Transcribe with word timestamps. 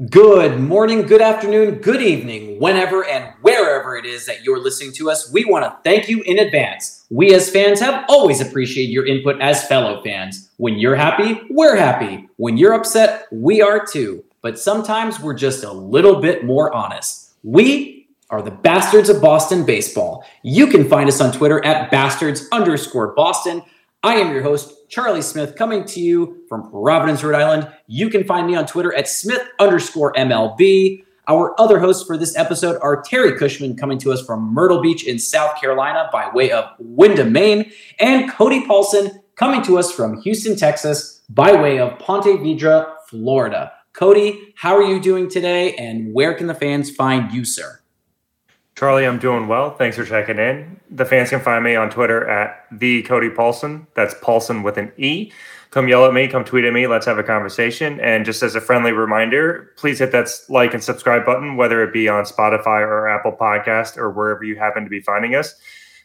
Good 0.00 0.58
morning, 0.58 1.02
good 1.02 1.20
afternoon, 1.20 1.74
good 1.74 2.00
evening, 2.00 2.58
whenever 2.58 3.04
and 3.04 3.34
wherever 3.42 3.94
it 3.94 4.06
is 4.06 4.24
that 4.24 4.42
you're 4.42 4.58
listening 4.58 4.92
to 4.94 5.10
us. 5.10 5.30
We 5.30 5.44
want 5.44 5.66
to 5.66 5.76
thank 5.84 6.08
you 6.08 6.22
in 6.22 6.38
advance. 6.38 7.04
We 7.10 7.34
as 7.34 7.50
fans 7.50 7.78
have 7.80 8.06
always 8.08 8.40
appreciated 8.40 8.90
your 8.90 9.04
input 9.04 9.38
as 9.42 9.66
fellow 9.66 10.02
fans. 10.02 10.50
When 10.56 10.78
you're 10.78 10.96
happy, 10.96 11.42
we're 11.50 11.76
happy. 11.76 12.26
When 12.36 12.56
you're 12.56 12.72
upset, 12.72 13.26
we 13.30 13.60
are 13.60 13.84
too. 13.84 14.24
But 14.40 14.58
sometimes 14.58 15.20
we're 15.20 15.34
just 15.34 15.62
a 15.62 15.72
little 15.72 16.22
bit 16.22 16.42
more 16.42 16.74
honest. 16.74 17.34
We 17.42 18.08
are 18.30 18.40
the 18.40 18.50
Bastards 18.50 19.10
of 19.10 19.20
Boston 19.20 19.66
Baseball. 19.66 20.24
You 20.42 20.68
can 20.68 20.88
find 20.88 21.06
us 21.06 21.20
on 21.20 21.32
Twitter 21.32 21.62
at 21.66 21.90
bastards 21.90 22.48
underscore 22.50 23.08
Boston. 23.14 23.62
I 24.02 24.14
am 24.14 24.32
your 24.32 24.42
host, 24.42 24.72
Charlie 24.92 25.22
Smith, 25.22 25.56
coming 25.56 25.86
to 25.86 26.00
you 26.00 26.44
from 26.50 26.70
Providence, 26.70 27.24
Rhode 27.24 27.40
Island. 27.40 27.72
You 27.86 28.10
can 28.10 28.24
find 28.24 28.46
me 28.46 28.54
on 28.54 28.66
Twitter 28.66 28.94
at 28.94 29.08
Smith 29.08 29.40
underscore 29.58 30.12
MLB. 30.12 31.02
Our 31.26 31.58
other 31.58 31.80
hosts 31.80 32.06
for 32.06 32.18
this 32.18 32.36
episode 32.36 32.78
are 32.82 33.00
Terry 33.00 33.38
Cushman, 33.38 33.74
coming 33.74 33.96
to 34.00 34.12
us 34.12 34.22
from 34.22 34.52
Myrtle 34.52 34.82
Beach 34.82 35.06
in 35.06 35.18
South 35.18 35.58
Carolina 35.58 36.10
by 36.12 36.28
way 36.34 36.50
of 36.50 36.66
Windham, 36.78 37.32
Maine, 37.32 37.72
and 38.00 38.30
Cody 38.30 38.66
Paulson, 38.66 39.22
coming 39.34 39.62
to 39.62 39.78
us 39.78 39.90
from 39.90 40.20
Houston, 40.20 40.56
Texas 40.56 41.22
by 41.30 41.58
way 41.58 41.78
of 41.78 41.98
Ponte 41.98 42.26
Vedra, 42.26 42.92
Florida. 43.08 43.72
Cody, 43.94 44.52
how 44.56 44.76
are 44.76 44.82
you 44.82 45.00
doing 45.00 45.26
today, 45.30 45.74
and 45.76 46.12
where 46.12 46.34
can 46.34 46.48
the 46.48 46.54
fans 46.54 46.90
find 46.90 47.32
you, 47.32 47.46
sir? 47.46 47.81
Charlie, 48.74 49.06
I'm 49.06 49.18
doing 49.18 49.48
well. 49.48 49.76
Thanks 49.76 49.96
for 49.96 50.04
checking 50.04 50.38
in. 50.38 50.80
The 50.90 51.04
fans 51.04 51.30
can 51.30 51.40
find 51.40 51.62
me 51.62 51.76
on 51.76 51.90
Twitter 51.90 52.28
at 52.28 52.64
the 52.72 53.02
Cody 53.02 53.30
Paulson. 53.30 53.86
That's 53.94 54.14
Paulson 54.22 54.62
with 54.62 54.78
an 54.78 54.92
E. 54.96 55.30
Come 55.70 55.88
yell 55.88 56.04
at 56.04 56.12
me, 56.12 56.28
come 56.28 56.44
tweet 56.44 56.64
at 56.64 56.72
me. 56.72 56.86
Let's 56.86 57.06
have 57.06 57.18
a 57.18 57.22
conversation. 57.22 57.98
And 58.00 58.26
just 58.26 58.42
as 58.42 58.54
a 58.54 58.60
friendly 58.60 58.92
reminder, 58.92 59.72
please 59.76 59.98
hit 59.98 60.12
that 60.12 60.28
like 60.50 60.74
and 60.74 60.84
subscribe 60.84 61.24
button, 61.24 61.56
whether 61.56 61.82
it 61.82 61.94
be 61.94 62.08
on 62.08 62.24
Spotify 62.24 62.80
or 62.80 63.08
Apple 63.08 63.32
Podcast 63.32 63.96
or 63.96 64.10
wherever 64.10 64.44
you 64.44 64.56
happen 64.56 64.84
to 64.84 64.90
be 64.90 65.00
finding 65.00 65.34
us. 65.34 65.54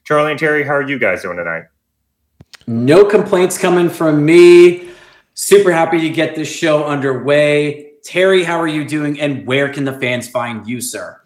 Charlie 0.06 0.32
and 0.32 0.40
Terry, 0.40 0.64
how 0.64 0.74
are 0.74 0.88
you 0.88 0.98
guys 0.98 1.22
doing 1.22 1.36
tonight? 1.36 1.64
No 2.66 3.04
complaints 3.04 3.58
coming 3.58 3.90
from 3.90 4.24
me. 4.24 4.90
Super 5.34 5.72
happy 5.72 6.00
to 6.00 6.10
get 6.10 6.36
this 6.36 6.50
show 6.50 6.86
underway. 6.86 7.92
Terry, 8.06 8.44
how 8.46 8.60
are 8.60 8.68
you 8.68 8.86
doing? 8.86 9.20
And 9.20 9.46
where 9.46 9.68
can 9.68 9.84
the 9.84 10.00
fans 10.00 10.30
find 10.30 10.66
you, 10.66 10.80
sir? 10.80 11.20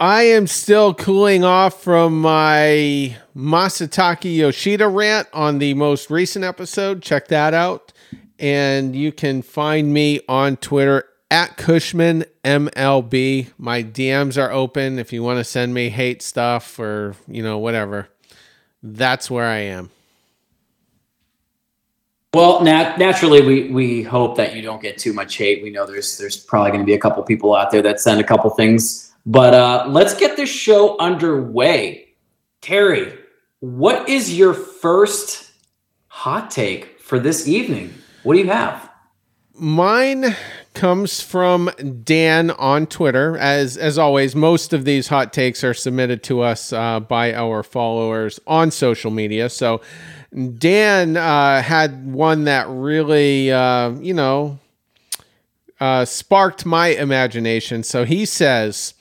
I 0.00 0.22
am 0.24 0.46
still 0.46 0.94
cooling 0.94 1.42
off 1.42 1.82
from 1.82 2.20
my 2.20 3.16
Masataka 3.36 4.32
Yoshida 4.32 4.86
rant 4.86 5.26
on 5.32 5.58
the 5.58 5.74
most 5.74 6.08
recent 6.08 6.44
episode. 6.44 7.02
Check 7.02 7.26
that 7.28 7.52
out. 7.52 7.92
And 8.38 8.94
you 8.94 9.10
can 9.10 9.42
find 9.42 9.92
me 9.92 10.20
on 10.28 10.56
Twitter 10.56 11.04
at 11.32 11.56
Cushman 11.56 12.24
MLB. 12.44 13.50
My 13.58 13.82
DMs 13.82 14.40
are 14.40 14.52
open 14.52 15.00
if 15.00 15.12
you 15.12 15.24
want 15.24 15.38
to 15.38 15.44
send 15.44 15.74
me 15.74 15.88
hate 15.88 16.22
stuff 16.22 16.78
or, 16.78 17.16
you 17.26 17.42
know, 17.42 17.58
whatever. 17.58 18.08
That's 18.84 19.28
where 19.28 19.46
I 19.46 19.58
am. 19.58 19.90
Well, 22.34 22.62
nat- 22.62 22.98
naturally, 22.98 23.40
we 23.40 23.70
we 23.70 24.02
hope 24.02 24.36
that 24.36 24.54
you 24.54 24.62
don't 24.62 24.82
get 24.82 24.98
too 24.98 25.12
much 25.14 25.36
hate. 25.36 25.62
We 25.62 25.70
know 25.70 25.86
there's 25.86 26.18
there's 26.18 26.36
probably 26.36 26.70
going 26.70 26.82
to 26.82 26.86
be 26.86 26.92
a 26.92 27.00
couple 27.00 27.22
people 27.24 27.56
out 27.56 27.72
there 27.72 27.82
that 27.82 28.00
send 28.00 28.20
a 28.20 28.24
couple 28.24 28.50
things 28.50 29.07
but 29.28 29.52
uh, 29.52 29.84
let's 29.90 30.14
get 30.14 30.38
this 30.38 30.48
show 30.48 30.96
underway. 30.96 32.14
Terry, 32.62 33.12
what 33.60 34.08
is 34.08 34.34
your 34.34 34.54
first 34.54 35.52
hot 36.06 36.50
take 36.50 36.98
for 36.98 37.18
this 37.18 37.46
evening? 37.46 37.92
What 38.22 38.32
do 38.32 38.40
you 38.40 38.48
have? 38.48 38.88
Mine 39.52 40.34
comes 40.72 41.20
from 41.20 41.70
Dan 42.04 42.52
on 42.52 42.86
Twitter. 42.86 43.36
As 43.36 43.76
as 43.76 43.98
always, 43.98 44.34
most 44.34 44.72
of 44.72 44.86
these 44.86 45.08
hot 45.08 45.34
takes 45.34 45.62
are 45.62 45.74
submitted 45.74 46.22
to 46.22 46.40
us 46.40 46.72
uh, 46.72 46.98
by 46.98 47.34
our 47.34 47.62
followers 47.62 48.40
on 48.46 48.70
social 48.70 49.10
media. 49.10 49.50
So 49.50 49.82
Dan 50.56 51.18
uh, 51.18 51.60
had 51.60 52.10
one 52.10 52.44
that 52.44 52.66
really, 52.66 53.52
uh, 53.52 53.90
you 53.90 54.14
know, 54.14 54.58
uh, 55.80 56.06
sparked 56.06 56.64
my 56.64 56.88
imagination. 56.88 57.82
So 57.82 58.06
he 58.06 58.24
says. 58.24 58.94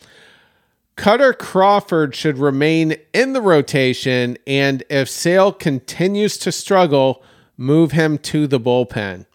Kutter 0.98 1.38
Crawford 1.38 2.16
should 2.16 2.40
remain 2.40 2.96
in 3.14 3.34
the 3.34 3.42
rotation, 3.42 4.36
and 4.48 4.84
if 4.90 5.08
Sale 5.08 5.54
continues 5.54 6.38
to 6.40 6.52
struggle, 6.52 7.24
move 7.56 7.92
him 7.92 8.18
to 8.18 8.48
the 8.48 8.60
bullpen. 8.60 9.28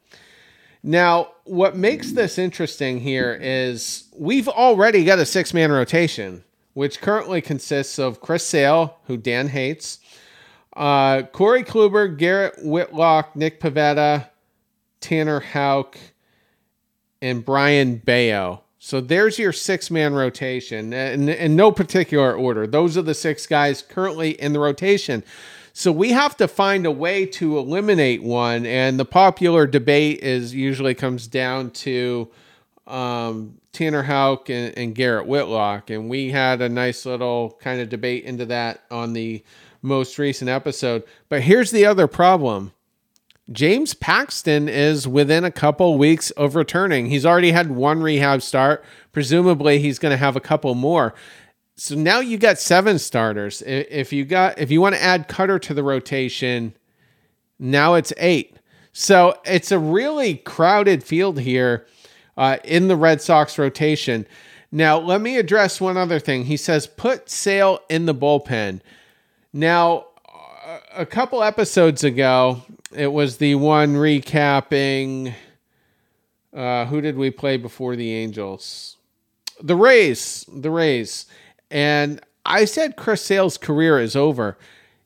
Now, 0.82 1.28
what 1.44 1.76
makes 1.76 2.12
this 2.12 2.36
interesting 2.36 3.00
here 3.00 3.38
is 3.40 4.08
we've 4.18 4.48
already 4.48 5.04
got 5.04 5.20
a 5.20 5.24
six 5.24 5.54
man 5.54 5.70
rotation, 5.70 6.42
which 6.74 7.00
currently 7.00 7.40
consists 7.40 7.98
of 7.98 8.20
Chris 8.20 8.44
Sale, 8.44 8.98
who 9.06 9.16
Dan 9.16 9.48
hates, 9.48 10.00
uh, 10.76 11.22
Corey 11.22 11.62
Kluber, 11.62 12.16
Garrett 12.18 12.54
Whitlock, 12.64 13.36
Nick 13.36 13.60
Pivetta, 13.60 14.28
Tanner 15.00 15.40
Houck, 15.40 15.96
and 17.20 17.44
Brayan 17.44 17.96
Bello. 17.96 18.64
So 18.84 19.00
there's 19.00 19.38
your 19.38 19.52
six 19.52 19.92
man 19.92 20.12
rotation 20.12 20.92
in, 20.92 21.28
in 21.28 21.54
no 21.54 21.70
particular 21.70 22.34
order. 22.34 22.66
Those 22.66 22.98
are 22.98 23.02
the 23.02 23.14
six 23.14 23.46
guys 23.46 23.80
currently 23.80 24.30
in 24.30 24.52
the 24.52 24.58
rotation. 24.58 25.22
So 25.72 25.92
we 25.92 26.10
have 26.10 26.36
to 26.38 26.48
find 26.48 26.84
a 26.84 26.90
way 26.90 27.24
to 27.26 27.58
eliminate 27.58 28.24
one. 28.24 28.66
And 28.66 28.98
the 28.98 29.04
popular 29.04 29.68
debate 29.68 30.24
is 30.24 30.52
usually 30.52 30.96
comes 30.96 31.28
down 31.28 31.70
to 31.70 32.28
um, 32.88 33.60
Tanner 33.70 34.02
Houck 34.02 34.50
and, 34.50 34.76
and 34.76 34.96
Garrett 34.96 35.28
Whitlock. 35.28 35.88
And 35.88 36.10
we 36.10 36.32
had 36.32 36.60
a 36.60 36.68
nice 36.68 37.06
little 37.06 37.56
kind 37.60 37.80
of 37.80 37.88
debate 37.88 38.24
into 38.24 38.46
that 38.46 38.82
on 38.90 39.12
the 39.12 39.44
most 39.80 40.18
recent 40.18 40.50
episode. 40.50 41.04
But 41.28 41.42
here's 41.42 41.70
the 41.70 41.86
other 41.86 42.08
problem 42.08 42.72
James 43.52 43.92
Paxton 43.94 44.68
is 44.68 45.06
within 45.06 45.44
a 45.44 45.50
couple 45.50 45.98
weeks 45.98 46.30
of 46.32 46.54
returning. 46.54 47.06
He's 47.06 47.26
already 47.26 47.52
had 47.52 47.70
one 47.70 48.02
rehab 48.02 48.42
start. 48.42 48.84
Presumably, 49.12 49.78
he's 49.78 49.98
going 49.98 50.12
to 50.12 50.16
have 50.16 50.36
a 50.36 50.40
couple 50.40 50.74
more. 50.74 51.14
So 51.76 51.94
now 51.94 52.20
you 52.20 52.38
got 52.38 52.58
seven 52.58 52.98
starters. 52.98 53.62
If 53.62 54.12
you 54.12 54.24
got 54.24 54.58
if 54.58 54.70
you 54.70 54.80
want 54.80 54.94
to 54.94 55.02
add 55.02 55.28
Kutter 55.28 55.60
to 55.62 55.74
the 55.74 55.82
rotation, 55.82 56.74
now 57.58 57.94
it's 57.94 58.12
eight. 58.18 58.56
So 58.92 59.38
it's 59.44 59.72
a 59.72 59.78
really 59.78 60.36
crowded 60.36 61.02
field 61.02 61.40
here 61.40 61.86
uh, 62.36 62.58
in 62.64 62.88
the 62.88 62.96
Red 62.96 63.20
Sox 63.22 63.58
rotation. 63.58 64.26
Now 64.70 64.98
let 64.98 65.20
me 65.20 65.38
address 65.38 65.80
one 65.80 65.96
other 65.96 66.18
thing. 66.18 66.44
He 66.44 66.56
says 66.56 66.86
put 66.86 67.28
Sale 67.28 67.80
in 67.88 68.06
the 68.06 68.14
bullpen. 68.14 68.80
Now 69.52 70.06
a 70.94 71.06
couple 71.06 71.42
episodes 71.42 72.04
ago, 72.04 72.62
it 72.94 73.08
was 73.08 73.38
the 73.38 73.56
one 73.56 73.94
recapping. 73.94 75.34
Uh, 76.54 76.84
who 76.86 77.00
did 77.00 77.16
we 77.16 77.30
play 77.30 77.56
before 77.56 77.96
the 77.96 78.12
Angels? 78.12 78.98
The 79.62 79.76
Rays. 79.76 80.44
The 80.52 80.70
Rays. 80.70 81.26
And 81.70 82.20
I 82.44 82.64
said 82.64 82.96
Chris 82.96 83.24
Sale's 83.24 83.56
career 83.56 83.98
is 83.98 84.16
over. 84.16 84.58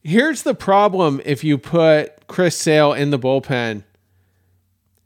Here's 0.03 0.43
the 0.43 0.55
problem 0.55 1.21
if 1.25 1.45
you 1.45 1.59
put 1.59 2.27
Chris 2.27 2.57
Sale 2.57 2.93
in 2.93 3.11
the 3.11 3.19
bullpen. 3.19 3.85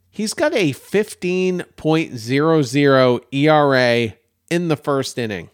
He's 0.09 0.33
got 0.33 0.53
a 0.53 0.73
15.00 0.73 3.21
ERA 3.31 4.13
in 4.49 4.67
the 4.67 4.75
first 4.75 5.17
inning. 5.17 5.49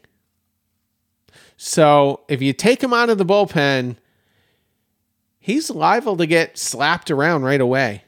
So 1.56 2.22
if 2.28 2.42
you 2.42 2.54
take 2.54 2.84
him 2.84 2.94
out 2.94 3.10
of 3.10 3.18
the 3.18 3.26
bullpen, 3.26 3.98
he's 5.48 5.70
liable 5.70 6.18
to 6.18 6.26
get 6.26 6.58
slapped 6.58 7.10
around 7.10 7.42
right 7.44 7.62
away. 7.62 8.04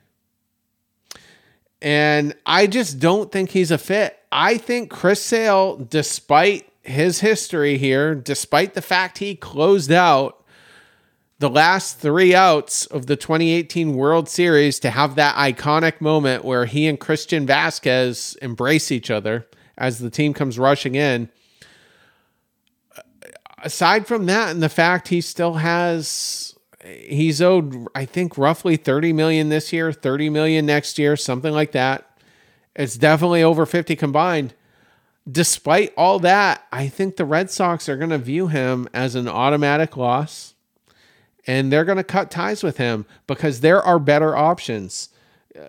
And 1.81 2.35
I 2.45 2.67
just 2.67 2.99
don't 2.99 3.31
think 3.31 3.51
he's 3.51 3.71
a 3.71 3.77
fit. 3.77 4.19
I 4.29 4.57
think 4.57 4.89
Chris 4.89 5.23
Sale, 5.23 5.77
despite 5.77 6.69
his 6.81 7.21
history 7.21 7.77
here, 7.77 8.13
despite 8.13 8.73
the 8.73 8.81
fact 8.81 9.19
he 9.19 9.35
closed 9.35 9.89
out 9.89 10.43
the 11.37 11.49
last 11.49 11.99
three 11.99 12.35
outs 12.35 12.85
of 12.87 13.05
the 13.05 13.15
2018 13.15 13.95
World 13.95 14.27
Series 14.27 14.77
to 14.81 14.89
have 14.89 15.15
that 15.15 15.35
iconic 15.35 16.01
moment 16.01 16.43
where 16.43 16.65
he 16.65 16.87
and 16.87 16.99
Christian 16.99 17.47
Vázquez 17.47 18.37
embrace 18.39 18.91
each 18.91 19.09
other 19.09 19.47
as 19.77 19.99
the 19.99 20.09
team 20.09 20.33
comes 20.33 20.59
rushing 20.59 20.95
in. 20.95 21.29
Aside 23.63 24.07
from 24.07 24.25
that, 24.25 24.51
and 24.51 24.61
the 24.61 24.67
fact 24.67 25.07
he 25.07 25.21
still 25.21 25.53
has 25.53 26.48
he's 26.83 27.41
owed 27.41 27.87
I 27.93 28.05
think 28.05 28.37
roughly 28.37 28.77
30 28.77 29.13
million 29.13 29.49
this 29.49 29.73
year, 29.73 29.91
30 29.91 30.29
million 30.29 30.65
next 30.65 30.97
year, 30.97 31.15
something 31.15 31.53
like 31.53 31.71
that. 31.73 32.05
It's 32.75 32.97
definitely 32.97 33.43
over 33.43 33.65
50 33.65 33.95
combined. 33.95 34.53
Despite 35.29 35.93
all 35.97 36.19
that, 36.19 36.65
I 36.71 36.87
think 36.87 37.17
the 37.17 37.25
Red 37.25 37.51
Sox 37.51 37.87
are 37.89 37.97
going 37.97 38.09
to 38.09 38.17
view 38.17 38.47
him 38.47 38.87
as 38.93 39.15
an 39.15 39.27
automatic 39.27 39.97
loss 39.97 40.55
and 41.49 41.71
they're 41.71 41.85
going 41.85 41.97
to 41.97 42.03
cut 42.03 42.29
ties 42.29 42.61
with 42.63 42.77
him 42.77 43.07
because 43.25 43.61
there 43.61 43.81
are 43.81 43.97
better 43.97 44.37
options. 44.37 45.09
Uh, 45.55 45.61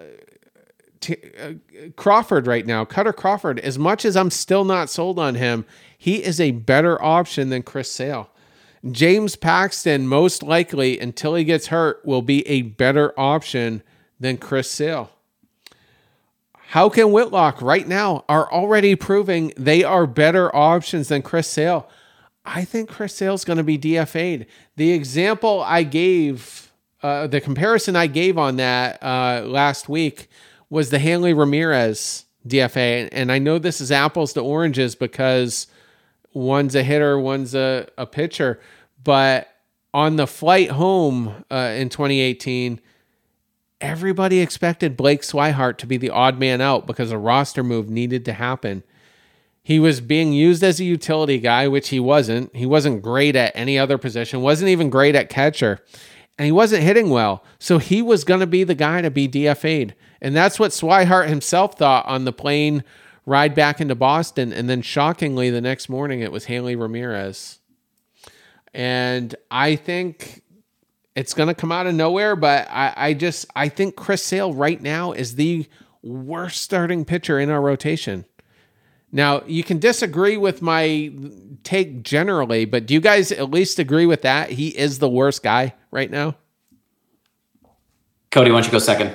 T- 1.01 1.17
uh, 1.43 1.53
Crawford 1.97 2.47
right 2.47 2.67
now, 2.67 2.85
Kutter 2.85 3.17
Crawford, 3.17 3.59
as 3.61 3.79
much 3.79 4.05
as 4.05 4.15
I'm 4.15 4.31
still 4.31 4.65
not 4.65 4.91
sold 4.91 5.19
on 5.19 5.37
him, 5.37 5.65
he 5.97 6.23
is 6.23 6.39
a 6.39 6.51
better 6.51 7.03
option 7.03 7.49
than 7.49 7.63
Chris 7.63 7.91
Sale. 7.91 8.29
James 8.91 9.37
Paxton, 9.37 10.07
most 10.09 10.43
likely, 10.43 10.99
until 10.99 11.35
he 11.35 11.45
gets 11.45 11.67
hurt, 11.67 12.05
will 12.05 12.23
be 12.23 12.47
a 12.49 12.63
better 12.63 13.19
option 13.19 13.83
than 14.19 14.39
Chris 14.39 14.71
Sale. 14.71 15.11
Houck 16.69 16.97
and 16.99 17.13
Whitlock 17.13 17.61
right 17.61 17.87
now 17.87 18.25
are 18.29 18.51
already 18.51 18.95
proving 18.95 19.53
they 19.57 19.83
are 19.83 20.07
better 20.07 20.55
options 20.55 21.09
than 21.09 21.21
Chris 21.21 21.49
Sale. 21.49 21.89
I 22.45 22.65
think 22.65 22.89
Chris 22.89 23.15
Sale's 23.15 23.45
going 23.45 23.59
to 23.59 23.65
be 23.65 23.77
DFA'd. 23.77 24.47
The 24.77 24.93
example 24.93 25.63
I 25.67 25.83
gave, 25.83 26.73
uh, 27.03 27.27
the 27.27 27.41
comparison 27.41 27.97
I 27.97 28.07
gave 28.07 28.39
on 28.39 28.57
that 28.57 29.03
uh, 29.03 29.43
last 29.47 29.89
week 29.89 30.29
was 30.71 30.91
the 30.91 31.01
Hanley 31.01 31.35
Ramirez 31.35 32.25
DFA. 32.47 33.09
And 33.13 33.31
I 33.31 33.39
know 33.39 33.59
this 33.59 33.81
is 33.81 33.93
apples 33.93 34.33
to 34.35 34.41
oranges 34.41 34.95
because 34.95 35.67
one's 36.33 36.75
a 36.75 36.83
hitter, 36.83 37.19
one's 37.19 37.55
a, 37.55 37.89
a 37.99 38.07
pitcher. 38.07 38.61
But 39.03 39.49
on 39.93 40.17
the 40.17 40.27
flight 40.27 40.71
home 40.71 41.45
uh, 41.51 41.75
in 41.77 41.89
2018, 41.89 42.81
everybody 43.81 44.41
expected 44.41 44.97
Blake 44.97 45.23
Swihart 45.23 45.79
to 45.79 45.87
be 45.87 45.97
the 45.97 46.11
odd 46.11 46.39
man 46.39 46.61
out 46.61 46.87
because 46.87 47.11
a 47.11 47.19
roster 47.19 47.65
move 47.65 47.89
needed 47.89 48.25
to 48.27 48.33
happen. 48.33 48.83
He 49.63 49.79
was 49.79 50.01
being 50.01 50.33
used 50.33 50.63
as 50.63 50.81
a 50.81 50.85
utility 50.85 51.39
guy, 51.39 51.69
which 51.69 51.91
he 51.91 52.01
wasn't. 52.01 52.55
He 52.55 52.67
wasn't 52.67 53.03
great 53.03 53.37
at 53.37 53.53
any 53.55 53.79
other 53.79 53.99
position, 53.99 54.41
wasn't 54.41 54.71
even 54.71 54.91
great 54.91 55.15
at 55.15 55.29
catcher, 55.29 55.81
and 56.39 56.47
he 56.47 56.53
wasn't 56.53 56.83
hitting 56.83 57.11
well. 57.11 57.45
So 57.59 57.79
he 57.79 58.01
was 58.03 58.25
going 58.25 58.41
to 58.41 58.47
be 58.47 58.65
the 58.65 58.75
guy 58.75 59.03
to 59.03 59.11
be 59.11 59.29
DFA'd. 59.29 59.95
And 60.23 60.35
that's 60.35 60.59
what 60.59 60.71
Swihart 60.71 61.29
himself 61.29 61.79
thought 61.79 62.07
on 62.07 62.25
the 62.25 62.33
plane 62.33 62.85
ride 63.27 63.55
back 63.55 63.81
into 63.81 63.95
Boston. 63.95 64.53
And 64.53 64.69
then 64.69 64.83
shockingly, 64.83 65.51
the 65.51 65.61
next 65.61 65.89
morning, 65.89 66.21
it 66.21 66.33
was 66.33 66.47
Hanley 66.47 66.77
Ramirez. 66.77 67.59
And 68.73 69.35
I 69.51 69.77
think 69.77 70.43
it's 71.17 71.35
going 71.35 71.49
to 71.49 71.55
come 71.55 71.73
out 71.73 71.87
of 71.87 71.95
nowhere, 71.95 72.37
but 72.37 72.69
I, 72.71 72.93
I 72.97 73.15
just 73.15 73.47
I 73.57 73.69
think 73.69 73.97
Chris 73.97 74.23
Sale 74.23 74.55
right 74.55 74.81
now 74.81 75.13
is 75.13 75.35
the 75.35 75.67
worst 76.03 76.63
starting 76.63 77.05
pitcher 77.05 77.39
in 77.39 77.51
our 77.51 77.61
rotation. 77.61 78.25
Now, 79.13 79.43
you 79.47 79.65
can 79.65 79.81
disagree 79.81 80.37
with 80.37 80.63
my 80.63 81.13
take 81.65 82.05
generally, 82.05 82.65
but 82.65 82.87
do 82.87 82.95
you 82.95 83.01
guys 83.01 83.33
at 83.33 83.51
least 83.51 83.81
agree 83.81 84.07
with 84.07 84.23
that? 84.23 84.51
He 84.51 84.69
is 84.69 85.01
the 85.01 85.09
worst 85.09 85.43
guy 85.43 85.75
right 85.91 86.11
now? 86.11 86.37
Cody, 88.31 88.53
why 88.53 88.59
don't 88.59 88.67
you 88.67 88.73
go 88.73 88.79
second? 88.79 89.13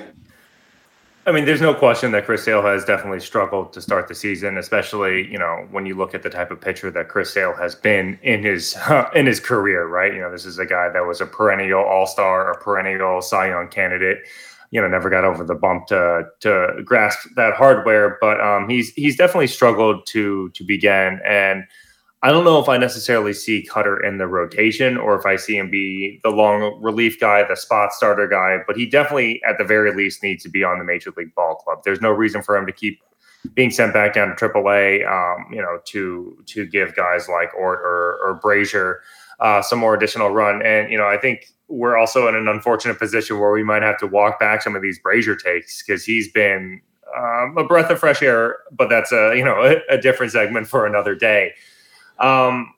I 1.26 1.32
mean, 1.32 1.44
there's 1.44 1.60
no 1.60 1.74
question 1.74 2.12
that 2.12 2.24
Chris 2.24 2.44
Sale 2.44 2.62
has 2.62 2.84
definitely 2.84 3.18
struggled 3.18 3.72
to 3.72 3.80
start 3.80 4.06
the 4.06 4.14
season, 4.14 4.56
especially 4.58 5.28
you 5.30 5.38
know 5.38 5.66
when 5.72 5.84
you 5.84 5.96
look 5.96 6.14
at 6.14 6.22
the 6.22 6.30
type 6.30 6.52
of 6.52 6.60
pitcher 6.60 6.88
that 6.92 7.08
Chris 7.08 7.32
Sale 7.32 7.54
has 7.56 7.74
been 7.74 8.16
in 8.22 8.44
his 8.44 8.78
in 9.14 9.26
his 9.26 9.40
career. 9.40 9.88
Right, 9.88 10.14
you 10.14 10.20
know, 10.20 10.30
this 10.30 10.46
is 10.46 10.58
a 10.60 10.66
guy 10.66 10.88
that 10.88 11.04
was 11.04 11.20
a 11.20 11.26
perennial 11.26 11.82
All 11.82 12.06
Star, 12.06 12.52
a 12.52 12.58
perennial 12.62 13.20
Cy 13.20 13.48
Young 13.48 13.66
candidate. 13.68 14.18
You 14.70 14.80
know, 14.80 14.88
never 14.88 15.10
got 15.10 15.24
over 15.24 15.42
the 15.42 15.56
bump 15.56 15.88
to 15.88 16.26
to 16.40 16.80
grasp 16.84 17.28
that 17.34 17.54
hardware, 17.54 18.18
but 18.20 18.40
um, 18.40 18.68
he's 18.68 18.92
he's 18.92 19.16
definitely 19.16 19.48
struggled 19.48 20.06
to 20.06 20.50
to 20.50 20.62
begin 20.62 21.20
and 21.26 21.64
I 22.22 22.30
don't 22.30 22.44
know 22.44 22.58
if 22.58 22.68
I 22.68 22.78
necessarily 22.78 23.32
see 23.32 23.68
Kutter 23.70 24.02
in 24.02 24.18
the 24.18 24.26
rotation 24.26 24.96
or 24.96 25.18
if 25.18 25.26
I 25.26 25.36
see 25.36 25.56
him 25.58 25.70
be 25.70 26.18
the 26.24 26.30
long 26.30 26.80
relief 26.82 27.20
guy, 27.20 27.46
the 27.46 27.56
spot 27.56 27.92
starter 27.92 28.26
guy, 28.26 28.58
but 28.66 28.76
he 28.76 28.86
definitely, 28.86 29.40
at 29.46 29.58
the 29.58 29.64
very 29.64 29.94
least, 29.94 30.22
needs 30.22 30.42
to 30.44 30.48
be 30.48 30.64
on 30.64 30.78
the 30.78 30.84
Major 30.84 31.12
League 31.16 31.34
Ball 31.34 31.56
Club. 31.56 31.82
There's 31.84 32.00
no 32.00 32.10
reason 32.10 32.42
for 32.42 32.56
him 32.56 32.66
to 32.66 32.72
keep 32.72 33.00
being 33.54 33.70
sent 33.70 33.92
back 33.92 34.14
down 34.14 34.28
to 34.28 34.34
AAA, 34.34 35.06
um, 35.06 35.52
you 35.52 35.60
know, 35.60 35.78
to 35.86 36.42
to 36.46 36.66
give 36.66 36.96
guys 36.96 37.28
like 37.28 37.54
Ort 37.54 37.80
or, 37.80 38.18
or 38.24 38.40
Brasier 38.42 38.96
uh, 39.40 39.62
some 39.62 39.78
more 39.78 39.94
additional 39.94 40.30
run. 40.30 40.64
And 40.64 40.90
you 40.90 40.98
know, 40.98 41.06
I 41.06 41.18
think 41.18 41.46
we're 41.68 41.96
also 41.96 42.28
in 42.28 42.34
an 42.34 42.48
unfortunate 42.48 42.98
position 42.98 43.38
where 43.38 43.52
we 43.52 43.62
might 43.62 43.82
have 43.82 43.98
to 43.98 44.06
walk 44.06 44.40
back 44.40 44.62
some 44.62 44.76
of 44.76 44.82
these 44.82 45.00
Brasier 45.00 45.38
takes 45.38 45.82
because 45.82 46.04
he's 46.04 46.30
been 46.30 46.80
um, 47.16 47.56
a 47.56 47.64
breath 47.64 47.90
of 47.90 47.98
fresh 47.98 48.22
air, 48.22 48.58
but 48.72 48.88
that's 48.88 49.12
a 49.12 49.34
you 49.36 49.44
know 49.44 49.62
a, 49.62 49.94
a 49.94 49.98
different 49.98 50.32
segment 50.32 50.66
for 50.66 50.86
another 50.86 51.14
day. 51.14 51.52
Um, 52.18 52.74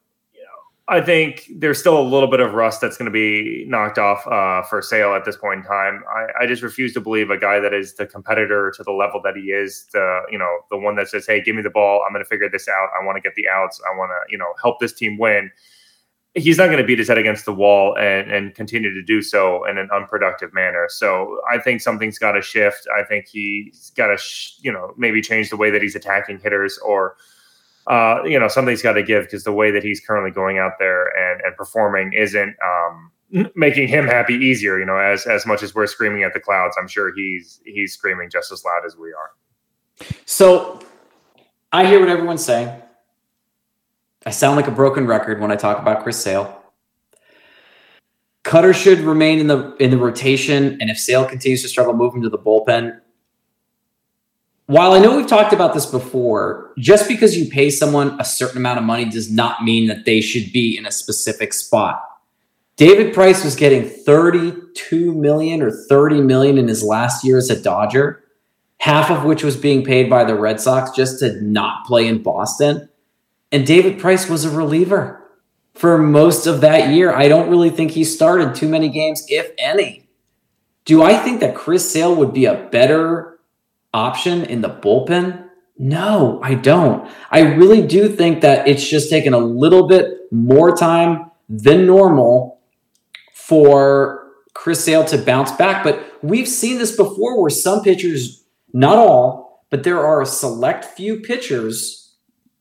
I 0.91 1.03
think 1.03 1.51
there's 1.55 1.79
still 1.79 2.01
a 2.01 2.03
little 2.03 2.31
bit 2.31 2.41
of 2.41 2.55
rust 2.55 2.81
that's 2.81 2.97
going 2.97 3.07
to 3.07 3.13
be 3.13 3.67
knocked 3.69 3.99
off 3.99 4.27
uh, 4.27 4.63
for 4.63 4.81
Sale 4.81 5.13
at 5.13 5.27
this 5.27 5.37
point 5.37 5.61
in 5.61 5.67
time. 5.67 6.03
I, 6.11 6.45
I, 6.45 6.47
just 6.47 6.63
refuse 6.63 6.95
to 6.95 7.01
believe 7.01 7.29
a 7.29 7.37
guy 7.37 7.61
that 7.61 7.75
is 7.75 7.95
the 7.95 8.07
competitor 8.07 8.73
to 8.75 8.83
the 8.83 8.93
level 8.93 9.21
that 9.23 9.37
he 9.37 9.51
is, 9.51 9.87
the 9.93 10.23
you 10.31 10.39
know 10.39 10.61
the 10.71 10.79
one 10.79 10.97
that 10.97 11.09
says, 11.09 11.27
"Hey, 11.27 11.43
give 11.43 11.55
me 11.55 11.61
the 11.61 11.71
ball. 11.71 12.03
I'm 12.07 12.15
going 12.15 12.25
to 12.25 12.29
figure 12.29 12.49
this 12.49 12.69
out. 12.69 12.89
I 12.99 13.05
want 13.05 13.17
to 13.17 13.21
get 13.21 13.35
the 13.35 13.47
outs. 13.51 13.83
I 13.87 13.95
want 13.99 14.11
to 14.13 14.33
you 14.33 14.39
know 14.39 14.55
help 14.63 14.81
this 14.81 14.95
team 14.95 15.19
win." 15.19 15.51
He's 16.35 16.57
not 16.57 16.67
going 16.67 16.79
to 16.79 16.85
beat 16.85 16.99
his 16.99 17.09
head 17.09 17.19
against 17.19 17.47
the 17.47 17.55
wall 17.55 17.97
and, 17.99 18.31
and 18.31 18.55
continue 18.55 18.95
to 18.95 19.03
do 19.03 19.23
so 19.23 19.65
in 19.65 19.77
an 19.77 19.89
unproductive 19.93 20.55
manner. 20.55 20.87
So 20.89 21.41
I 21.51 21.59
think 21.59 21.81
something's 21.81 22.19
got 22.19 22.33
to 22.33 22.43
shift. 22.43 22.87
I 22.97 23.03
think 23.03 23.27
he's 23.27 23.91
got 23.97 24.09
to, 24.09 24.19
sh- 24.19 24.53
you 24.61 24.71
know, 24.71 24.95
maybe 24.97 25.21
change 25.21 25.51
the 25.51 25.57
way 25.57 25.71
that 25.71 25.83
he's 25.83 25.97
attacking 25.97 26.39
hitters 26.39 26.79
or 26.79 27.17
uh, 27.89 28.23
you 28.25 28.39
know, 28.39 28.49
something's 28.49 28.83
got 28.83 28.93
to 28.93 29.03
give 29.03 29.25
because 29.25 29.45
the 29.45 29.53
way 29.53 29.71
that 29.71 29.83
he's 29.83 30.01
currently 30.01 30.31
going 30.31 30.59
out 30.59 30.73
there 30.79 31.07
and, 31.17 31.41
and 31.41 31.57
performing 31.57 32.13
isn't 32.13 32.55
um, 32.65 33.51
making 33.55 33.89
him 33.89 34.07
happy 34.07 34.35
easier. 34.35 34.79
You 34.79 34.85
know, 34.85 34.99
as 34.99 35.27
as 35.27 35.47
much 35.47 35.63
as 35.63 35.75
we're 35.75 35.87
screaming 35.87 36.23
at 36.23 36.35
the 36.35 36.41
clouds, 36.41 36.77
I'm 36.79 36.87
sure 36.87 37.15
he's 37.15 37.61
he's 37.65 37.95
screaming 37.95 38.29
just 38.31 38.53
as 38.53 38.63
loud 38.65 38.83
as 38.85 38.97
we 38.97 39.13
are. 39.13 39.31
So 40.27 40.81
I 41.73 41.87
hear 41.87 41.99
what 41.99 42.11
everyone's 42.11 42.45
saying. 42.45 42.71
I 44.27 44.31
sound 44.31 44.57
like 44.57 44.69
a 44.69 44.73
broken 44.73 45.07
record 45.07 45.41
when 45.41 45.51
I 45.51 45.57
talk 45.57 45.79
about 45.79 46.03
Chris 46.03 46.23
Sale. 46.23 46.55
Kutter 48.45 48.75
should 48.75 49.01
remain 49.01 49.39
in 49.39 49.47
the 49.47 49.75
in 49.77 49.91
the 49.91 49.97
rotation, 49.97 50.77
and 50.81 50.91
if 50.91 50.99
Sale 50.99 51.25
continues 51.25 51.63
to 51.63 51.69
struggle, 51.69 51.95
move 51.95 52.15
him 52.15 52.21
to 52.23 52.29
the 52.29 52.39
bullpen 52.39 53.01
while 54.69 54.93
I 54.93 54.99
know 54.99 55.17
we've 55.17 55.27
talked 55.27 55.55
about 55.55 55.73
this 55.73 55.87
before, 55.87 56.73
just 56.77 57.09
because 57.09 57.39
you 57.39 57.51
pay 57.51 57.71
someone 57.71 58.21
a 58.21 58.25
certain 58.25 58.59
amount 58.59 58.79
of 58.79 58.85
money 58.85 59.07
does 59.07 59.33
not 59.33 59.65
mean 59.65 59.89
that 59.89 60.05
they 60.05 60.21
should 60.21 60.53
be 60.53 60.77
in 60.77 60.85
a 60.85 60.93
specific 60.93 61.55
spot. 61.55 62.05
David 62.77 63.15
Price 63.15 63.43
was 63.43 63.57
getting 63.57 63.89
32 63.89 65.15
million 65.15 65.63
or 65.63 65.71
30 65.71 66.21
million 66.21 66.59
in 66.59 66.69
his 66.69 66.83
last 66.83 67.25
year 67.25 67.39
as 67.39 67.49
a 67.49 67.59
Dodger, 67.59 68.23
half 68.77 69.11
of 69.11 69.25
which 69.25 69.43
was 69.43 69.57
being 69.57 69.83
paid 69.83 70.11
by 70.11 70.23
the 70.23 70.35
Red 70.35 70.61
Sox 70.61 70.91
just 70.91 71.19
to 71.21 71.41
not 71.41 71.87
play 71.87 72.07
in 72.07 72.23
Boston. 72.23 72.91
And 73.51 73.67
David 73.67 73.99
Price 73.99 74.29
was 74.29 74.45
a 74.45 74.51
reliever 74.51 75.27
for 75.73 75.97
most 75.97 76.47
of 76.47 76.61
that 76.61 76.93
year. 76.93 77.11
I 77.11 77.29
don't 77.29 77.49
really 77.49 77.71
think 77.71 77.93
he 77.93 78.05
started 78.05 78.55
too 78.55 78.69
many 78.69 78.91
games, 78.91 79.25
if 79.29 79.51
any. 79.57 80.11
Do 80.85 81.03
I 81.03 81.17
think 81.17 81.41
that 81.41 81.55
Chris 81.55 81.91
Sale 81.91 82.15
would 82.17 82.35
be 82.35 82.45
a 82.45 82.69
better 82.71 83.38
option 83.93 84.45
in 84.45 84.61
the 84.61 84.69
bullpen? 84.69 85.49
No, 85.79 86.41
I 86.43 86.55
don't. 86.55 87.09
I 87.31 87.41
really 87.41 87.87
do 87.87 88.09
think 88.09 88.41
that 88.41 88.67
it's 88.67 88.87
just 88.87 89.11
taken 89.11 89.33
a 89.33 89.39
little 89.39 89.87
bit 89.87 90.33
more 90.33 90.77
time 90.77 91.31
than 91.49 91.87
normal 91.87 92.61
for 93.33 94.27
Chris 94.55 94.85
Sale 94.85 95.05
to 95.07 95.19
bounce 95.19 95.53
back. 95.53 95.85
But 95.85 96.05
we've 96.23 96.49
seen 96.49 96.79
this 96.79 96.97
before 96.97 97.41
where 97.41 97.51
some 97.51 97.83
pitchers, 97.83 98.45
not 98.73 98.99
all, 98.99 99.65
but 99.71 99.85
there 99.85 100.05
are 100.05 100.21
a 100.21 100.27
select 100.27 100.85
few 100.85 101.21
pitchers 101.21 102.15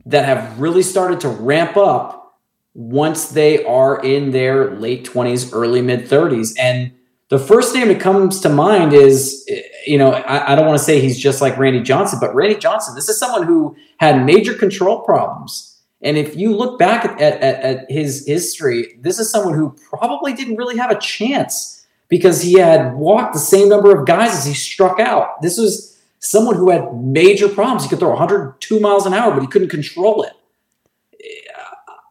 that 0.06 0.26
have 0.26 0.60
really 0.60 0.84
started 0.84 1.20
to 1.22 1.30
ramp 1.30 1.76
up 1.76 2.40
once 2.74 3.30
they 3.30 3.64
are 3.66 4.00
in 4.04 4.32
their 4.32 4.76
late 4.76 5.06
20s, 5.06 5.50
early 5.52 5.82
mid 5.82 6.08
30s. 6.08 6.54
And 6.60 6.94
the 7.30 7.40
first 7.40 7.76
name 7.76 7.90
that 7.90 8.00
comes 8.00 8.40
to 8.42 8.50
mind 8.50 8.94
is, 8.94 9.46
you 9.86 9.98
know, 9.98 10.12
I, 10.12 10.54
I 10.54 10.56
don't 10.56 10.66
want 10.66 10.78
to 10.78 10.84
say 10.84 11.02
he's 11.02 11.20
just 11.20 11.42
like 11.42 11.58
Randy 11.58 11.82
Johnson, 11.82 12.20
but 12.22 12.34
Randy 12.34 12.56
Johnson, 12.56 12.96
this 12.96 13.10
is 13.10 13.20
someone 13.20 13.44
who 13.44 13.76
had 13.98 14.26
major 14.26 14.54
control 14.54 15.02
problems. 15.02 15.78
And 16.02 16.18
if 16.18 16.36
you 16.36 16.56
look 16.56 16.80
back 16.80 17.06
at, 17.06 17.22
at, 17.22 17.42
at 17.42 17.92
his 17.92 18.26
history, 18.26 18.98
this 19.02 19.20
is 19.20 19.30
someone 19.30 19.56
who 19.56 19.76
probably 19.90 20.34
didn't 20.34 20.56
really 20.56 20.78
have 20.78 20.92
a 20.92 21.00
chance 21.00 21.86
because 22.08 22.42
he 22.42 22.54
had 22.54 22.96
walked 22.96 23.34
the 23.34 23.40
same 23.40 23.68
number 23.68 23.98
of 23.98 24.08
guys 24.08 24.32
as 24.34 24.46
he 24.46 24.54
struck 24.54 25.00
out. 25.00 25.42
This 25.42 25.58
was 25.58 26.00
someone 26.20 26.56
who 26.56 26.70
had 26.70 26.94
major 26.96 27.50
problems. 27.50 27.84
He 27.84 27.90
could 27.90 28.00
throw 28.00 28.10
102 28.10 28.80
miles 28.80 29.06
an 29.06 29.14
hour, 29.14 29.34
but 29.34 29.42
he 29.42 29.48
couldn't 29.48 29.70
control 29.70 30.24
it. 30.24 30.34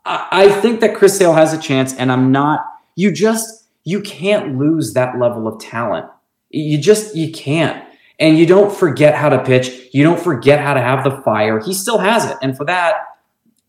I 0.05 0.61
think 0.61 0.81
that 0.81 0.95
Chris 0.95 1.19
Sale 1.19 1.33
has 1.33 1.53
a 1.53 1.59
chance, 1.59 1.93
and 1.95 2.13
I'm 2.13 2.31
not. 2.31 2.65
You 2.95 3.11
just 3.11 3.66
you 3.87 4.01
can't 4.01 4.59
lose 4.59 4.95
that 4.95 5.17
level 5.17 5.47
of 5.47 5.61
talent. 5.61 6.07
You 6.51 6.77
just 6.77 7.15
you 7.17 7.33
can't. 7.33 7.83
And 8.19 8.37
you 8.37 8.45
don't 8.45 8.75
forget 8.75 9.15
how 9.15 9.29
to 9.29 9.43
pitch. 9.43 9.71
You 9.93 10.03
don't 10.03 10.19
forget 10.19 10.59
how 10.59 10.75
to 10.75 10.81
have 10.81 11.05
the 11.05 11.23
fire. 11.23 11.61
He 11.61 11.73
still 11.73 11.99
has 11.99 12.29
it, 12.31 12.37
and 12.43 12.57
for 12.57 12.65
that, 12.65 12.97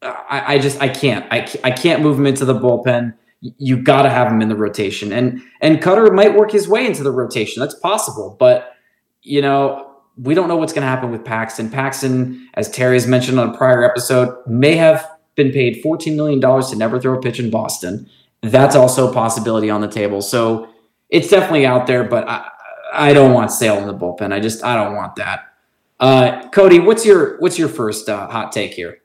I, 0.01 0.55
I 0.55 0.59
just 0.59 0.81
I 0.81 0.89
can't. 0.89 1.25
I, 1.31 1.47
I 1.63 1.71
can't 1.71 2.01
move 2.01 2.17
him 2.17 2.25
into 2.25 2.45
the 2.45 2.55
bullpen. 2.55 3.13
You 3.41 3.77
got 3.77 4.03
to 4.03 4.09
have 4.09 4.31
him 4.31 4.41
in 4.41 4.50
the 4.50 4.55
rotation, 4.55 5.12
and 5.12 5.41
and 5.62 5.79
Kutter 5.79 6.12
might 6.13 6.36
work 6.36 6.51
his 6.51 6.67
way 6.67 6.86
into 6.86 7.03
the 7.03 7.12
rotation. 7.12 7.59
That's 7.59 7.75
possible, 7.75 8.36
but 8.39 8.74
you 9.21 9.41
know 9.41 9.88
we 10.17 10.33
don't 10.33 10.47
know 10.47 10.55
what's 10.55 10.74
going 10.74 10.81
to 10.81 10.88
happen 10.88 11.12
with 11.12 11.24
Paxton. 11.24 11.69
Paxton, 11.69 12.50
as 12.55 12.71
Terry 12.71 12.95
has 12.95 13.05
mentioned 13.05 13.39
on 13.39 13.53
a 13.53 13.57
prior 13.57 13.83
episode, 13.83 14.36
may 14.47 14.75
have 14.75 15.07
been 15.36 15.51
paid 15.51 15.83
$14 15.83 16.15
million 16.15 16.41
to 16.41 16.75
never 16.75 17.00
throw 17.00 17.19
a 17.19 17.21
pitch 17.21 17.39
in 17.39 17.51
Boston. 17.51 18.09
That's 18.41 18.75
also 18.75 19.10
a 19.10 19.13
possibility 19.13 19.70
on 19.70 19.82
the 19.82 19.88
table. 19.88 20.22
So 20.22 20.70
it's 21.10 21.29
definitely 21.29 21.65
out 21.65 21.88
there, 21.88 22.03
but 22.03 22.27
I, 22.27 22.50
I 22.94 23.13
don't 23.13 23.34
want 23.34 23.51
Sale 23.51 23.77
in 23.77 23.88
the 23.88 23.94
bullpen. 23.94 24.32
I 24.34 24.39
just 24.39 24.63
I 24.63 24.75
don't 24.75 24.96
want 24.96 25.15
that. 25.15 25.53
Uh, 26.00 26.48
Cody, 26.50 26.79
what's 26.79 27.06
your 27.06 27.39
what's 27.39 27.58
your 27.58 27.70
first 27.70 28.10
uh, 28.10 28.27
hot 28.27 28.51
take 28.51 28.74
here? 28.74 29.00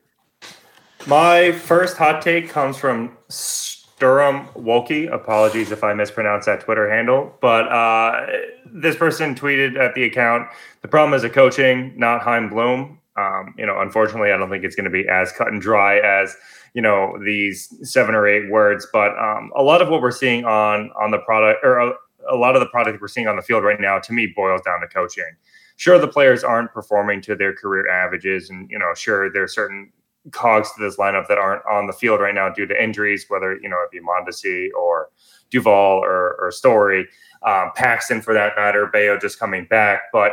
My 1.06 1.52
first 1.52 1.96
hot 1.96 2.22
take 2.22 2.48
comes 2.48 2.76
from 2.76 3.16
Sturm 3.28 4.48
Wolke. 4.54 5.12
Apologies 5.12 5.72
if 5.72 5.82
I 5.82 5.94
mispronounce 5.94 6.46
that 6.46 6.60
Twitter 6.60 6.90
handle, 6.90 7.34
but 7.40 7.66
uh, 7.68 8.26
this 8.66 8.94
person 8.96 9.34
tweeted 9.34 9.78
at 9.78 9.94
the 9.94 10.04
account: 10.04 10.48
"The 10.82 10.88
problem 10.88 11.14
is 11.14 11.24
a 11.24 11.30
coaching, 11.30 11.94
not 11.96 12.22
Chaim 12.22 12.48
Bloom." 12.48 12.98
Um, 13.16 13.54
you 13.58 13.66
know, 13.66 13.80
unfortunately, 13.80 14.32
I 14.32 14.36
don't 14.36 14.48
think 14.48 14.64
it's 14.64 14.76
going 14.76 14.84
to 14.84 14.90
be 14.90 15.08
as 15.08 15.32
cut 15.32 15.48
and 15.48 15.60
dry 15.60 15.98
as 15.98 16.36
you 16.74 16.82
know 16.82 17.18
these 17.24 17.74
seven 17.82 18.14
or 18.14 18.26
eight 18.26 18.50
words. 18.50 18.86
But 18.92 19.16
um, 19.18 19.52
a 19.56 19.62
lot 19.62 19.82
of 19.82 19.88
what 19.88 20.00
we're 20.00 20.10
seeing 20.10 20.44
on 20.44 20.90
on 21.00 21.10
the 21.10 21.18
product, 21.18 21.64
or 21.64 21.78
a, 21.78 21.92
a 22.30 22.36
lot 22.36 22.56
of 22.56 22.60
the 22.60 22.68
product 22.68 23.00
we're 23.00 23.08
seeing 23.08 23.28
on 23.28 23.36
the 23.36 23.42
field 23.42 23.64
right 23.64 23.80
now, 23.80 23.98
to 23.98 24.12
me, 24.12 24.32
boils 24.34 24.62
down 24.62 24.80
to 24.80 24.88
coaching. 24.88 25.36
Sure, 25.76 25.98
the 25.98 26.08
players 26.08 26.44
aren't 26.44 26.72
performing 26.72 27.20
to 27.22 27.34
their 27.34 27.54
career 27.54 27.88
averages, 27.88 28.50
and 28.50 28.70
you 28.70 28.78
know, 28.78 28.94
sure, 28.94 29.32
there 29.32 29.42
are 29.42 29.48
certain 29.48 29.92
cogs 30.30 30.72
to 30.72 30.80
this 30.80 30.96
lineup 30.96 31.26
that 31.26 31.38
aren't 31.38 31.64
on 31.66 31.86
the 31.86 31.92
field 31.92 32.20
right 32.20 32.34
now 32.34 32.48
due 32.48 32.66
to 32.66 32.82
injuries, 32.82 33.26
whether 33.28 33.58
you 33.60 33.68
know 33.68 33.82
it 33.82 33.90
be 33.90 34.00
Mondesi 34.00 34.68
or 34.78 35.08
Duvall 35.50 36.02
or, 36.04 36.36
or 36.40 36.50
Story, 36.50 37.06
um, 37.42 37.72
Paxton 37.74 38.22
for 38.22 38.32
that 38.34 38.54
matter, 38.56 38.86
Bello 38.86 39.18
just 39.18 39.38
coming 39.38 39.66
back, 39.66 40.02
but 40.12 40.32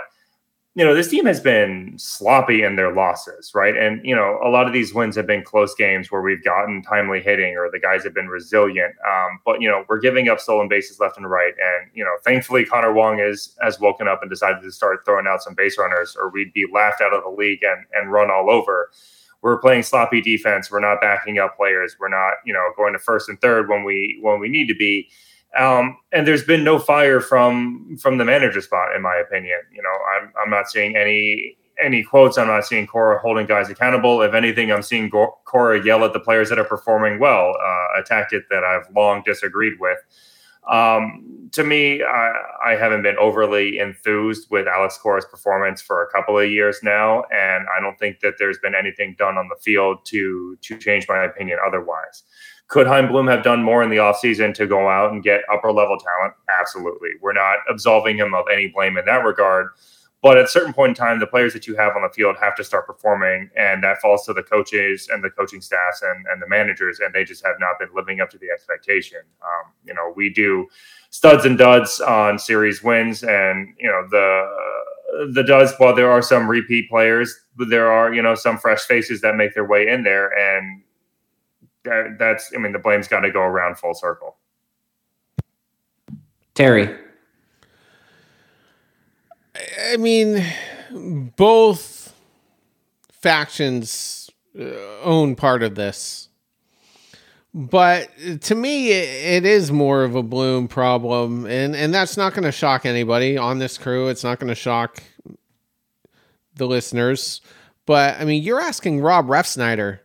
you 0.79 0.86
know, 0.86 0.95
this 0.95 1.09
team 1.09 1.25
has 1.25 1.41
been 1.41 1.93
sloppy 1.98 2.63
in 2.63 2.77
their 2.77 2.95
losses, 2.95 3.51
right? 3.53 3.75
And, 3.75 4.00
you 4.05 4.15
know, 4.15 4.39
a 4.41 4.48
lot 4.48 4.65
of 4.65 4.71
these 4.71 4.93
wins 4.93 5.13
have 5.17 5.27
been 5.27 5.43
close 5.43 5.75
games 5.75 6.09
where 6.09 6.21
we've 6.21 6.41
gotten 6.41 6.81
timely 6.81 7.19
hitting 7.19 7.57
or 7.57 7.69
the 7.69 7.81
guys 7.81 8.05
have 8.05 8.13
been 8.13 8.29
resilient. 8.29 8.95
Um, 9.05 9.41
but, 9.43 9.62
you 9.62 9.67
know, 9.67 9.83
we're 9.89 10.00
giving 10.00 10.29
up 10.29 10.39
stolen 10.39 10.69
bases 10.69 10.98
left 10.98 11.17
and 11.17 11.29
right. 11.29 11.51
And, 11.51 11.91
you 11.93 12.05
know, 12.05 12.13
thankfully 12.24 12.63
Connor 12.63 12.93
Wong 12.93 13.19
is, 13.19 13.57
has 13.62 13.77
woken 13.81 14.07
up 14.07 14.21
and 14.21 14.31
decided 14.31 14.62
to 14.62 14.71
start 14.71 15.03
throwing 15.03 15.27
out 15.27 15.43
some 15.43 15.53
base 15.53 15.77
runners 15.77 16.15
or 16.17 16.29
we'd 16.29 16.53
be 16.53 16.65
laughed 16.74 17.01
out 17.01 17.13
of 17.13 17.24
the 17.24 17.29
league 17.29 17.62
and, 17.62 17.86
and 17.93 18.13
run 18.13 18.31
all 18.31 18.50
over. 18.50 18.89
We're 19.41 19.59
playing 19.59 19.83
sloppy 19.83 20.21
defense. 20.21 20.71
We're 20.71 20.79
not 20.79 21.01
backing 21.01 21.39
up 21.39 21.57
players. 21.57 21.98
We're 22.00 22.07
not, 22.07 22.36
you 22.45 22.53
know, 22.53 22.71
going 22.77 22.93
to 22.93 23.00
first 23.00 23.27
and 23.27 23.39
third 23.41 23.67
when 23.67 23.83
we 23.83 24.17
when 24.21 24.39
we 24.39 24.48
need 24.48 24.67
to 24.67 24.75
be. 24.75 25.09
Um, 25.58 25.98
and 26.12 26.27
there's 26.27 26.44
been 26.44 26.63
no 26.63 26.77
fire 26.77 27.20
from 27.22 27.98
from 28.00 28.18
the 28.18 28.25
manager 28.25 28.62
spot, 28.62 28.96
in 28.96 29.01
my 29.01 29.15
opinion. 29.15 29.60
You 29.74 29.82
know, 29.82 29.98
I'm 30.15 30.34
I'm 30.41 30.50
not 30.50 30.70
seeing 30.70 30.96
any 30.96 31.58
any 31.82 32.03
quotes. 32.03 32.38
I'm 32.38 32.48
not 32.48 32.65
seeing 32.65 32.86
Cora 32.86 33.20
holding 33.20 33.48
guys 33.48 33.70
accountable. 33.70 34.22
If 34.22 34.34
anything, 34.34 34.72
I'm 34.72 34.84
seeing 34.84 35.10
Cora 35.10 35.84
yell 35.84 36.03
at 36.03 36.13
the 36.13 36.20
players 36.20 36.50
that 36.50 36.60
are 36.60 36.65
performing 36.65 37.20
well, 37.20 37.56
uh, 37.62 38.00
a 38.00 38.03
tactic 38.06 38.50
that 38.50 38.63
I've 38.63 38.94
long 38.96 39.24
disagreed 39.25 39.79
with. 39.79 39.98
Um, 40.70 41.50
to 41.53 41.63
me, 41.63 42.03
I, 42.03 42.32
I, 42.63 42.75
haven't 42.75 43.01
been 43.01 43.18
overly 43.18 43.79
enthused 43.79 44.51
with 44.51 44.68
Alex 44.68 45.00
Cora's 45.00 45.25
performance 45.25 45.82
for 45.82 46.03
a 46.03 46.12
couple 46.12 46.38
of 46.38 46.51
years 46.51 46.82
now, 46.84 47.24
and 47.32 47.65
I 47.75 47.82
don't 47.82 47.98
think 47.98 48.20
that 48.20 48.36
there's 48.38 48.60
been 48.60 48.75
anything 48.75 49.15
done 49.18 49.38
on 49.38 49.48
the 49.48 49.56
field 49.63 50.06
to 50.08 50.58
to 50.62 50.77
change 50.77 51.08
my 51.08 51.24
opinion 51.24 51.58
otherwise. 51.65 52.24
Could 52.70 52.88
Chaim 52.88 53.08
Bloom 53.08 53.28
have 53.28 53.44
done 53.44 53.64
more 53.64 53.82
in 53.84 53.90
the 53.90 53.98
offseason 53.98 54.54
to 54.54 54.68
go 54.68 54.88
out 54.88 55.12
and 55.12 55.24
get 55.24 55.42
upper 55.52 55.72
level 55.72 55.98
talent? 55.98 56.36
Absolutely. 56.60 57.10
We're 57.20 57.34
not 57.34 57.58
absolving 57.68 58.18
him 58.18 58.34
of 58.36 58.46
any 58.52 58.68
blame 58.68 58.98
in 58.98 59.06
that 59.06 59.26
regard. 59.26 59.70
But 60.22 60.38
at 60.38 60.46
a 60.46 60.48
certain 60.50 60.74
point 60.74 60.90
in 60.90 60.96
time, 60.96 61.20
the 61.20 61.28
players 61.28 61.54
that 61.54 61.66
you 61.66 61.76
have 61.78 61.96
on 61.96 62.02
the 62.02 62.10
field 62.10 62.36
have 62.42 62.56
to 62.58 62.64
start 62.64 62.86
performing, 62.86 63.50
and 63.56 63.82
that 63.84 64.02
falls 64.02 64.26
to 64.26 64.34
the 64.34 64.44
coaches 64.44 65.08
and 65.12 65.24
the 65.24 65.30
coaching 65.30 65.62
staffs 65.62 66.02
and, 66.02 66.26
and 66.30 66.42
the 66.42 66.48
managers, 66.48 67.00
and 67.00 67.14
they 67.14 67.24
just 67.24 67.44
have 67.46 67.56
not 67.60 67.80
been 67.80 67.88
living 67.96 68.20
up 68.20 68.30
to 68.32 68.38
the 68.38 68.50
expectation. 68.50 69.20
Um, 69.42 69.72
you 69.86 69.94
know, 69.94 70.14
we 70.16 70.30
do 70.30 70.68
studs 71.10 71.46
and 71.46 71.58
duds 71.58 72.02
on 72.02 72.38
series 72.38 72.84
wins, 72.84 73.24
and 73.24 73.74
you 73.80 73.88
know 73.88 74.06
the 74.12 75.32
the 75.34 75.44
duds. 75.44 75.72
While 75.78 75.96
there 75.96 76.12
are 76.12 76.22
some 76.22 76.50
repeat 76.50 76.90
players, 76.90 77.34
there 77.70 77.90
are 77.90 78.14
you 78.14 78.22
know 78.22 78.36
some 78.36 78.58
fresh 78.58 78.82
faces 78.82 79.22
that 79.22 79.38
make 79.38 79.56
their 79.56 79.66
way 79.66 79.88
in 79.88 80.04
there, 80.04 80.38
and 80.38 80.84
that, 81.89 82.17
that's 82.19 82.51
I 82.55 82.60
mean 82.60 82.72
the 82.72 82.79
blame's 82.79 83.08
got 83.08 83.22
to 83.22 83.31
go 83.31 83.41
around 83.41 83.77
full 83.77 83.93
circle. 83.93 84.38
Terry. 86.53 86.96
I 89.91 89.98
mean, 89.98 90.46
both 91.36 92.15
factions 93.12 94.29
uh, 94.58 94.63
own 95.01 95.36
part 95.36 95.63
of 95.63 95.75
this. 95.75 96.29
But 97.53 98.10
to 98.41 98.55
me, 98.55 98.91
it 98.91 99.43
is 99.43 99.72
more 99.72 100.03
of 100.03 100.15
a 100.15 100.22
Bloom 100.22 100.67
problem, 100.67 101.46
and 101.46 101.75
and 101.75 101.93
that's 101.93 102.15
not 102.15 102.34
going 102.34 102.43
to 102.43 102.51
shock 102.51 102.86
anybody 102.86 103.38
on 103.38 103.58
this 103.58 103.77
crew. 103.77 104.08
It's 104.08 104.24
not 104.24 104.39
going 104.39 104.50
to 104.50 104.55
shock 104.55 105.01
the 106.55 106.67
listeners. 106.67 107.41
But 107.88 108.19
I 108.19 108.25
mean, 108.25 108.43
you're 108.43 108.62
asking 108.62 109.01
Rob 109.01 109.27
Refsnyder 109.27 110.01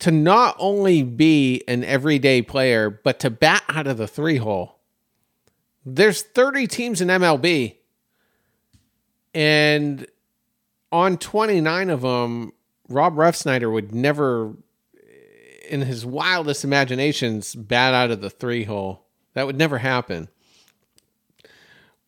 to 0.00 0.10
not 0.10 0.56
only 0.58 1.02
be 1.02 1.62
an 1.68 1.84
everyday 1.84 2.42
player, 2.42 2.90
but 2.90 3.20
to 3.20 3.30
bat 3.30 3.62
out 3.68 3.86
of 3.86 3.98
the 3.98 4.08
three 4.08 4.38
hole. 4.38 4.78
There's 5.84 6.22
30 6.22 6.66
teams 6.66 7.00
in 7.00 7.08
MLB, 7.08 7.76
and 9.34 10.06
on 10.90 11.16
29 11.16 11.90
of 11.90 12.00
them, 12.02 12.52
Rob 12.88 13.14
Refsnyder 13.14 13.72
would 13.72 13.94
never, 13.94 14.54
in 15.68 15.82
his 15.82 16.04
wildest 16.04 16.64
imaginations, 16.64 17.54
bat 17.54 17.94
out 17.94 18.10
of 18.10 18.20
the 18.20 18.30
three 18.30 18.64
hole. 18.64 19.04
That 19.34 19.46
would 19.46 19.56
never 19.56 19.78
happen. 19.78 20.28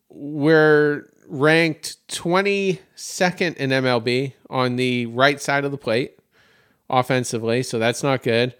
We're 0.09 1.09
ranked 1.27 2.07
22nd 2.09 3.55
in 3.55 3.69
MLB 3.69 4.33
on 4.49 4.75
the 4.75 5.05
right 5.07 5.41
side 5.41 5.63
of 5.63 5.71
the 5.71 5.77
plate 5.77 6.17
offensively, 6.99 7.63
so 7.63 7.79
that's 7.79 8.03
not 8.03 8.23
good. 8.23 8.55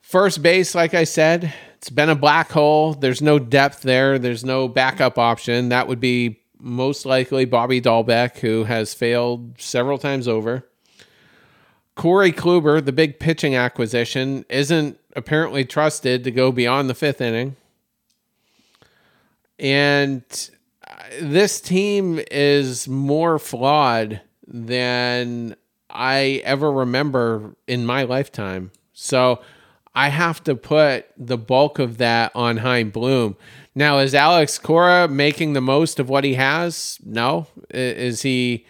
First 0.00 0.42
base, 0.42 0.74
like 0.74 0.92
I 0.92 1.04
said, 1.04 1.54
it's 1.76 1.90
been 1.90 2.10
a 2.10 2.14
black 2.14 2.50
hole. 2.50 2.94
There's 2.94 3.22
no 3.22 3.38
depth 3.38 3.82
there. 3.82 4.18
There's 4.18 4.44
no 4.44 4.68
backup 4.68 5.18
option. 5.18 5.68
That 5.68 5.88
would 5.88 6.00
be 6.00 6.40
most 6.58 7.06
likely 7.06 7.44
Bobby 7.44 7.80
Dalbec, 7.80 8.38
who 8.38 8.64
has 8.64 8.92
failed 8.92 9.60
several 9.60 9.98
times 9.98 10.28
over. 10.28 10.66
Corey 11.94 12.32
Kluber, 12.32 12.84
the 12.84 12.92
big 12.92 13.18
pitching 13.18 13.54
acquisition, 13.54 14.44
isn't 14.48 14.98
apparently 15.16 15.64
trusted 15.64 16.24
to 16.24 16.30
go 16.30 16.52
beyond 16.52 16.88
the 16.88 16.94
fifth 16.94 17.20
inning. 17.20 17.56
And 19.58 20.22
uh, 20.86 20.94
this 21.20 21.60
team 21.60 22.20
is 22.30 22.88
more 22.88 23.38
flawed 23.38 24.22
than 24.46 25.56
I 25.92 26.42
ever 26.44 26.70
remember 26.70 27.56
in 27.66 27.86
my 27.86 28.04
lifetime. 28.04 28.72
So 28.92 29.40
I 29.94 30.08
have 30.08 30.42
to 30.44 30.54
put 30.54 31.06
the 31.16 31.38
bulk 31.38 31.78
of 31.78 31.98
that 31.98 32.32
on 32.34 32.58
Chaim 32.58 32.90
Bloom. 32.90 33.36
Now, 33.74 33.98
is 33.98 34.14
Alex 34.14 34.58
Cora 34.58 35.08
making 35.08 35.52
the 35.52 35.60
most 35.60 35.98
of 35.98 36.08
what 36.08 36.24
he 36.24 36.34
has? 36.34 36.98
No. 37.04 37.46
Is 37.70 38.22
he 38.22 38.66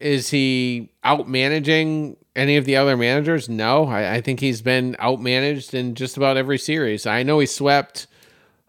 is 0.00 0.30
he 0.30 0.90
out 1.02 1.28
managing 1.28 2.16
any 2.36 2.56
of 2.56 2.64
the 2.64 2.76
other 2.76 2.96
managers? 2.96 3.48
No. 3.48 3.86
I, 3.86 4.16
I 4.16 4.20
think 4.20 4.40
he's 4.40 4.62
been 4.62 4.94
outmanaged 5.00 5.74
in 5.74 5.94
just 5.94 6.16
about 6.16 6.36
every 6.36 6.58
series. 6.58 7.06
I 7.06 7.22
know 7.22 7.38
he 7.38 7.46
swept 7.46 8.06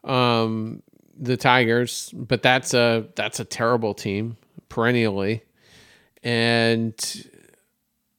um, 0.03 0.81
the 1.17 1.38
Tigers, 1.38 2.12
but 2.13 2.41
that's 2.41 2.74
a 2.74 3.08
that's 3.15 3.39
a 3.39 3.46
terrible 3.46 3.93
team 3.93 4.38
perennially. 4.69 5.43
And 6.23 6.93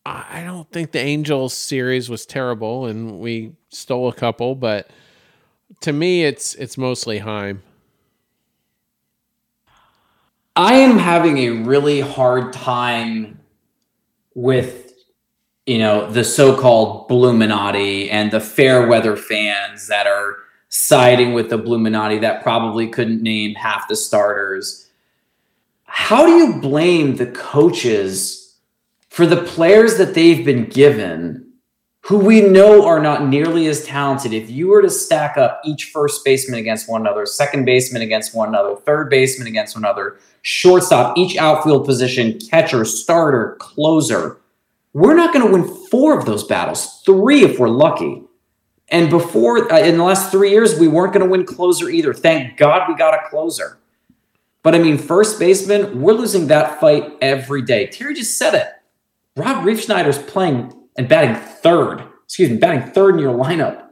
I 0.06 0.42
don't 0.44 0.70
think 0.72 0.92
the 0.92 1.00
Angels 1.00 1.52
series 1.52 2.08
was 2.08 2.24
terrible, 2.24 2.86
and 2.86 3.20
we 3.20 3.52
stole 3.68 4.08
a 4.08 4.14
couple, 4.14 4.54
but 4.54 4.90
to 5.82 5.92
me, 5.92 6.24
it's 6.24 6.54
it's 6.54 6.78
mostly 6.78 7.18
Chaim. 7.18 7.62
I 10.56 10.74
am 10.74 10.98
having 10.98 11.38
a 11.38 11.50
really 11.50 12.00
hard 12.00 12.52
time 12.52 13.40
with 14.34 14.92
you 15.66 15.78
know 15.78 16.10
the 16.10 16.24
so-called 16.24 17.08
Bluminati 17.08 18.10
and 18.10 18.30
the 18.30 18.40
fair 18.40 18.86
weather 18.86 19.16
fans 19.16 19.86
that 19.88 20.06
are 20.06 20.36
siding 20.70 21.34
with 21.34 21.50
the 21.50 21.58
Bluminati 21.58 22.18
that 22.20 22.42
probably 22.42 22.88
couldn't 22.88 23.22
name 23.22 23.54
half 23.54 23.88
the 23.88 23.96
starters. 23.96 24.89
How 25.92 26.24
do 26.24 26.32
you 26.32 26.60
blame 26.60 27.16
the 27.16 27.26
coaches 27.26 28.56
for 29.08 29.26
the 29.26 29.42
players 29.42 29.98
that 29.98 30.14
they've 30.14 30.44
been 30.44 30.66
given 30.66 31.52
who 32.02 32.18
we 32.18 32.40
know 32.40 32.86
are 32.86 33.00
not 33.00 33.26
nearly 33.26 33.66
as 33.66 33.84
talented, 33.84 34.32
if 34.32 34.48
you 34.48 34.68
were 34.68 34.82
to 34.82 34.88
stack 34.88 35.36
up 35.36 35.60
each 35.64 35.86
first 35.86 36.24
baseman 36.24 36.60
against 36.60 36.88
one 36.88 37.00
another, 37.00 37.26
second 37.26 37.64
baseman 37.64 38.02
against 38.02 38.34
one 38.34 38.48
another, 38.48 38.76
third 38.76 39.10
baseman 39.10 39.48
against 39.48 39.74
one 39.74 39.84
another, 39.84 40.18
shortstop, 40.42 41.18
each 41.18 41.36
outfield 41.36 41.84
position, 41.84 42.38
catcher, 42.38 42.84
starter, 42.84 43.56
closer, 43.58 44.38
we're 44.92 45.14
not 45.14 45.34
going 45.34 45.44
to 45.44 45.52
win 45.52 45.64
four 45.88 46.16
of 46.16 46.24
those 46.24 46.44
battles, 46.44 47.02
three 47.04 47.42
if 47.42 47.58
we're 47.58 47.68
lucky. 47.68 48.22
And 48.88 49.10
before, 49.10 49.72
uh, 49.72 49.78
in 49.78 49.98
the 49.98 50.04
last 50.04 50.30
three 50.30 50.50
years, 50.50 50.78
we 50.78 50.88
weren't 50.88 51.12
going 51.12 51.24
to 51.24 51.30
win 51.30 51.44
closer 51.44 51.90
either. 51.90 52.14
Thank 52.14 52.56
God 52.56 52.88
we 52.88 52.94
got 52.94 53.14
a 53.14 53.28
closer. 53.28 53.78
But 54.62 54.74
I 54.74 54.78
mean, 54.78 54.98
first 54.98 55.38
baseman, 55.38 56.00
we're 56.00 56.12
losing 56.12 56.48
that 56.48 56.80
fight 56.80 57.12
every 57.20 57.62
day. 57.62 57.86
Terry 57.86 58.14
just 58.14 58.36
said 58.36 58.54
it. 58.54 58.68
Rob 59.36 59.64
Refsnyder's 59.64 60.18
playing 60.18 60.72
and 60.96 61.08
batting 61.08 61.34
third. 61.34 62.02
Excuse 62.24 62.50
me, 62.50 62.56
batting 62.58 62.92
third 62.92 63.14
in 63.14 63.20
your 63.20 63.34
lineup. 63.34 63.88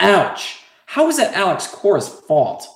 Ouch. 0.00 0.60
How 0.86 1.08
is 1.08 1.16
that 1.16 1.34
Alex 1.34 1.66
Cora's 1.68 2.08
fault? 2.08 2.66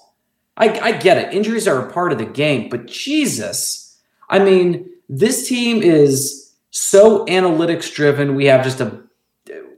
I, 0.57 0.79
I 0.79 0.93
get 0.93 1.19
it. 1.19 1.35
Injuries 1.35 1.69
are 1.69 1.87
a 1.87 1.93
part 1.93 2.13
of 2.13 2.19
the 2.19 2.25
game, 2.25 2.69
but 2.69 2.87
Jesus. 2.87 3.99
I 4.31 4.39
mean, 4.39 4.89
this 5.09 5.49
team 5.49 5.83
is 5.83 6.55
so 6.71 7.27
analytics 7.27 7.93
driven. 7.93 8.35
We 8.35 8.47
have 8.47 8.65
just 8.65 8.81
a 8.81 9.03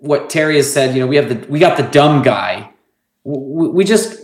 what 0.00 0.30
Terry 0.30 0.56
has 0.56 0.72
said. 0.72 0.94
You 0.94 1.00
know, 1.00 1.06
we 1.06 1.16
have 1.16 1.28
the 1.28 1.46
we 1.48 1.58
got 1.58 1.76
the 1.76 1.82
dumb 1.84 2.22
guy. 2.22 2.70
We, 3.24 3.68
we 3.68 3.84
just 3.84 4.20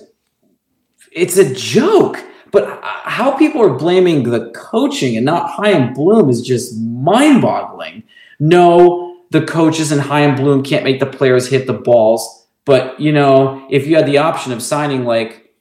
it's 1.11 1.37
a 1.37 1.55
joke. 1.55 2.23
But 2.55 2.69
uh, 2.69 2.79
how 2.83 3.37
people 3.37 3.61
are 3.61 3.77
blaming 3.77 4.23
the 4.23 4.51
coaching 4.53 5.17
and 5.17 5.27
not 5.27 5.51
Chaim 5.51 5.93
Bloom 5.93 6.31
is 6.31 6.41
just 6.41 6.79
mind 6.79 7.43
boggling. 7.43 8.05
No, 8.39 9.19
the 9.31 9.45
coaches 9.45 9.91
Chaim 9.91 10.37
Bloom 10.37 10.63
can't 10.63 10.85
make 10.85 11.01
the 11.01 11.07
players 11.07 11.49
hit 11.49 11.67
the 11.67 11.73
balls. 11.73 12.47
But, 12.65 12.99
you 13.01 13.13
know, 13.13 13.67
if 13.71 13.89
you 13.89 13.97
had 13.97 14.07
the 14.07 14.19
option 14.19 14.53
of 14.53 14.63
signing 14.63 15.05
like 15.05 15.53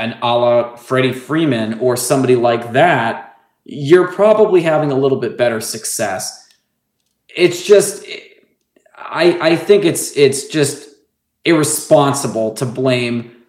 an 0.00 0.18
a 0.20 0.36
la 0.36 0.74
Freddie 0.74 1.12
Freeman 1.12 1.78
or 1.78 1.96
somebody 1.96 2.34
like 2.34 2.72
that, 2.72 3.36
you're 3.64 4.08
probably 4.12 4.62
having 4.62 4.90
a 4.90 4.96
little 4.96 5.20
bit 5.20 5.38
better 5.38 5.60
success. 5.60 6.48
It's 7.28 7.64
just, 7.64 8.04
I, 8.96 9.38
I 9.40 9.56
think 9.56 9.84
it's 9.84 10.16
it's 10.16 10.48
just 10.48 10.88
irresponsible 11.44 12.54
to 12.54 12.66
blame 12.66 13.39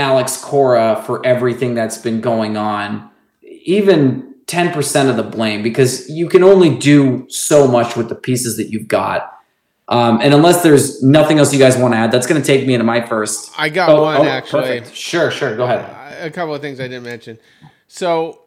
Alex 0.00 0.36
Cora 0.36 1.02
for 1.06 1.24
everything 1.24 1.74
that's 1.74 1.98
been 1.98 2.20
going 2.20 2.56
on, 2.56 3.10
even 3.42 4.34
10% 4.46 5.08
of 5.08 5.16
the 5.16 5.22
blame, 5.22 5.62
because 5.62 6.08
you 6.10 6.28
can 6.28 6.42
only 6.42 6.76
do 6.76 7.26
so 7.28 7.68
much 7.68 7.96
with 7.96 8.08
the 8.08 8.14
pieces 8.14 8.56
that 8.56 8.70
you've 8.70 8.88
got. 8.88 9.32
Um, 9.88 10.20
and 10.22 10.32
unless 10.32 10.62
there's 10.62 11.02
nothing 11.02 11.38
else 11.38 11.52
you 11.52 11.58
guys 11.58 11.76
want 11.76 11.94
to 11.94 11.98
add, 11.98 12.12
that's 12.12 12.26
going 12.26 12.40
to 12.40 12.46
take 12.46 12.66
me 12.66 12.74
into 12.74 12.84
my 12.84 13.06
first. 13.06 13.52
I 13.58 13.68
got 13.68 13.90
oh, 13.90 14.02
one 14.02 14.16
oh, 14.16 14.24
actually. 14.24 14.80
Perfect. 14.80 14.96
Sure, 14.96 15.30
sure. 15.30 15.56
Go 15.56 15.64
ahead. 15.64 16.24
A 16.24 16.30
couple 16.30 16.54
of 16.54 16.60
things 16.60 16.80
I 16.80 16.84
didn't 16.84 17.04
mention. 17.04 17.38
So, 17.86 18.42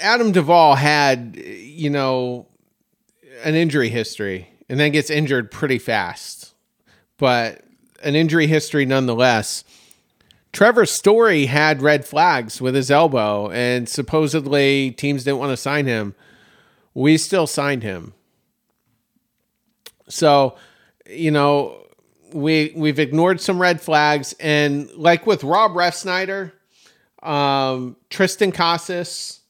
Adam 0.00 0.32
Duvall 0.32 0.74
had, 0.74 1.36
you 1.36 1.90
know, 1.90 2.46
an 3.44 3.54
injury 3.54 3.88
history 3.88 4.48
and 4.68 4.80
then 4.80 4.92
gets 4.92 5.10
injured 5.10 5.50
pretty 5.50 5.78
fast. 5.78 6.54
But 7.16 7.62
an 8.04 8.14
injury 8.14 8.46
history 8.46 8.86
nonetheless. 8.86 9.64
Trevor 10.52 10.86
Story 10.86 11.46
had 11.46 11.82
red 11.82 12.04
flags 12.04 12.60
with 12.60 12.76
his 12.76 12.90
elbow, 12.90 13.50
and 13.50 13.88
supposedly 13.88 14.92
teams 14.92 15.24
didn't 15.24 15.40
want 15.40 15.50
to 15.50 15.56
sign 15.56 15.86
him. 15.86 16.14
We 16.94 17.18
still 17.18 17.48
signed 17.48 17.82
him. 17.82 18.14
So, 20.08 20.56
you 21.10 21.32
know, 21.32 21.84
we 22.32 22.72
we've 22.76 23.00
ignored 23.00 23.40
some 23.40 23.60
red 23.60 23.80
flags, 23.80 24.34
and 24.38 24.88
like 24.92 25.26
with 25.26 25.42
Rob 25.42 25.72
Refsnyder, 25.72 26.52
um, 27.20 27.96
Triston 28.10 28.54
Casas, 28.54 29.40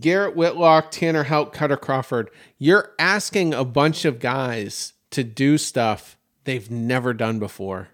Garrett 0.00 0.36
Whitlock, 0.36 0.90
Tanner 0.90 1.24
Houck, 1.24 1.54
Kutter 1.54 1.80
Crawford, 1.80 2.30
you're 2.58 2.92
asking 2.98 3.54
a 3.54 3.64
bunch 3.64 4.04
of 4.04 4.20
guys 4.20 4.92
to 5.12 5.24
do 5.24 5.56
stuff 5.56 6.18
they've 6.44 6.70
never 6.70 7.12
done 7.12 7.38
before. 7.38 7.88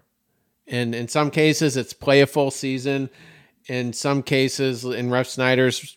And 0.67 0.93
in 0.93 1.07
some 1.07 1.31
cases, 1.31 1.77
it's 1.77 1.93
play 1.93 2.21
a 2.21 2.27
full 2.27 2.51
season. 2.51 3.09
In 3.67 3.93
some 3.93 4.21
cases, 4.23 4.83
in 4.83 5.09
Refsnyder's, 5.09 5.95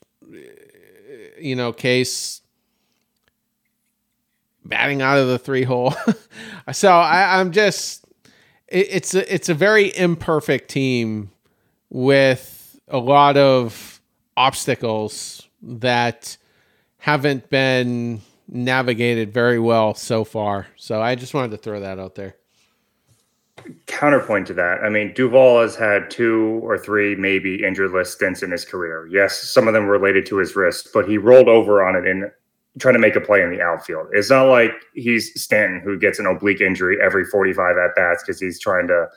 you 1.38 1.56
know, 1.56 1.72
case, 1.72 2.42
batting 4.64 5.02
out 5.02 5.18
of 5.18 5.28
the 5.28 5.38
three 5.38 5.64
hole. 5.64 5.94
so 6.72 6.92
I, 6.92 7.40
I'm 7.40 7.52
just, 7.52 8.04
it, 8.68 8.88
it's 8.90 9.14
a, 9.14 9.34
it's 9.34 9.48
a 9.48 9.54
very 9.54 9.96
imperfect 9.96 10.70
team 10.70 11.30
with 11.88 12.78
a 12.88 12.98
lot 12.98 13.36
of 13.36 14.00
obstacles 14.36 15.48
that 15.62 16.36
haven't 16.98 17.50
been 17.50 18.20
navigated 18.48 19.32
very 19.32 19.58
well 19.58 19.94
so 19.94 20.24
far. 20.24 20.66
So 20.76 21.00
I 21.00 21.14
just 21.14 21.34
wanted 21.34 21.52
to 21.52 21.56
throw 21.56 21.80
that 21.80 21.98
out 21.98 22.14
there 22.14 22.36
counterpoint 23.86 24.46
to 24.48 24.54
that, 24.54 24.82
I 24.82 24.88
mean, 24.88 25.12
Duvall 25.14 25.60
has 25.62 25.76
had 25.76 26.10
two 26.10 26.60
or 26.62 26.78
three 26.78 27.14
maybe 27.16 27.64
injured 27.64 27.92
list 27.92 28.12
stints 28.14 28.42
in 28.42 28.50
his 28.50 28.64
career. 28.64 29.06
Yes, 29.10 29.38
some 29.38 29.68
of 29.68 29.74
them 29.74 29.86
related 29.86 30.26
to 30.26 30.38
his 30.38 30.56
wrist, 30.56 30.88
but 30.92 31.08
he 31.08 31.18
rolled 31.18 31.48
over 31.48 31.84
on 31.84 31.96
it 31.96 32.06
in 32.06 32.30
trying 32.78 32.94
to 32.94 33.00
make 33.00 33.16
a 33.16 33.20
play 33.20 33.42
in 33.42 33.50
the 33.50 33.60
outfield. 33.60 34.06
It's 34.12 34.30
not 34.30 34.44
like 34.44 34.72
he's 34.94 35.40
Stanton 35.40 35.80
who 35.80 35.98
gets 35.98 36.18
an 36.18 36.26
oblique 36.26 36.60
injury 36.60 36.98
every 37.02 37.24
45 37.24 37.76
at 37.76 37.94
bats 37.96 38.22
because 38.22 38.40
he's 38.40 38.60
trying 38.60 38.86
to 38.88 39.08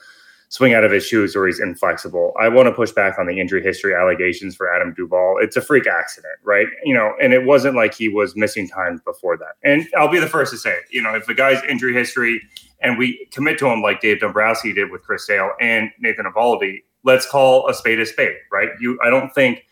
swing 0.49 0.75
out 0.75 0.83
of 0.83 0.91
his 0.91 1.03
shoes 1.03 1.35
or 1.35 1.47
he's 1.47 1.59
inflexible. 1.59 2.31
I 2.39 2.47
want 2.47 2.67
to 2.67 2.71
push 2.71 2.91
back 2.91 3.17
on 3.17 3.25
the 3.25 3.39
injury 3.39 3.63
history 3.63 3.95
allegations 3.95 4.55
for 4.55 4.71
Adam 4.71 4.93
Duvall. 4.93 5.39
It's 5.41 5.55
a 5.55 5.61
freak 5.61 5.87
accident, 5.87 6.35
right? 6.43 6.67
You 6.83 6.93
know, 6.93 7.13
and 7.19 7.33
it 7.33 7.45
wasn't 7.45 7.75
like 7.75 7.95
he 7.95 8.07
was 8.07 8.35
missing 8.35 8.67
time 8.67 9.01
before 9.03 9.35
that. 9.37 9.55
And 9.63 9.87
I'll 9.97 10.11
be 10.11 10.19
the 10.19 10.27
first 10.27 10.51
to 10.51 10.57
say 10.59 10.71
it. 10.71 10.83
You 10.91 11.01
know, 11.01 11.15
if 11.15 11.27
a 11.27 11.33
guy's 11.33 11.63
injury 11.63 11.93
history 11.93 12.39
and 12.83 12.97
we 12.97 13.27
commit 13.31 13.57
to 13.59 13.67
him 13.67 13.81
like 13.81 14.01
Dave 14.01 14.19
Dombrowski 14.19 14.73
did 14.73 14.91
with 14.91 15.01
Chris 15.03 15.25
Sale 15.25 15.51
and 15.59 15.89
Nathan 15.99 16.25
Eovaldi, 16.25 16.83
let's 17.03 17.25
call 17.25 17.67
a 17.69 17.73
spade 17.73 17.99
a 17.99 18.05
spade, 18.05 18.35
right? 18.51 18.69
You, 18.79 18.99
I 19.03 19.09
don't 19.09 19.33
think 19.33 19.65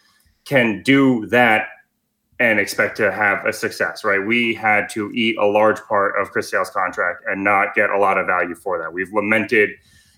can 0.46 0.82
do 0.82 1.26
that 1.28 1.68
and 2.40 2.60
expect 2.60 2.98
to 2.98 3.12
have 3.12 3.46
a 3.46 3.54
success, 3.54 4.04
right? 4.04 4.26
We 4.26 4.56
had 4.56 4.90
to 4.90 5.12
eat 5.12 5.38
a 5.38 5.46
large 5.46 5.80
part 5.82 6.20
of 6.20 6.32
Chris 6.32 6.50
Sale's 6.50 6.72
contract 6.72 7.24
and 7.28 7.44
not 7.44 7.76
get 7.76 7.92
a 7.92 8.00
lot 8.00 8.18
of 8.18 8.26
value 8.26 8.56
for 8.56 8.80
that. 8.80 8.92
We've 8.92 9.14
lamented 9.14 9.70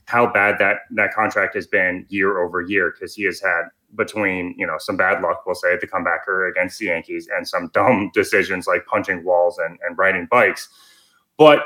how 0.05 0.31
bad 0.31 0.57
that 0.59 0.77
that 0.91 1.13
contract 1.13 1.55
has 1.55 1.67
been 1.67 2.05
year 2.09 2.41
over 2.41 2.61
year 2.61 2.91
because 2.91 3.15
he 3.15 3.23
has 3.23 3.41
had 3.41 3.63
between 3.95 4.55
you 4.57 4.65
know 4.65 4.77
some 4.77 4.97
bad 4.97 5.21
luck, 5.21 5.43
we'll 5.45 5.55
say, 5.55 5.77
the 5.77 5.87
comebacker 5.87 6.49
against 6.49 6.79
the 6.79 6.85
Yankees, 6.85 7.27
and 7.35 7.47
some 7.47 7.69
dumb 7.73 8.09
decisions 8.13 8.67
like 8.67 8.85
punching 8.85 9.23
walls 9.23 9.57
and, 9.57 9.77
and 9.85 9.97
riding 9.97 10.27
bikes. 10.29 10.69
But 11.37 11.63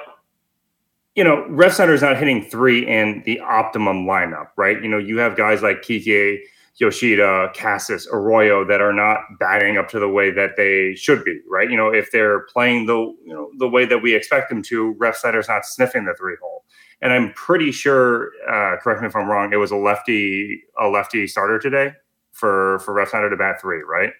you 1.17 1.23
know, 1.23 1.45
Refsnyder 1.49 1.93
is 1.93 2.01
not 2.01 2.17
hitting 2.17 2.43
three 2.43 2.87
in 2.87 3.23
the 3.25 3.39
optimum 3.41 4.05
lineup, 4.05 4.49
right? 4.55 4.81
You 4.81 4.87
know, 4.87 4.99
you 4.99 5.17
have 5.17 5.35
guys 5.35 5.61
like 5.63 5.81
Kike, 5.81 6.39
Yoshida, 6.75 7.51
Casas, 7.55 8.07
Arroyo 8.13 8.63
that 8.65 8.81
are 8.81 8.93
not 8.93 9.17
batting 9.39 9.77
up 9.77 9.89
to 9.89 9.99
the 9.99 10.07
way 10.07 10.29
that 10.31 10.57
they 10.57 10.93
should 10.95 11.23
be, 11.25 11.39
right? 11.49 11.69
You 11.69 11.75
know, 11.75 11.89
if 11.89 12.11
they're 12.11 12.41
playing 12.53 12.85
the 12.85 12.93
you 12.95 13.33
know 13.33 13.49
the 13.57 13.67
way 13.67 13.85
that 13.85 13.99
we 13.99 14.15
expect 14.15 14.49
them 14.49 14.61
to, 14.63 14.95
Refsnyder's 14.99 15.49
not 15.49 15.65
sniffing 15.65 16.05
the 16.05 16.13
three 16.13 16.35
hole 16.41 16.63
and 17.01 17.13
I'm 17.13 17.31
pretty 17.33 17.71
sure. 17.71 18.31
Uh, 18.49 18.77
correct 18.77 19.01
me 19.01 19.07
if 19.07 19.15
I'm 19.15 19.29
wrong. 19.29 19.53
It 19.53 19.57
was 19.57 19.71
a 19.71 19.75
lefty, 19.75 20.63
a 20.79 20.87
lefty 20.87 21.27
starter 21.27 21.59
today 21.59 21.93
for 22.31 22.79
for 22.79 22.93
Refsnyder 22.93 23.29
to 23.29 23.37
bat 23.37 23.61
three, 23.61 23.81
right? 23.81 24.11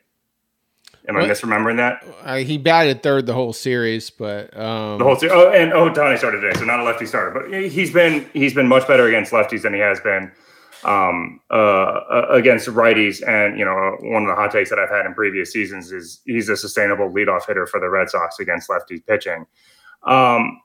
Am 1.08 1.15
I 1.15 1.22
misremembering 1.24 1.78
that? 1.78 2.04
Uh, 2.24 2.38
he 2.38 2.58
batted 2.58 3.02
third 3.02 3.26
the 3.26 3.34
whole 3.34 3.54
series, 3.54 4.10
but 4.10 4.56
um... 4.58 4.98
the 4.98 5.06
whole 5.06 5.15
series. 5.15 5.34
Oh, 5.34 5.50
and 5.52 5.72
Ohtani 5.72 6.17
started 6.17 6.41
today, 6.41 6.58
so 6.60 6.65
not 6.65 6.82
a 6.82 6.84
lefty 6.84 7.06
starter, 7.06 7.32
but 7.32 7.72
he's 7.72 7.93
been 7.93 8.30
he's 8.34 8.54
been 8.54 8.67
much 8.67 8.88
better 8.88 9.08
against 9.08 9.32
lefties 9.32 9.62
than 9.62 9.74
he 9.74 9.80
has 9.80 10.02
been 10.02 10.32
um, 10.84 11.39
uh, 11.50 12.26
against 12.30 12.67
righties. 12.67 13.26
And 13.28 13.58
you 13.58 13.65
know, 13.65 13.98
one 14.02 14.24
of 14.24 14.28
the 14.28 14.36
hot 14.36 14.52
takes 14.52 14.70
that 14.70 14.80
I've 14.80 14.89
had 14.89 15.06
in 15.06 15.13
previous 15.13 15.52
seasons 15.52 15.91
is 15.91 16.22
he's 16.26 16.50
a 16.50 16.58
sustainable 16.58 17.10
leadoff 17.10 17.48
hitter 17.48 17.65
for 17.65 17.80
the 17.80 17.89
Red 17.89 18.10
Sox 18.10 18.39
against 18.39 18.70
lefties 18.70 19.06
pitching. 19.06 19.46
Um, 20.04 20.62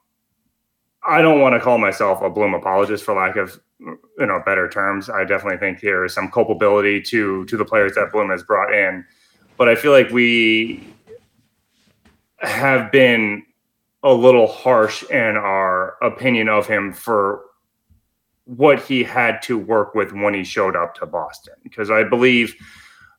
I 1.05 1.21
don't 1.21 1.41
want 1.41 1.53
to 1.53 1.59
call 1.59 1.77
myself 1.77 2.21
a 2.21 2.29
Bloom 2.29 2.53
apologist 2.53 3.03
for 3.03 3.13
lack 3.13 3.35
of 3.35 3.59
you 3.79 4.25
know 4.25 4.41
better 4.45 4.69
terms. 4.69 5.09
I 5.09 5.23
definitely 5.23 5.57
think 5.57 5.81
there 5.81 6.05
is 6.05 6.13
some 6.13 6.29
culpability 6.29 7.01
to 7.03 7.45
to 7.45 7.57
the 7.57 7.65
players 7.65 7.95
that 7.95 8.11
Bloom 8.11 8.29
has 8.29 8.43
brought 8.43 8.73
in, 8.73 9.05
but 9.57 9.69
I 9.69 9.75
feel 9.75 9.91
like 9.91 10.09
we 10.09 10.83
have 12.39 12.91
been 12.91 13.43
a 14.03 14.13
little 14.13 14.47
harsh 14.47 15.03
in 15.09 15.37
our 15.37 15.95
opinion 16.01 16.49
of 16.49 16.67
him 16.67 16.91
for 16.91 17.41
what 18.45 18.81
he 18.81 19.03
had 19.03 19.41
to 19.41 19.57
work 19.57 19.95
with 19.95 20.11
when 20.11 20.33
he 20.33 20.43
showed 20.43 20.75
up 20.75 20.93
to 20.95 21.05
Boston 21.05 21.53
because 21.63 21.89
I 21.89 22.03
believe 22.03 22.53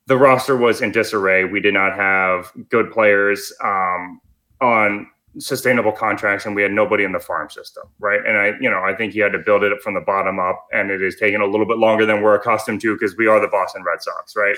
the 0.07 0.19
roster 0.19 0.57
was 0.57 0.83
in 0.83 0.93
disarray. 0.93 1.45
We 1.45 1.61
did 1.61 1.73
not 1.73 1.97
have 1.97 2.53
good 2.69 2.93
players 2.93 3.51
um, 3.63 4.21
on 4.61 5.07
sustainable 5.39 5.93
contracts 5.93 6.45
and 6.45 6.55
we 6.55 6.63
had 6.63 6.73
nobody 6.73 7.05
in 7.05 7.13
the 7.13 7.19
farm 7.19 7.49
system, 7.49 7.85
right? 7.99 8.21
And 8.27 8.37
I, 8.37 8.53
you 8.61 8.71
know, 8.71 8.83
I 8.83 8.95
think 8.95 9.15
he 9.15 9.21
had 9.21 9.33
to 9.33 9.39
build 9.39 9.65
it 9.65 9.73
up 9.73 9.81
from 9.81 9.95
the 9.95 10.01
bottom 10.01 10.39
up, 10.39 10.67
and 10.73 10.91
it 10.91 11.03
is 11.03 11.17
taking 11.17 11.41
a 11.41 11.47
little 11.47 11.67
bit 11.67 11.79
longer 11.79 12.07
than 12.07 12.23
we're 12.23 12.35
accustomed 12.35 12.81
to 12.83 12.95
because 12.95 13.17
we 13.17 13.27
are 13.27 13.41
the 13.41 13.49
Boston 13.49 13.83
Red 13.83 14.03
Sox, 14.03 14.37
right? 14.37 14.57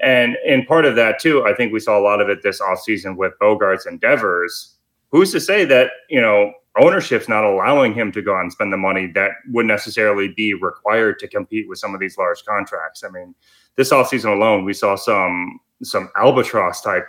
And 0.00 0.36
in 0.44 0.64
part 0.64 0.84
of 0.84 0.96
that 0.96 1.18
too, 1.18 1.44
I 1.44 1.54
think 1.54 1.72
we 1.72 1.80
saw 1.80 1.98
a 1.98 2.02
lot 2.02 2.20
of 2.20 2.28
it 2.28 2.42
this 2.42 2.60
offseason 2.60 3.16
with 3.16 3.32
Bogaerts' 3.40 3.86
endeavors. 3.86 4.76
Who's 5.10 5.32
to 5.32 5.40
say 5.40 5.64
that 5.64 5.90
you 6.08 6.20
know 6.20 6.52
ownership's 6.78 7.28
not 7.28 7.44
allowing 7.44 7.94
him 7.94 8.12
to 8.12 8.22
go 8.22 8.36
out 8.36 8.42
and 8.42 8.52
spend 8.52 8.72
the 8.72 8.76
money 8.76 9.06
that 9.14 9.32
would 9.48 9.66
necessarily 9.66 10.28
be 10.28 10.54
required 10.54 11.18
to 11.18 11.28
compete 11.28 11.68
with 11.68 11.78
some 11.78 11.94
of 11.94 12.00
these 12.00 12.16
large 12.16 12.44
contracts? 12.44 13.02
I 13.02 13.08
mean, 13.08 13.34
this 13.76 13.90
offseason 13.90 14.36
alone, 14.36 14.64
we 14.64 14.72
saw 14.72 14.94
some 14.94 15.60
some 15.82 16.10
albatross 16.16 16.80
type 16.80 17.06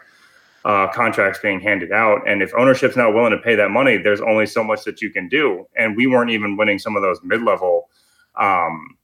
uh, 0.65 0.87
contracts 0.91 1.39
being 1.41 1.59
handed 1.59 1.91
out. 1.91 2.27
And 2.27 2.41
if 2.41 2.53
ownership's 2.55 2.97
not 2.97 3.13
willing 3.13 3.31
to 3.31 3.37
pay 3.37 3.55
that 3.55 3.71
money, 3.71 3.97
there's 3.97 4.21
only 4.21 4.45
so 4.45 4.63
much 4.63 4.83
that 4.83 5.01
you 5.01 5.09
can 5.09 5.29
do. 5.29 5.65
And 5.77 5.95
we 5.95 6.07
weren't 6.07 6.31
even 6.31 6.57
winning 6.57 6.79
some 6.79 6.95
of 6.95 7.01
those 7.01 7.19
mid 7.23 7.43
level 7.43 7.89
um, 8.35 8.97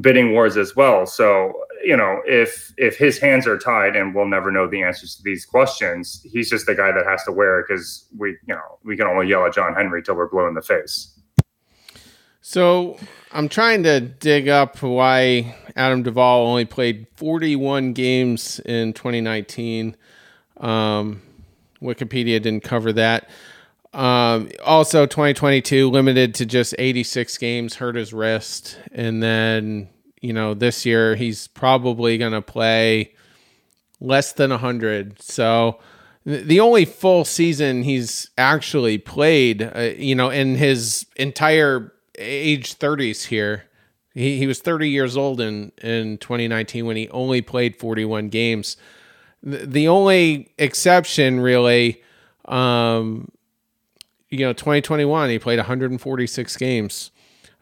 bidding 0.00 0.32
wars 0.32 0.56
as 0.56 0.76
well. 0.76 1.06
So 1.06 1.52
you 1.82 1.96
know, 1.96 2.20
if 2.26 2.72
if 2.76 2.96
his 2.96 3.18
hands 3.18 3.46
are 3.46 3.58
tied 3.58 3.96
and 3.96 4.14
we'll 4.14 4.28
never 4.28 4.50
know 4.50 4.68
the 4.68 4.82
answers 4.82 5.16
to 5.16 5.22
these 5.22 5.44
questions, 5.44 6.24
he's 6.30 6.50
just 6.50 6.66
the 6.66 6.74
guy 6.74 6.92
that 6.92 7.06
has 7.06 7.24
to 7.24 7.32
wear 7.32 7.60
it 7.60 7.66
because 7.68 8.06
we 8.16 8.30
you 8.30 8.54
know 8.54 8.78
we 8.84 8.96
can 8.96 9.06
only 9.06 9.28
yell 9.28 9.46
at 9.46 9.54
John 9.54 9.74
Henry 9.74 10.02
till 10.02 10.16
we're 10.16 10.28
blue 10.28 10.46
in 10.46 10.54
the 10.54 10.62
face. 10.62 11.16
So 12.42 12.98
I'm 13.32 13.48
trying 13.48 13.82
to 13.84 14.00
dig 14.00 14.48
up 14.48 14.82
why 14.82 15.56
Adam 15.76 16.02
Duvall 16.02 16.46
only 16.46 16.64
played 16.64 17.06
41 17.16 17.92
games 17.92 18.60
in 18.60 18.92
2019. 18.92 19.94
Um, 20.56 21.22
Wikipedia 21.82 22.42
didn't 22.42 22.64
cover 22.64 22.92
that. 22.94 23.28
Um, 23.92 24.50
also, 24.64 25.04
2022 25.06 25.90
limited 25.90 26.34
to 26.36 26.46
just 26.46 26.74
86 26.78 27.36
games, 27.38 27.74
hurt 27.76 27.96
his 27.96 28.12
wrist, 28.12 28.78
and 28.92 29.22
then 29.22 29.88
you 30.20 30.32
know 30.32 30.54
this 30.54 30.84
year 30.84 31.14
he's 31.16 31.48
probably 31.48 32.18
going 32.18 32.32
to 32.32 32.42
play 32.42 33.14
less 34.00 34.32
than 34.32 34.50
100. 34.50 35.20
So 35.20 35.78
the 36.24 36.60
only 36.60 36.84
full 36.84 37.24
season 37.24 37.82
he's 37.82 38.30
actually 38.38 38.98
played, 38.98 39.62
uh, 39.62 39.90
you 39.96 40.14
know, 40.14 40.30
in 40.30 40.56
his 40.56 41.06
entire 41.16 41.92
age 42.18 42.78
30s 42.78 43.26
here. 43.26 43.64
He, 44.12 44.38
he 44.38 44.46
was 44.48 44.60
30 44.60 44.88
years 44.88 45.16
old 45.16 45.40
in, 45.40 45.70
in 45.80 46.18
2019 46.18 46.84
when 46.84 46.96
he 46.96 47.08
only 47.10 47.42
played 47.42 47.76
41 47.76 48.28
games 48.28 48.76
the 49.42 49.88
only 49.88 50.52
exception 50.58 51.40
really 51.40 52.02
um, 52.46 53.30
you 54.28 54.40
know 54.40 54.52
2021 54.52 55.30
he 55.30 55.38
played 55.38 55.58
146 55.58 56.56
games 56.56 57.10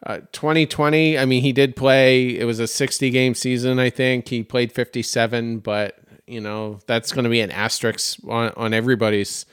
uh, 0.05 0.19
2020 0.31 1.17
i 1.17 1.25
mean 1.25 1.41
he 1.41 1.51
did 1.51 1.75
play 1.75 2.37
it 2.37 2.45
was 2.45 2.59
a 2.59 2.67
60 2.67 3.09
game 3.09 3.33
season 3.33 3.79
i 3.79 3.89
think 3.89 4.27
he 4.27 4.43
played 4.43 4.71
57 4.71 5.59
but 5.59 5.99
you 6.27 6.39
know 6.39 6.79
that's 6.85 7.11
going 7.11 7.23
to 7.23 7.29
be 7.29 7.41
an 7.41 7.51
asterisk 7.51 8.19
on, 8.27 8.51
on 8.55 8.73
everybody's 8.73 9.45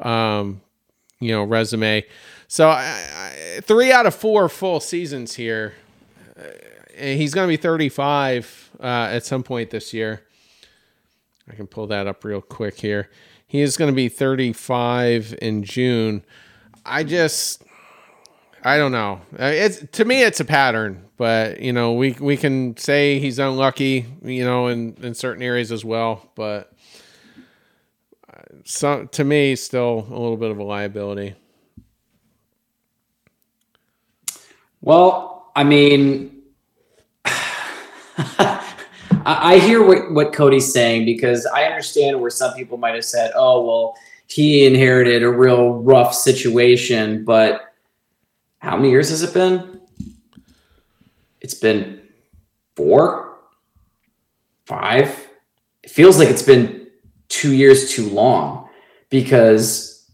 um, 0.00 0.60
you 1.20 1.32
know 1.32 1.42
resume 1.42 2.04
so 2.46 2.68
I, 2.68 3.06
I, 3.56 3.60
three 3.62 3.92
out 3.92 4.06
of 4.06 4.14
four 4.14 4.48
full 4.48 4.80
seasons 4.80 5.34
here 5.34 5.74
uh, 6.38 6.42
he's 6.96 7.34
going 7.34 7.46
to 7.46 7.52
be 7.52 7.56
35 7.56 8.70
uh, 8.80 8.84
at 8.84 9.24
some 9.24 9.42
point 9.42 9.70
this 9.70 9.92
year 9.92 10.22
I 11.50 11.54
can 11.54 11.66
pull 11.66 11.86
that 11.88 12.06
up 12.06 12.24
real 12.24 12.40
quick 12.40 12.80
here. 12.80 13.10
He 13.46 13.60
is 13.60 13.76
going 13.76 13.90
to 13.90 13.94
be 13.94 14.08
35 14.08 15.36
in 15.40 15.62
June. 15.64 16.22
I 16.84 17.04
just, 17.04 17.62
I 18.68 18.76
don't 18.76 18.92
know. 18.92 19.22
Uh, 19.32 19.46
it's 19.46 19.82
to 19.92 20.04
me, 20.04 20.22
it's 20.22 20.40
a 20.40 20.44
pattern, 20.44 21.08
but 21.16 21.62
you 21.62 21.72
know, 21.72 21.94
we 21.94 22.12
we 22.20 22.36
can 22.36 22.76
say 22.76 23.18
he's 23.18 23.38
unlucky, 23.38 24.04
you 24.22 24.44
know, 24.44 24.66
in 24.66 24.94
in 25.02 25.14
certain 25.14 25.42
areas 25.42 25.72
as 25.72 25.86
well. 25.86 26.30
But 26.34 26.70
uh, 28.30 28.42
so 28.64 29.06
to 29.06 29.24
me, 29.24 29.56
still 29.56 30.06
a 30.10 30.18
little 30.18 30.36
bit 30.36 30.50
of 30.50 30.58
a 30.58 30.62
liability. 30.62 31.34
Well, 34.82 35.50
I 35.56 35.64
mean. 35.64 36.42
I, 37.24 38.64
I 39.24 39.58
hear 39.60 39.82
what, 39.82 40.12
what 40.12 40.32
Cody's 40.34 40.70
saying 40.70 41.06
because 41.06 41.46
I 41.46 41.64
understand 41.64 42.20
where 42.20 42.30
some 42.30 42.52
people 42.54 42.76
might 42.76 42.94
have 42.94 43.04
said, 43.04 43.32
oh, 43.34 43.64
well, 43.64 43.96
he 44.26 44.66
inherited 44.66 45.22
a 45.22 45.30
real 45.30 45.74
rough 45.82 46.14
situation, 46.14 47.24
but 47.24 47.67
how 48.58 48.76
many 48.76 48.90
years 48.90 49.10
has 49.10 49.22
it 49.22 49.32
been? 49.32 49.80
It's 51.40 51.54
been 51.54 52.02
four, 52.76 53.38
five. 54.66 55.28
It 55.82 55.90
feels 55.90 56.18
like 56.18 56.28
it's 56.28 56.42
been 56.42 56.88
two 57.28 57.54
years 57.54 57.90
too 57.92 58.08
long 58.08 58.68
because 59.10 60.10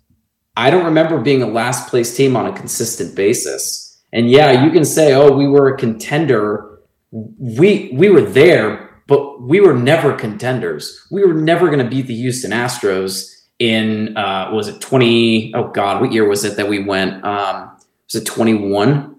I 0.56 0.70
don't 0.70 0.84
remember 0.84 1.20
being 1.20 1.42
a 1.42 1.46
last 1.46 1.88
place 1.88 2.16
team 2.16 2.36
on 2.36 2.46
a 2.46 2.56
consistent 2.56 3.16
basis. 3.16 4.02
And 4.12 4.30
yeah, 4.30 4.64
you 4.64 4.70
can 4.70 4.84
say, 4.84 5.14
oh, 5.14 5.32
we 5.32 5.48
were 5.48 5.74
a 5.74 5.76
contender. 5.76 6.80
We 7.10 7.90
we 7.94 8.10
were 8.10 8.22
there, 8.22 9.02
but 9.06 9.42
we 9.42 9.60
were 9.60 9.74
never 9.74 10.12
contenders. 10.12 11.06
We 11.10 11.24
were 11.24 11.34
never 11.34 11.66
going 11.66 11.78
to 11.80 11.88
beat 11.88 12.06
the 12.06 12.14
Houston 12.14 12.50
Astros 12.50 13.34
in 13.58 14.16
uh, 14.16 14.50
was 14.52 14.68
it 14.68 14.80
20 14.80 15.54
oh 15.54 15.68
god 15.68 16.00
what 16.00 16.12
year 16.12 16.28
was 16.28 16.44
it 16.44 16.56
that 16.56 16.68
we 16.68 16.82
went 16.82 17.24
um 17.24 17.73
was 18.06 18.22
it 18.22 18.26
21 18.26 19.16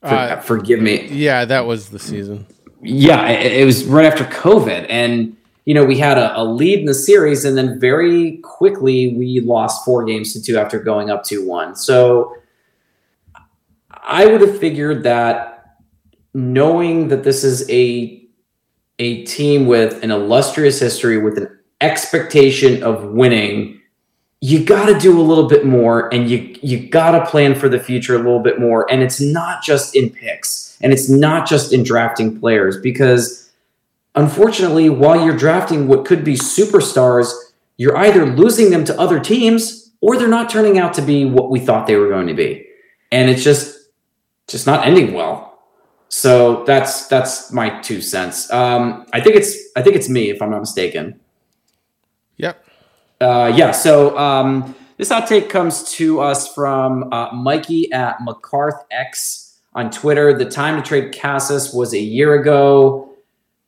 For, 0.00 0.08
uh, 0.08 0.40
forgive 0.40 0.80
me. 0.80 1.08
yeah 1.08 1.44
that 1.44 1.66
was 1.66 1.90
the 1.90 1.98
season. 1.98 2.46
Yeah 2.82 3.28
it, 3.28 3.52
it, 3.52 3.64
was 3.64 3.84
right 3.84 4.06
after 4.06 4.24
covid 4.24 4.86
and 4.88 5.36
you 5.64 5.74
know 5.74 5.84
we 5.84 5.98
had 5.98 6.18
a, 6.18 6.38
a, 6.40 6.42
lead 6.42 6.80
in 6.80 6.86
the 6.86 6.94
series 6.94 7.44
and 7.44 7.56
then 7.56 7.78
very 7.78 8.38
quickly 8.38 9.14
we 9.16 9.40
lost 9.40 9.84
four 9.84 10.04
games 10.04 10.32
to 10.32 10.42
two 10.42 10.58
after 10.58 10.80
going 10.80 11.10
up 11.10 11.22
2-1 11.22 11.76
so 11.76 12.34
i 14.02 14.26
would 14.26 14.40
have 14.40 14.58
figured 14.58 15.04
that 15.04 15.78
knowing 16.34 17.08
that 17.08 17.22
this 17.22 17.44
is 17.44 17.68
a 17.70 18.22
a 18.98 19.24
team 19.24 19.66
with 19.66 20.02
an 20.04 20.10
illustrious 20.10 20.78
history, 20.78 21.18
with 21.18 21.36
an 21.36 21.58
expectation 21.80 22.82
of 22.82 23.04
winning, 23.04 23.80
you 24.44 24.64
got 24.64 24.86
to 24.86 24.98
do 24.98 25.18
a 25.18 25.22
little 25.22 25.48
bit 25.48 25.64
more 25.64 26.12
and 26.12 26.28
you 26.28 26.56
you 26.62 26.88
got 26.88 27.12
to 27.12 27.30
plan 27.30 27.54
for 27.54 27.68
the 27.68 27.78
future 27.78 28.14
a 28.14 28.18
little 28.18 28.40
bit 28.40 28.58
more 28.60 28.90
and 28.90 29.02
it's 29.02 29.20
not 29.20 29.62
just 29.62 29.94
in 29.96 30.10
picks 30.10 30.76
and 30.80 30.92
it's 30.92 31.08
not 31.08 31.48
just 31.48 31.72
in 31.72 31.82
drafting 31.82 32.38
players 32.38 32.76
because 32.80 33.50
unfortunately 34.16 34.90
while 34.90 35.24
you're 35.24 35.36
drafting 35.36 35.86
what 35.86 36.04
could 36.04 36.24
be 36.24 36.34
superstars 36.34 37.32
you're 37.76 37.96
either 37.96 38.26
losing 38.26 38.70
them 38.70 38.84
to 38.84 38.98
other 39.00 39.20
teams 39.20 39.92
or 40.00 40.18
they're 40.18 40.28
not 40.28 40.50
turning 40.50 40.78
out 40.78 40.92
to 40.92 41.02
be 41.02 41.24
what 41.24 41.50
we 41.50 41.60
thought 41.60 41.86
they 41.86 41.96
were 41.96 42.08
going 42.08 42.26
to 42.26 42.34
be 42.34 42.66
and 43.12 43.30
it's 43.30 43.44
just 43.44 43.78
just 44.48 44.66
not 44.66 44.84
ending 44.86 45.14
well 45.14 45.52
so 46.14 46.62
that's 46.64 47.06
that's 47.06 47.50
my 47.52 47.80
two 47.80 48.02
cents. 48.02 48.52
Um, 48.52 49.06
I 49.14 49.20
think 49.22 49.34
it's 49.34 49.56
I 49.76 49.82
think 49.82 49.96
it's 49.96 50.10
me 50.10 50.28
if 50.28 50.42
I'm 50.42 50.50
not 50.50 50.60
mistaken. 50.60 51.18
Yep. 52.36 52.62
Uh, 53.22 53.52
yeah. 53.54 53.70
So 53.70 54.16
um, 54.18 54.74
this 54.96 55.10
hot 55.10 55.26
take 55.26 55.48
comes 55.48 55.84
to 55.92 56.20
us 56.20 56.52
from 56.52 57.12
uh, 57.12 57.32
Mikey 57.32 57.92
at 57.92 58.18
McCarthX 58.18 59.58
on 59.74 59.90
Twitter. 59.90 60.36
The 60.36 60.44
time 60.44 60.80
to 60.80 60.86
trade 60.86 61.16
Casas 61.16 61.72
was 61.72 61.94
a 61.94 62.00
year 62.00 62.34
ago. 62.34 63.08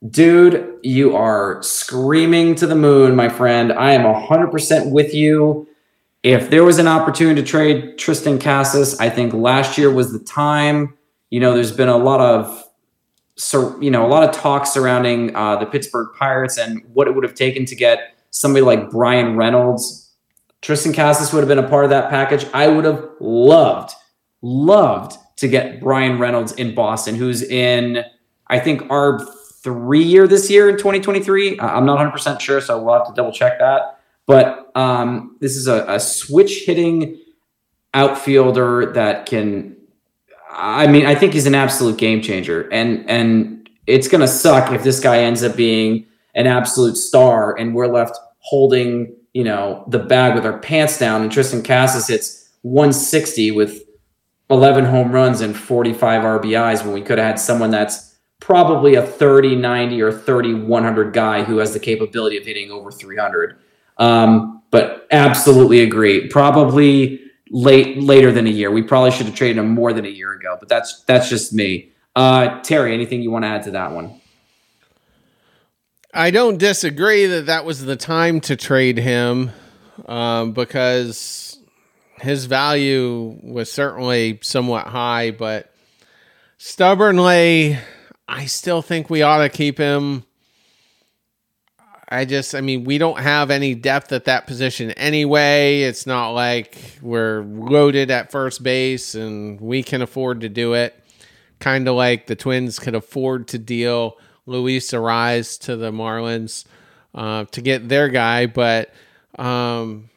Dude, 0.07 0.77
you 0.83 1.15
are 1.15 1.63
screaming 1.63 2.55
to 2.55 2.67
the 2.67 2.75
moon, 2.75 3.15
my 3.15 3.29
friend. 3.29 3.71
I 3.73 3.93
am 3.93 4.01
100% 4.01 4.91
with 4.91 5.13
you. 5.13 5.67
If 6.21 6.49
there 6.49 6.63
was 6.63 6.79
an 6.79 6.87
opportunity 6.87 7.41
to 7.41 7.47
trade 7.47 7.97
Triston 7.97 8.41
Casas, 8.41 8.99
I 8.99 9.09
think 9.09 9.33
last 9.33 9.77
year 9.77 9.91
was 9.91 10.11
the 10.11 10.19
time 10.19 10.95
you 11.29 11.39
know, 11.39 11.53
there's 11.53 11.71
been 11.71 11.89
a 11.89 11.97
lot 11.97 12.21
of 12.21 12.63
so 13.37 13.77
you 13.81 13.91
know 13.91 14.05
a 14.05 14.07
lot 14.07 14.23
of 14.23 14.33
talk 14.33 14.65
surrounding 14.65 15.35
uh, 15.35 15.57
the 15.57 15.65
Pittsburgh 15.65 16.07
Pirates 16.17 16.57
and 16.57 16.81
what 16.93 17.07
it 17.07 17.15
would 17.15 17.25
have 17.25 17.33
taken 17.33 17.65
to 17.65 17.75
get 17.75 18.14
somebody 18.35 18.63
like 18.63 18.91
Bryan 18.91 19.37
Reynolds. 19.37 20.11
Triston 20.61 20.93
Casas 20.93 21.31
would 21.31 21.39
have 21.39 21.47
been 21.47 21.63
a 21.63 21.67
part 21.67 21.85
of 21.85 21.89
that 21.91 22.09
package. 22.09 22.45
I 22.53 22.67
would 22.67 22.85
have 22.85 23.07
loved, 23.19 23.93
loved 24.41 25.17
to 25.37 25.47
get 25.47 25.79
Bryan 25.79 26.19
Reynolds 26.19 26.51
in 26.53 26.75
Boston, 26.75 27.15
who's 27.15 27.41
in 27.41 28.03
I 28.47 28.59
think 28.59 28.89
our 28.89 29.25
three 29.63 30.03
year 30.03 30.27
this 30.27 30.49
year 30.49 30.69
in 30.69 30.77
2023. 30.77 31.59
I'm 31.59 31.85
not 31.85 31.93
100 31.93 32.11
percent 32.11 32.41
sure, 32.41 32.61
so 32.61 32.81
we'll 32.81 32.93
have 32.93 33.07
to 33.07 33.13
double 33.13 33.31
check 33.31 33.59
that. 33.59 33.99
But 34.27 34.71
um, 34.75 35.37
this 35.39 35.55
is 35.55 35.67
a, 35.67 35.85
a 35.87 35.99
switch 35.99 36.63
hitting 36.65 37.19
outfielder 37.93 38.91
that 38.93 39.25
can 39.25 39.75
I 40.51 40.87
mean, 40.87 41.05
I 41.05 41.15
think 41.15 41.33
he's 41.33 41.47
an 41.47 41.55
absolute 41.55 41.97
game 41.97 42.21
changer, 42.21 42.69
and 42.71 43.09
and 43.09 43.69
it's 43.87 44.07
gonna 44.07 44.27
suck 44.27 44.71
if 44.71 44.83
this 44.83 44.99
guy 44.99 45.19
ends 45.19 45.43
up 45.43 45.55
being 45.55 46.05
an 46.33 46.47
absolute 46.47 46.97
star, 46.97 47.57
and 47.57 47.73
we're 47.75 47.87
left 47.87 48.17
holding 48.45 49.15
you 49.35 49.43
know, 49.43 49.83
the 49.89 49.99
bag 49.99 50.33
with 50.33 50.45
our 50.45 50.57
pants 50.57 50.97
down, 50.97 51.21
and 51.21 51.29
Triston 51.29 51.63
Casas 51.63 52.07
hits 52.07 52.49
160 52.61 53.51
with 53.51 53.83
11 54.49 54.85
home 54.85 55.11
runs 55.11 55.41
and 55.41 55.55
45 55.55 56.23
RBIs 56.23 56.85
when 56.85 56.93
we 56.93 57.01
could 57.01 57.17
have 57.17 57.27
had 57.27 57.39
someone 57.39 57.69
that's 57.69 58.15
probably 58.39 58.95
a 58.95 59.05
30 59.05 59.57
90 59.57 60.01
or 60.01 60.11
30 60.13 60.53
100 60.53 61.13
guy 61.13 61.43
who 61.43 61.57
has 61.57 61.73
the 61.73 61.79
capability 61.79 62.37
of 62.37 62.45
hitting 62.45 62.71
over 62.71 62.93
300. 62.93 63.57
Um, 63.97 64.63
but 64.71 65.05
absolutely 65.11 65.81
agree. 65.81 66.29
Probably 66.29 67.19
late 67.49 67.97
later 68.01 68.31
than 68.31 68.47
a 68.47 68.51
year. 68.51 68.71
We 68.71 68.83
probably 68.83 69.11
should 69.11 69.25
have 69.25 69.35
traded 69.35 69.57
him 69.57 69.67
more 69.67 69.91
than 69.91 70.05
a 70.05 70.09
year 70.09 70.31
ago, 70.31 70.55
but 70.57 70.69
that's 70.69 71.03
that's 71.03 71.27
just 71.27 71.51
me. 71.51 71.91
Uh, 72.15 72.61
Terry, 72.61 72.93
anything 72.93 73.21
you 73.21 73.31
want 73.31 73.43
to 73.43 73.49
add 73.49 73.63
to 73.63 73.71
that 73.71 73.91
one? 73.91 74.21
I 76.17 76.31
don't 76.31 76.57
disagree 76.57 77.25
that 77.25 77.47
that 77.47 77.65
was 77.65 77.83
the 77.83 77.97
time 77.97 78.39
to 78.41 78.55
trade 78.55 78.97
him 78.97 79.51
um, 80.05 80.53
because 80.53 81.59
his 82.21 82.45
value 82.45 83.37
was 83.43 83.69
certainly 83.69 84.39
somewhat 84.41 84.87
high, 84.87 85.31
but 85.31 85.75
stubbornly, 86.57 87.77
I 88.29 88.45
still 88.45 88.81
think 88.81 89.09
we 89.09 89.23
ought 89.23 89.39
to 89.39 89.49
keep 89.49 89.77
him. 89.77 90.23
I 92.07 92.23
just, 92.23 92.55
I 92.55 92.61
mean, 92.61 92.85
we 92.85 92.97
don't 92.97 93.19
have 93.19 93.51
any 93.51 93.75
depth 93.75 94.13
at 94.13 94.23
that 94.23 94.47
position 94.47 94.91
anyway. 94.91 95.81
It's 95.81 96.07
not 96.07 96.29
like 96.29 96.77
we're 97.01 97.41
loaded 97.41 98.09
at 98.09 98.31
first 98.31 98.63
base 98.63 99.15
and 99.15 99.59
we 99.59 99.83
can 99.83 100.01
afford 100.01 100.39
to 100.41 100.49
do 100.49 100.75
it. 100.75 100.97
Kind 101.59 101.89
of 101.89 101.95
like 101.95 102.27
the 102.27 102.37
Twins 102.37 102.79
could 102.79 102.95
afford 102.95 103.49
to 103.49 103.57
deal 103.57 104.17
Luis 104.45 104.91
Arraez 104.91 105.59
to 105.61 105.75
the 105.75 105.91
Marlins 105.91 106.65
uh, 107.13 107.45
to 107.45 107.61
get 107.61 107.89
their 107.89 108.09
guy, 108.09 108.45
but 108.45 108.93
um, 109.37 110.09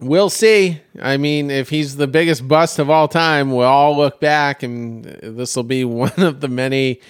we'll 0.00 0.30
see. 0.30 0.80
I 1.00 1.16
mean, 1.16 1.50
if 1.50 1.68
he's 1.68 1.96
the 1.96 2.06
biggest 2.06 2.46
bust 2.48 2.78
of 2.78 2.90
all 2.90 3.08
time, 3.08 3.52
we'll 3.52 3.66
all 3.66 3.96
look 3.96 4.20
back, 4.20 4.62
and 4.62 5.04
this 5.04 5.54
will 5.54 5.62
be 5.62 5.84
one 5.84 6.18
of 6.18 6.40
the 6.40 6.48
many 6.48 7.00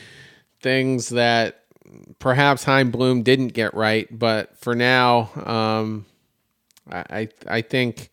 things 0.60 1.08
that 1.10 1.64
perhaps 2.18 2.64
Chaim 2.64 2.90
Bloom 2.90 3.22
didn't 3.22 3.48
get 3.48 3.74
right. 3.74 4.06
But 4.16 4.56
for 4.58 4.74
now, 4.74 5.30
um, 5.44 6.06
I 6.90 7.28
I 7.46 7.62
think 7.62 8.10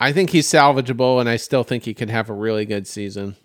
I 0.00 0.12
think 0.12 0.30
he's 0.30 0.46
salvageable, 0.46 1.20
and 1.20 1.28
I 1.28 1.36
still 1.36 1.64
think 1.64 1.84
he 1.84 1.94
could 1.94 2.10
have 2.10 2.30
a 2.30 2.34
really 2.34 2.64
good 2.64 2.86
season. 2.86 3.36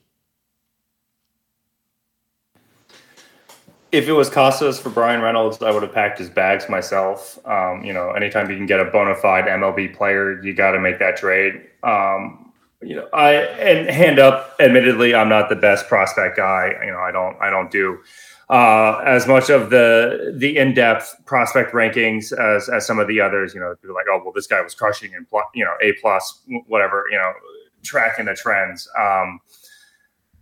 If 3.93 4.07
it 4.07 4.13
was 4.13 4.27
Casas 4.27 4.79
for 4.79 4.89
Bryan 4.89 5.21
Reynolds, 5.21 5.61
I 5.61 5.69
would 5.69 5.83
have 5.83 5.93
packed 5.93 6.17
his 6.17 6.27
bags 6.27 6.67
myself. 6.67 7.37
Um, 7.45 7.85
you 7.85 7.93
know, 7.93 8.09
anytime 8.13 8.49
you 8.49 8.57
can 8.57 8.65
get 8.65 8.79
a 8.79 8.85
bona 8.85 9.13
fide 9.13 9.45
MLB 9.45 9.95
player, 9.95 10.41
you 10.43 10.55
got 10.55 10.71
to 10.71 10.79
make 10.79 10.97
that 10.97 11.15
trade. 11.15 11.61
Um, 11.83 12.51
you 12.81 12.95
know, 12.95 13.07
I 13.13 13.33
and 13.33 13.87
hand 13.87 14.17
up. 14.17 14.55
Admittedly, 14.59 15.13
I'm 15.13 15.29
not 15.29 15.47
the 15.47 15.55
best 15.55 15.87
prospect 15.87 16.37
guy. 16.37 16.73
You 16.83 16.91
know, 16.91 16.97
I 16.97 17.11
don't 17.11 17.39
I 17.39 17.51
don't 17.51 17.69
do 17.69 17.99
uh, 18.49 19.03
as 19.05 19.27
much 19.27 19.51
of 19.51 19.69
the 19.69 20.33
the 20.37 20.57
in 20.57 20.73
depth 20.73 21.15
prospect 21.25 21.71
rankings 21.71 22.33
as 22.33 22.69
as 22.69 22.87
some 22.87 22.97
of 22.97 23.07
the 23.07 23.21
others. 23.21 23.53
You 23.53 23.59
know, 23.59 23.75
people 23.79 23.93
like, 23.93 24.07
oh 24.09 24.21
well, 24.23 24.33
this 24.33 24.47
guy 24.47 24.59
was 24.61 24.73
crushing 24.73 25.13
and 25.13 25.27
you 25.53 25.63
know 25.63 25.75
A 25.83 25.93
plus 26.01 26.41
whatever. 26.65 27.05
You 27.11 27.17
know, 27.17 27.31
tracking 27.83 28.25
the 28.25 28.33
trends. 28.33 28.89
Um, 28.99 29.39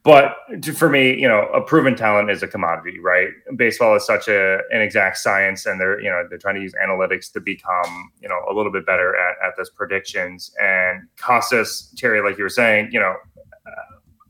but 0.03 0.35
for 0.73 0.89
me, 0.89 1.19
you 1.19 1.27
know, 1.27 1.47
a 1.53 1.61
proven 1.61 1.95
talent 1.95 2.31
is 2.31 2.41
a 2.41 2.47
commodity, 2.47 2.99
right? 2.99 3.29
Baseball 3.55 3.95
is 3.95 4.05
such 4.05 4.27
a 4.27 4.59
an 4.71 4.81
exact 4.81 5.17
science, 5.17 5.67
and 5.67 5.79
they're 5.79 6.01
you 6.01 6.09
know 6.09 6.25
they're 6.27 6.39
trying 6.39 6.55
to 6.55 6.61
use 6.61 6.73
analytics 6.83 7.31
to 7.33 7.39
become 7.39 8.11
you 8.19 8.27
know 8.27 8.39
a 8.49 8.53
little 8.53 8.71
bit 8.71 8.85
better 8.85 9.15
at 9.15 9.35
at 9.45 9.53
this 9.57 9.69
predictions. 9.69 10.55
And 10.59 11.07
Casas 11.17 11.93
Terry, 11.97 12.21
like 12.21 12.37
you 12.37 12.43
were 12.43 12.49
saying, 12.49 12.89
you 12.91 12.99
know, 12.99 13.15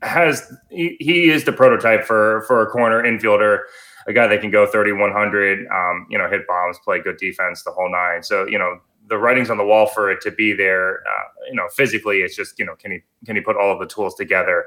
has 0.02 0.52
he, 0.68 0.96
he 1.00 1.30
is 1.30 1.44
the 1.44 1.52
prototype 1.52 2.04
for 2.04 2.42
for 2.46 2.60
a 2.62 2.66
corner 2.66 3.02
infielder, 3.02 3.60
a 4.06 4.12
guy 4.12 4.26
that 4.26 4.40
can 4.40 4.50
go 4.50 4.66
3100 4.66 5.66
um, 5.68 6.06
you 6.10 6.18
know, 6.18 6.28
hit 6.28 6.46
bombs, 6.46 6.78
play 6.84 7.00
good 7.00 7.16
defense, 7.16 7.62
the 7.62 7.70
whole 7.70 7.90
nine. 7.90 8.22
So 8.22 8.46
you 8.46 8.58
know, 8.58 8.78
the 9.08 9.16
writing's 9.16 9.50
on 9.50 9.56
the 9.56 9.64
wall 9.64 9.86
for 9.86 10.10
it 10.10 10.20
to 10.22 10.30
be 10.30 10.52
there. 10.52 10.98
Uh, 10.98 11.24
you 11.48 11.54
know, 11.54 11.68
physically, 11.68 12.18
it's 12.18 12.36
just 12.36 12.58
you 12.58 12.66
know, 12.66 12.74
can 12.76 12.90
he 12.92 12.98
can 13.24 13.36
he 13.36 13.42
put 13.42 13.56
all 13.56 13.72
of 13.72 13.78
the 13.78 13.86
tools 13.86 14.14
together? 14.14 14.66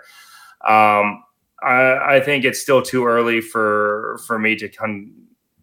Um, 0.64 1.24
I, 1.62 2.16
I, 2.18 2.20
think 2.20 2.44
it's 2.44 2.60
still 2.60 2.82
too 2.82 3.06
early 3.06 3.42
for 3.42 4.20
for 4.26 4.38
me 4.40 4.56
to 4.56 4.68
con- 4.70 5.14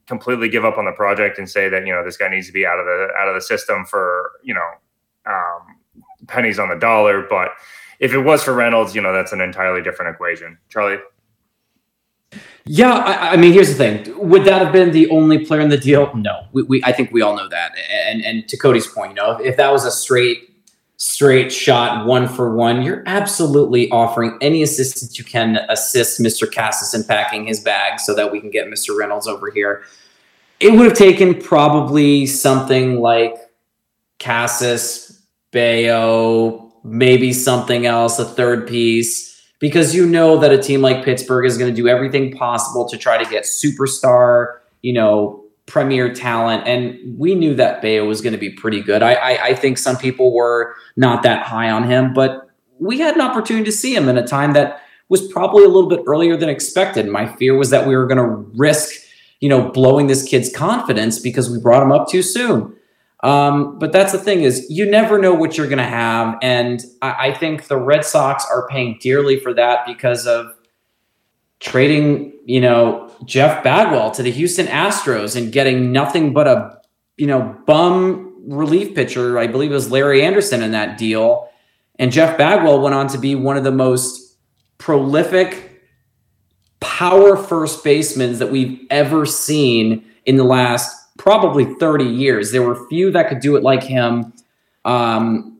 completely 0.06 0.48
give 0.48 0.64
up 0.64 0.78
on 0.78 0.84
the 0.84 0.92
project 0.92 1.38
and 1.38 1.48
say 1.48 1.68
that 1.68 1.86
you 1.86 1.92
know 1.92 2.04
this 2.04 2.16
guy 2.16 2.28
needs 2.28 2.46
to 2.46 2.52
be 2.52 2.66
out 2.66 2.78
of 2.78 2.86
the 2.86 3.08
out 3.18 3.28
of 3.28 3.34
the 3.34 3.40
system 3.40 3.84
for 3.84 4.32
you 4.42 4.54
know 4.54 4.70
um, 5.26 5.76
pennies 6.26 6.58
on 6.58 6.68
the 6.68 6.76
dollar. 6.76 7.26
But 7.28 7.50
if 7.98 8.12
it 8.12 8.18
was 8.18 8.42
for 8.42 8.54
Reynolds, 8.54 8.94
you 8.94 9.00
know 9.00 9.12
that's 9.12 9.32
an 9.32 9.40
entirely 9.40 9.82
different 9.82 10.14
equation. 10.14 10.58
Charlie. 10.68 10.98
Yeah, 12.64 12.92
I, 12.92 13.32
I, 13.32 13.36
mean, 13.36 13.52
here's 13.52 13.68
the 13.68 13.74
thing: 13.74 14.28
would 14.28 14.44
that 14.44 14.62
have 14.62 14.72
been 14.72 14.92
the 14.92 15.10
only 15.10 15.44
player 15.44 15.60
in 15.60 15.68
the 15.68 15.76
deal? 15.76 16.14
No, 16.14 16.46
we, 16.52 16.62
we 16.62 16.84
I 16.84 16.92
think 16.92 17.12
we 17.12 17.20
all 17.20 17.36
know 17.36 17.48
that. 17.48 17.72
And 17.90 18.24
and 18.24 18.48
to 18.48 18.56
Cody's 18.56 18.86
point, 18.86 19.10
you 19.10 19.16
know, 19.16 19.32
if, 19.32 19.40
if 19.46 19.56
that 19.56 19.72
was 19.72 19.84
a 19.84 19.90
straight 19.90 20.51
straight 21.02 21.52
shot 21.52 22.06
one 22.06 22.28
for 22.28 22.54
one, 22.54 22.80
you're 22.80 23.02
absolutely 23.06 23.90
offering 23.90 24.38
any 24.40 24.62
assistance 24.62 25.18
you 25.18 25.24
can 25.24 25.56
assist 25.68 26.20
Mr. 26.20 26.48
Casas 26.48 26.94
in 26.94 27.02
packing 27.02 27.44
his 27.44 27.58
bag 27.58 27.98
so 27.98 28.14
that 28.14 28.30
we 28.30 28.38
can 28.38 28.50
get 28.50 28.68
Mr. 28.68 28.96
Reynolds 28.96 29.26
over 29.26 29.50
here. 29.50 29.82
It 30.60 30.70
would 30.70 30.86
have 30.86 30.96
taken 30.96 31.42
probably 31.42 32.26
something 32.26 33.00
like 33.00 33.34
Casas, 34.20 35.20
Bello, 35.50 36.72
maybe 36.84 37.32
something 37.32 37.84
else, 37.84 38.20
a 38.20 38.24
third 38.24 38.68
piece, 38.68 39.42
because 39.58 39.96
you 39.96 40.06
know 40.06 40.38
that 40.38 40.52
a 40.52 40.62
team 40.62 40.82
like 40.82 41.04
Pittsburgh 41.04 41.46
is 41.46 41.58
going 41.58 41.68
to 41.68 41.76
do 41.76 41.88
everything 41.88 42.30
possible 42.36 42.88
to 42.88 42.96
try 42.96 43.20
to 43.20 43.28
get 43.28 43.42
superstar, 43.42 44.58
you 44.82 44.92
know, 44.92 45.41
premier 45.72 46.12
talent, 46.12 46.68
and 46.68 47.18
we 47.18 47.34
knew 47.34 47.54
that 47.54 47.80
Bello 47.80 48.06
was 48.06 48.20
going 48.20 48.34
to 48.34 48.38
be 48.38 48.50
pretty 48.50 48.82
good. 48.82 49.02
I, 49.02 49.14
I, 49.14 49.44
I 49.46 49.54
think 49.54 49.78
some 49.78 49.96
people 49.96 50.34
were 50.34 50.74
not 50.96 51.22
that 51.22 51.46
high 51.46 51.70
on 51.70 51.84
him, 51.84 52.12
but 52.12 52.50
we 52.78 52.98
had 52.98 53.14
an 53.14 53.22
opportunity 53.22 53.64
to 53.64 53.72
see 53.72 53.96
him 53.96 54.06
in 54.06 54.18
a 54.18 54.26
time 54.26 54.52
that 54.52 54.82
was 55.08 55.26
probably 55.32 55.64
a 55.64 55.68
little 55.68 55.88
bit 55.88 56.00
earlier 56.06 56.36
than 56.36 56.50
expected. 56.50 57.08
My 57.08 57.26
fear 57.26 57.56
was 57.56 57.70
that 57.70 57.86
we 57.86 57.96
were 57.96 58.06
going 58.06 58.18
to 58.18 58.50
risk, 58.54 59.00
you 59.40 59.48
know, 59.48 59.70
blowing 59.70 60.08
this 60.08 60.28
kid's 60.28 60.54
confidence 60.54 61.18
because 61.18 61.48
we 61.48 61.58
brought 61.58 61.82
him 61.82 61.90
up 61.90 62.06
too 62.06 62.22
soon. 62.22 62.76
Um, 63.22 63.78
but 63.78 63.92
that's 63.92 64.12
the 64.12 64.18
thing 64.18 64.42
is 64.42 64.66
you 64.68 64.90
never 64.90 65.18
know 65.18 65.32
what 65.32 65.56
you're 65.56 65.68
going 65.68 65.78
to 65.78 65.84
have, 65.84 66.36
and 66.42 66.84
I, 67.00 67.28
I 67.28 67.34
think 67.34 67.68
the 67.68 67.78
Red 67.78 68.04
Sox 68.04 68.44
are 68.50 68.68
paying 68.68 68.98
dearly 69.00 69.40
for 69.40 69.54
that 69.54 69.86
because 69.86 70.26
of 70.26 70.52
trading, 71.60 72.32
you 72.44 72.60
know, 72.60 73.11
Jeff 73.24 73.62
Bagwell 73.62 74.10
to 74.12 74.22
the 74.22 74.30
Houston 74.30 74.66
Astros 74.66 75.36
and 75.36 75.52
getting 75.52 75.92
nothing 75.92 76.32
but 76.32 76.46
a, 76.46 76.80
you 77.16 77.26
know, 77.26 77.56
bum 77.66 78.34
relief 78.46 78.94
pitcher. 78.94 79.38
I 79.38 79.46
believe 79.46 79.70
it 79.70 79.74
was 79.74 79.90
Larry 79.90 80.22
Andersen 80.22 80.62
in 80.62 80.72
that 80.72 80.98
deal. 80.98 81.48
And 81.98 82.10
Jeff 82.10 82.36
Bagwell 82.36 82.80
went 82.80 82.94
on 82.94 83.08
to 83.08 83.18
be 83.18 83.34
one 83.34 83.56
of 83.56 83.64
the 83.64 83.72
most 83.72 84.36
prolific 84.78 85.82
power 86.80 87.36
first 87.36 87.84
basemen 87.84 88.38
that 88.38 88.50
we've 88.50 88.86
ever 88.90 89.24
seen 89.24 90.04
in 90.26 90.36
the 90.36 90.44
last 90.44 91.16
probably 91.18 91.64
30 91.74 92.04
years. 92.04 92.50
There 92.50 92.62
were 92.62 92.88
few 92.88 93.10
that 93.12 93.28
could 93.28 93.40
do 93.40 93.56
it 93.56 93.62
like 93.62 93.82
him. 93.82 94.32
Um, 94.84 95.51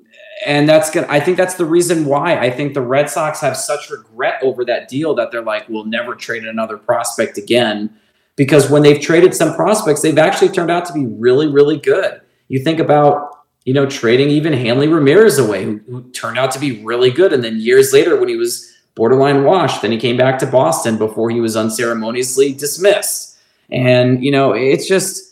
and 0.45 0.69
that's 0.69 0.91
good. 0.91 1.05
I 1.05 1.21
think 1.21 1.37
that's 1.37 1.55
the 1.55 1.65
reason 1.65 2.05
why 2.05 2.39
I 2.39 2.51
think 2.51 2.75
the 2.75 2.81
Red 2.81 3.09
Sox 3.09 3.41
have 3.41 3.57
such 3.57 3.91
regret 3.91 4.43
over 4.43 4.65
that 4.65 4.89
deal 4.89 5.15
that 5.15 5.31
they're 5.31 5.43
like, 5.43 5.69
we'll 5.69 5.85
never 5.85 6.15
trade 6.15 6.45
another 6.45 6.77
prospect 6.77 7.39
again. 7.39 7.95
Because 8.37 8.71
when 8.71 8.83
they've 8.83 9.01
traded 9.01 9.35
some 9.35 9.55
prospects, 9.55 10.03
they've 10.03 10.19
actually 10.19 10.49
turned 10.49 10.71
out 10.71 10.87
to 10.87 10.93
be 10.93 11.07
really, 11.07 11.47
really 11.47 11.77
good. 11.77 12.21
You 12.49 12.61
think 12.61 12.81
about, 12.81 13.45
you 13.65 13.75
know, 13.75 13.87
trading 13.87 14.31
even 14.31 14.53
Hanley 14.53 14.89
Ramirez 14.89 15.39
away, 15.39 15.65
who, 15.65 15.81
who 15.89 16.11
turned 16.13 16.39
out 16.39 16.51
to 16.53 16.59
be 16.59 16.83
really 16.83 17.11
good. 17.11 17.33
And 17.33 17.45
then 17.45 17.61
years 17.61 17.93
later, 17.93 18.19
when 18.19 18.29
he 18.29 18.37
was 18.37 18.73
borderline 18.95 19.45
washed, 19.45 19.83
then 19.83 19.93
he 19.93 19.99
came 19.99 20.17
back 20.17 20.39
to 20.39 20.47
Boston 20.47 20.99
before 20.99 21.31
he 21.31 21.41
was 21.41 21.57
unceremoniously 21.57 22.53
dismissed. 22.53 23.39
And, 23.71 24.25
you 24.25 24.31
know, 24.31 24.53
it's 24.53 24.87
just 24.87 25.32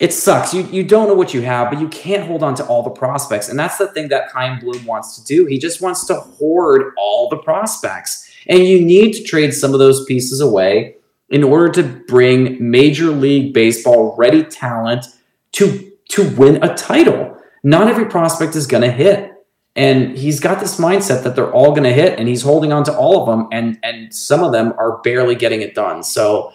it 0.00 0.12
sucks. 0.12 0.52
You 0.52 0.64
you 0.64 0.82
don't 0.82 1.06
know 1.06 1.14
what 1.14 1.32
you 1.32 1.42
have, 1.42 1.70
but 1.70 1.80
you 1.80 1.88
can't 1.88 2.26
hold 2.26 2.42
on 2.42 2.54
to 2.56 2.66
all 2.66 2.82
the 2.82 2.90
prospects. 2.90 3.48
And 3.48 3.58
that's 3.58 3.78
the 3.78 3.86
thing 3.88 4.08
that 4.08 4.30
Chaim 4.32 4.58
Bloom 4.58 4.84
wants 4.84 5.16
to 5.18 5.24
do. 5.24 5.46
He 5.46 5.58
just 5.58 5.80
wants 5.80 6.06
to 6.06 6.14
hoard 6.14 6.92
all 6.96 7.28
the 7.28 7.38
prospects. 7.38 8.28
And 8.46 8.64
you 8.64 8.84
need 8.84 9.12
to 9.14 9.22
trade 9.22 9.54
some 9.54 9.72
of 9.72 9.78
those 9.78 10.04
pieces 10.04 10.40
away 10.40 10.96
in 11.30 11.44
order 11.44 11.70
to 11.72 11.82
bring 12.06 12.70
Major 12.70 13.06
League 13.06 13.54
Baseball 13.54 14.16
ready 14.16 14.42
talent 14.42 15.06
to 15.52 15.92
to 16.10 16.28
win 16.36 16.62
a 16.62 16.74
title. 16.74 17.40
Not 17.62 17.88
every 17.88 18.06
prospect 18.06 18.56
is 18.56 18.66
going 18.66 18.82
to 18.82 18.90
hit. 18.90 19.30
And 19.76 20.16
he's 20.16 20.38
got 20.38 20.60
this 20.60 20.78
mindset 20.78 21.24
that 21.24 21.34
they're 21.34 21.52
all 21.52 21.70
going 21.70 21.84
to 21.84 21.92
hit 21.92 22.18
and 22.18 22.28
he's 22.28 22.42
holding 22.42 22.72
on 22.72 22.84
to 22.84 22.96
all 22.96 23.20
of 23.20 23.26
them 23.26 23.48
and 23.50 23.78
and 23.82 24.14
some 24.14 24.42
of 24.44 24.52
them 24.52 24.72
are 24.78 24.98
barely 24.98 25.34
getting 25.34 25.62
it 25.62 25.74
done. 25.74 26.02
So 26.02 26.52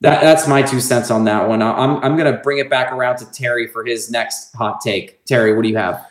that, 0.00 0.22
that's 0.22 0.48
my 0.48 0.62
two 0.62 0.80
cents 0.80 1.10
on 1.10 1.24
that 1.24 1.48
one. 1.48 1.62
I'm 1.62 1.96
I'm 2.02 2.16
gonna 2.16 2.38
bring 2.38 2.58
it 2.58 2.70
back 2.70 2.92
around 2.92 3.18
to 3.18 3.30
Terry 3.30 3.66
for 3.66 3.84
his 3.84 4.10
next 4.10 4.52
hot 4.54 4.80
take. 4.80 5.24
Terry, 5.26 5.54
what 5.54 5.62
do 5.62 5.68
you 5.68 5.76
have? 5.76 6.06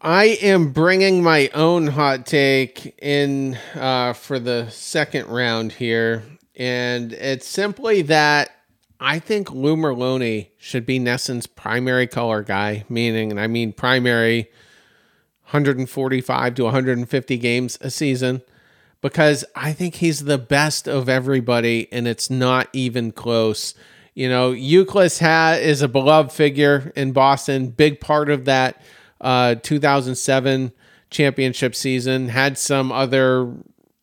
I 0.00 0.38
am 0.42 0.70
bringing 0.72 1.22
my 1.22 1.48
own 1.54 1.86
hot 1.86 2.26
take 2.26 2.94
in 3.00 3.58
uh, 3.74 4.12
for 4.12 4.38
the 4.38 4.68
second 4.70 5.28
round 5.28 5.72
here, 5.72 6.22
and 6.54 7.12
it's 7.12 7.48
simply 7.48 8.02
that 8.02 8.50
I 9.00 9.18
think 9.18 9.50
Lou 9.50 9.76
Merloni 9.76 10.50
should 10.58 10.86
be 10.86 11.00
NESN's 11.00 11.46
primary 11.46 12.06
color 12.06 12.42
guy, 12.42 12.84
meaning, 12.88 13.30
and 13.30 13.40
I 13.40 13.48
mean 13.48 13.72
primary, 13.72 14.50
145 15.46 16.54
to 16.54 16.64
150 16.64 17.38
games 17.38 17.78
a 17.80 17.90
season 17.90 18.42
because 19.04 19.44
I 19.54 19.74
think 19.74 19.96
he's 19.96 20.24
the 20.24 20.38
best 20.38 20.88
of 20.88 21.10
everybody, 21.10 21.88
and 21.92 22.08
it's 22.08 22.30
not 22.30 22.68
even 22.72 23.12
close. 23.12 23.74
You 24.14 24.30
know, 24.30 24.52
Youkilis 24.52 25.20
ha- 25.20 25.58
is 25.60 25.82
a 25.82 25.88
beloved 25.88 26.32
figure 26.32 26.90
in 26.96 27.12
Boston, 27.12 27.68
big 27.68 28.00
part 28.00 28.30
of 28.30 28.46
that 28.46 28.80
uh, 29.20 29.56
2007 29.56 30.72
championship 31.10 31.74
season. 31.74 32.30
Had 32.30 32.56
some 32.56 32.90
other 32.90 33.52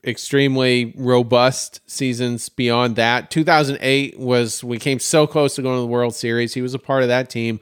extremely 0.04 0.94
robust 0.96 1.82
seasons 1.90 2.50
beyond 2.50 2.96
that. 2.98 3.32
2008 3.32 4.20
was 4.20 4.64
we 4.64 4.78
came 4.78 5.00
so 5.00 5.26
close 5.26 5.56
to 5.56 5.64
going 5.64 5.78
to 5.78 5.82
the 5.82 5.88
World 5.88 6.14
Series. 6.14 6.54
He 6.54 6.62
was 6.62 6.76
a 6.76 6.80
part 6.80 7.02
of 7.02 7.08
that 7.08 7.28
team, 7.28 7.60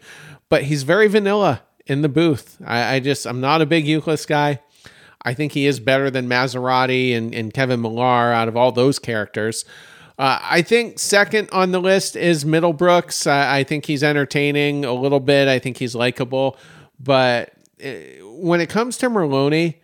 but 0.50 0.64
he's 0.64 0.84
very 0.84 1.08
vanilla 1.08 1.62
in 1.86 2.02
the 2.02 2.10
booth. 2.10 2.58
I, 2.66 2.96
I 2.96 3.00
just 3.00 3.26
I'm 3.26 3.40
not 3.40 3.62
a 3.62 3.66
big 3.66 3.86
Youkilis 3.86 4.28
guy. 4.28 4.60
I 5.24 5.34
think 5.34 5.52
he 5.52 5.66
is 5.66 5.80
better 5.80 6.10
than 6.10 6.28
Maserati 6.28 7.16
and, 7.16 7.34
and 7.34 7.54
Kevin 7.54 7.82
Millar 7.82 8.32
out 8.32 8.48
of 8.48 8.56
all 8.56 8.72
those 8.72 9.00
characters. 9.00 9.66
Uh, 10.18 10.40
I 10.42 10.62
think 10.62 11.00
second 11.00 11.50
on 11.52 11.72
the 11.72 11.80
list 11.80 12.16
is 12.16 12.44
Middlebrooks. 12.44 13.26
I, 13.26 13.60
I 13.60 13.64
think 13.64 13.86
he's 13.86 14.04
entertaining 14.04 14.84
a 14.84 14.94
little 14.94 15.20
bit. 15.20 15.48
I 15.48 15.60
think 15.60 15.78
he's 15.78 15.96
likable. 15.96 16.58
But 17.00 17.54
uh, 17.84 17.92
when 18.26 18.60
it 18.60 18.70
comes 18.70 18.98
to 18.98 19.10
Merloni, 19.10 19.76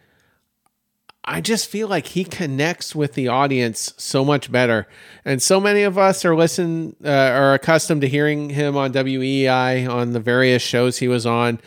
I 1.24 1.42
just 1.42 1.70
feel 1.70 1.88
like 1.88 2.08
he 2.08 2.24
connects 2.24 2.94
with 2.94 3.14
the 3.14 3.30
audience 3.30 3.94
so 3.98 4.24
much 4.24 4.52
better. 4.52 4.88
And 5.26 5.42
so 5.42 5.60
many 5.60 5.82
of 5.82 5.98
us 5.98 6.24
are 6.24 6.36
listen 6.36 6.96
uh, 7.04 7.10
are 7.10 7.54
accustomed 7.54 8.02
to 8.02 8.08
hearing 8.08 8.52
him 8.52 8.78
on 8.78 8.94
WEEI 8.94 9.90
on 9.90 10.12
the 10.12 10.20
various 10.20 10.62
shows 10.62 11.00
he 11.00 11.08
was 11.08 11.26
on. 11.26 11.60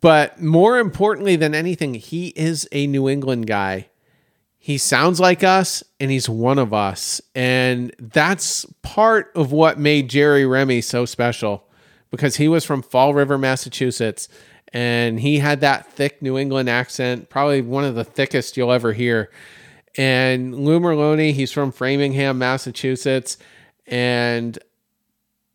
But 0.00 0.40
more 0.40 0.78
importantly 0.78 1.36
than 1.36 1.54
anything, 1.54 1.94
he 1.94 2.28
is 2.28 2.68
a 2.72 2.86
New 2.86 3.08
England 3.08 3.46
guy. 3.46 3.88
He 4.58 4.78
sounds 4.78 5.20
like 5.20 5.42
us 5.42 5.82
and 5.98 6.10
he's 6.10 6.28
one 6.28 6.58
of 6.58 6.72
us. 6.72 7.20
And 7.34 7.94
that's 7.98 8.66
part 8.82 9.32
of 9.34 9.52
what 9.52 9.78
made 9.78 10.08
Jerry 10.08 10.44
Remy 10.46 10.82
so 10.82 11.04
special 11.06 11.66
because 12.10 12.36
he 12.36 12.48
was 12.48 12.64
from 12.64 12.82
Fall 12.82 13.14
River, 13.14 13.38
Massachusetts. 13.38 14.28
And 14.72 15.20
he 15.20 15.38
had 15.38 15.60
that 15.60 15.90
thick 15.92 16.22
New 16.22 16.38
England 16.38 16.68
accent, 16.68 17.28
probably 17.28 17.60
one 17.60 17.84
of 17.84 17.94
the 17.94 18.04
thickest 18.04 18.56
you'll 18.56 18.72
ever 18.72 18.92
hear. 18.92 19.30
And 19.96 20.54
Lou 20.54 20.78
Merloni, 20.78 21.32
he's 21.32 21.52
from 21.52 21.72
Framingham, 21.72 22.38
Massachusetts. 22.38 23.36
And 23.86 24.58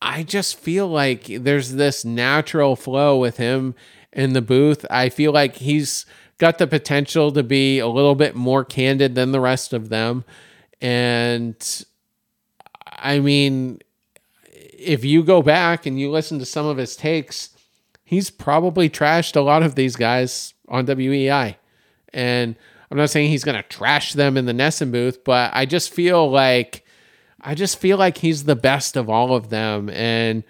I 0.01 0.23
just 0.23 0.59
feel 0.59 0.87
like 0.87 1.25
there's 1.25 1.73
this 1.73 2.03
natural 2.03 2.75
flow 2.75 3.17
with 3.17 3.37
him 3.37 3.75
in 4.15 4.33
the 4.33 4.41
booth. 4.41 4.85
I 4.89 5.09
feel 5.09 5.31
like 5.31 5.57
he's 5.57 6.05
got 6.37 6.57
the 6.57 6.67
potential 6.67 7.31
to 7.33 7.43
be 7.43 7.79
a 7.79 7.87
little 7.87 8.15
bit 8.15 8.35
more 8.35 8.65
candid 8.65 9.13
than 9.13 9.31
the 9.31 9.39
rest 9.39 9.73
of 9.73 9.89
them. 9.89 10.23
And 10.81 11.85
I 12.87 13.19
mean, 13.19 13.79
if 14.51 15.05
you 15.05 15.23
go 15.23 15.41
back 15.41 15.85
and 15.85 15.99
you 15.99 16.09
listen 16.09 16.39
to 16.39 16.45
some 16.45 16.65
of 16.65 16.77
his 16.77 16.95
takes, 16.95 17.49
he's 18.03 18.29
probably 18.29 18.89
trashed 18.89 19.35
a 19.35 19.41
lot 19.41 19.63
of 19.63 19.75
these 19.75 19.95
guys 19.95 20.53
on 20.67 20.85
WEEI. 20.85 21.55
And 22.13 22.55
I'm 22.89 22.97
not 22.97 23.09
saying 23.09 23.29
he's 23.29 23.43
going 23.43 23.61
to 23.61 23.67
trash 23.67 24.13
them 24.13 24.37
in 24.37 24.45
the 24.45 24.53
NESN 24.53 24.91
booth, 24.91 25.23
but 25.23 25.51
I 25.53 25.65
just 25.65 25.93
feel 25.93 26.29
like 26.29 26.85
I 27.41 27.53
just 27.53 27.77
feel 27.77 27.97
like 27.97 28.17
he's 28.19 28.45
the 28.45 28.55
best 28.55 28.95
of 28.95 29.09
all 29.09 29.35
of 29.35 29.49
them 29.49 29.89
and 29.89 30.43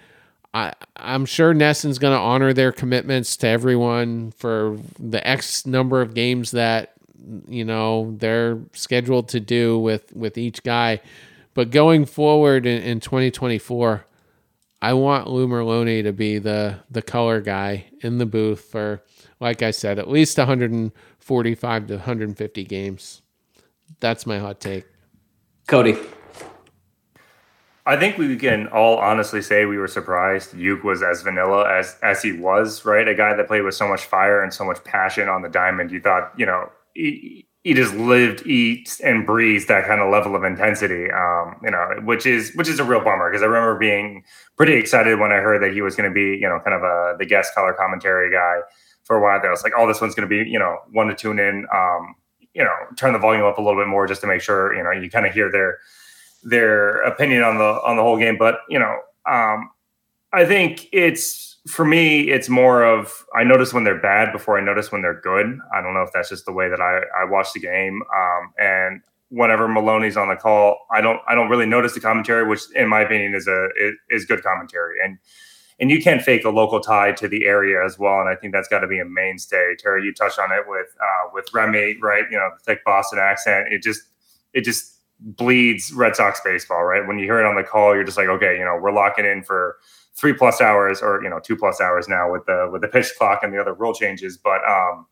I, 0.55 0.73
I'm 0.95 1.25
sure 1.25 1.53
NESN's 1.53 1.99
going 1.99 2.13
to 2.13 2.19
honor 2.19 2.53
their 2.53 2.71
commitments 2.71 3.35
to 3.37 3.47
everyone 3.47 4.31
for 4.31 4.79
the 4.97 5.25
X 5.27 5.65
number 5.65 6.01
of 6.01 6.13
games 6.13 6.51
that 6.51 6.93
you 7.47 7.65
know 7.65 8.15
they're 8.17 8.59
scheduled 8.71 9.27
to 9.29 9.41
do 9.41 9.77
with 9.77 10.15
with 10.15 10.37
each 10.37 10.63
guy. 10.63 11.01
But 11.53 11.71
going 11.71 12.05
forward 12.05 12.65
in, 12.65 12.81
in 12.83 12.99
2024, 13.01 14.05
I 14.81 14.93
want 14.93 15.29
Lou 15.29 15.45
Merloni 15.45 16.03
to 16.03 16.13
be 16.13 16.39
the 16.39 16.79
the 16.89 17.01
color 17.01 17.41
guy 17.41 17.87
in 17.99 18.17
the 18.17 18.25
booth 18.25 18.61
for, 18.61 19.03
like 19.41 19.61
I 19.61 19.71
said, 19.71 19.99
at 19.99 20.09
least 20.09 20.37
145 20.37 21.87
to 21.87 21.93
150 21.95 22.63
games. 22.63 23.21
That's 23.99 24.25
my 24.25 24.39
hot 24.39 24.61
take. 24.61 24.85
Cody. 25.67 25.97
I 27.87 27.97
think 27.97 28.17
we 28.17 28.35
can 28.35 28.67
all 28.67 28.97
honestly 28.97 29.41
say 29.41 29.65
we 29.65 29.77
were 29.77 29.87
surprised 29.87 30.53
Yuke 30.53 30.83
was 30.83 31.03
as 31.03 31.21
vanilla 31.21 31.69
as 31.69 31.97
as 32.01 32.21
he 32.23 32.31
was, 32.31 32.83
right? 32.83 33.07
A 33.07 33.13
guy 33.13 33.35
that 33.35 33.47
played 33.47 33.61
with 33.61 33.75
so 33.75 33.87
much 33.87 34.05
fire 34.05 34.41
and 34.41 34.51
so 34.51 34.65
much 34.65 34.83
passion 34.83 35.29
on 35.29 35.43
the 35.43 35.49
diamond. 35.49 35.91
You 35.91 36.01
thought, 36.01 36.33
you 36.35 36.47
know, 36.47 36.71
he, 36.95 37.45
he 37.63 37.73
just 37.75 37.93
lived, 37.93 38.45
eats, 38.47 38.99
and 39.01 39.25
breathes 39.25 39.67
that 39.67 39.85
kind 39.85 40.01
of 40.01 40.11
level 40.11 40.35
of 40.35 40.43
intensity. 40.43 41.11
Um, 41.11 41.57
you 41.63 41.69
know, 41.69 42.01
which 42.03 42.25
is 42.25 42.53
which 42.55 42.67
is 42.67 42.79
a 42.79 42.83
real 42.83 43.03
bummer 43.03 43.29
because 43.29 43.43
I 43.43 43.45
remember 43.45 43.77
being 43.77 44.23
pretty 44.57 44.73
excited 44.73 45.19
when 45.19 45.31
I 45.31 45.37
heard 45.37 45.61
that 45.61 45.73
he 45.73 45.81
was 45.81 45.95
going 45.95 46.09
to 46.09 46.13
be, 46.13 46.39
you 46.41 46.49
know, 46.49 46.59
kind 46.63 46.75
of 46.75 46.81
a 46.81 47.15
the 47.19 47.25
guest 47.25 47.53
color 47.53 47.73
commentary 47.73 48.31
guy 48.31 48.61
for 49.03 49.17
a 49.17 49.21
while. 49.21 49.39
There, 49.39 49.51
I 49.51 49.53
was 49.53 49.63
like, 49.63 49.73
oh, 49.77 49.87
this 49.87 50.01
one's 50.01 50.15
going 50.15 50.27
to 50.27 50.43
be, 50.43 50.49
you 50.49 50.57
know, 50.57 50.77
one 50.91 51.05
to 51.07 51.15
tune 51.15 51.37
in. 51.37 51.67
Um, 51.71 52.15
you 52.55 52.63
know, 52.63 52.73
turn 52.95 53.13
the 53.13 53.19
volume 53.19 53.43
up 53.43 53.59
a 53.59 53.61
little 53.61 53.79
bit 53.79 53.87
more 53.87 54.07
just 54.07 54.21
to 54.21 54.27
make 54.27 54.41
sure 54.41 54.73
you 54.73 54.81
know 54.81 54.91
you 54.91 55.09
kind 55.09 55.27
of 55.27 55.33
hear 55.33 55.51
their 55.51 55.77
their 56.45 57.01
opinion 57.01 57.43
on 57.43 57.57
the 57.57 57.81
on 57.83 57.97
the 57.97 58.03
whole 58.03 58.17
game. 58.17 58.37
But 58.37 58.59
you 58.69 58.79
know, 58.79 58.97
um, 59.29 59.71
I 60.31 60.45
think 60.45 60.87
it's 60.93 61.57
for 61.67 61.83
me, 61.83 62.29
it's 62.29 62.47
more 62.47 62.83
of 62.85 63.25
I 63.35 63.43
notice 63.43 63.73
when 63.73 63.83
they're 63.83 63.99
bad 63.99 64.31
before 64.31 64.57
I 64.57 64.61
notice 64.61 64.91
when 64.91 65.01
they're 65.01 65.19
good. 65.19 65.59
I 65.73 65.81
don't 65.81 65.93
know 65.93 66.03
if 66.03 66.11
that's 66.13 66.29
just 66.29 66.45
the 66.45 66.53
way 66.53 66.69
that 66.69 66.79
I 66.79 67.01
I 67.19 67.25
watch 67.25 67.51
the 67.53 67.59
game. 67.59 68.03
Um, 68.15 68.53
and 68.59 69.01
whenever 69.29 69.67
Merloni's 69.67 70.15
on 70.15 70.29
the 70.29 70.35
call, 70.35 70.77
I 70.91 71.01
don't 71.01 71.19
I 71.27 71.35
don't 71.35 71.49
really 71.49 71.65
notice 71.65 71.93
the 71.93 71.99
commentary, 71.99 72.47
which 72.47 72.61
in 72.75 72.87
my 72.87 73.01
opinion 73.01 73.33
is 73.33 73.47
a 73.47 73.69
is, 74.09 74.25
good 74.25 74.43
commentary. 74.43 74.97
And 75.03 75.17
and 75.79 75.89
you 75.89 76.01
can't 76.01 76.21
fake 76.21 76.45
a 76.45 76.49
local 76.49 76.79
tie 76.79 77.11
to 77.13 77.27
the 77.27 77.45
area 77.45 77.83
as 77.83 77.99
well. 77.99 78.21
And 78.21 78.29
I 78.29 78.35
think 78.35 78.53
that's 78.53 78.69
got 78.69 78.79
to 78.79 78.87
be 78.87 78.99
a 78.99 79.05
mainstay. 79.05 79.75
Terry, 79.77 80.05
you 80.05 80.13
touched 80.13 80.39
on 80.39 80.51
it 80.51 80.65
with 80.67 80.95
uh, 81.01 81.29
with 81.33 81.51
Remy, 81.53 81.97
right? 82.01 82.25
You 82.29 82.37
know, 82.37 82.49
the 82.55 82.63
thick 82.63 82.85
Boston 82.85 83.19
accent. 83.19 83.73
It 83.73 83.81
just 83.81 84.03
it 84.53 84.61
just 84.61 84.94
bleeds 85.19 85.93
Red 85.93 86.15
Sox 86.15 86.41
baseball, 86.43 86.83
right? 86.83 87.05
When 87.05 87.17
you 87.19 87.25
hear 87.25 87.39
it 87.39 87.45
on 87.45 87.55
the 87.55 87.63
call, 87.63 87.95
you're 87.95 88.03
just 88.03 88.17
like, 88.17 88.27
okay, 88.27 88.57
you 88.57 88.65
know, 88.65 88.77
we're 88.81 88.91
locking 88.91 89.25
in 89.25 89.43
for 89.43 89.77
three 90.15 90.33
plus 90.33 90.61
hours 90.61 91.01
or 91.01 91.21
you 91.23 91.29
know 91.29 91.39
two 91.39 91.57
plus 91.57 91.81
hours 91.81 92.07
now 92.07 92.31
with 92.31 92.45
the 92.45 92.69
with 92.71 92.81
the 92.81 92.87
pitch 92.87 93.11
clock 93.17 93.41
and 93.43 93.53
the 93.53 93.59
other 93.59 93.73
rule 93.73 93.93
changes. 93.93 94.37
But 94.37 94.61
um, 94.67 95.05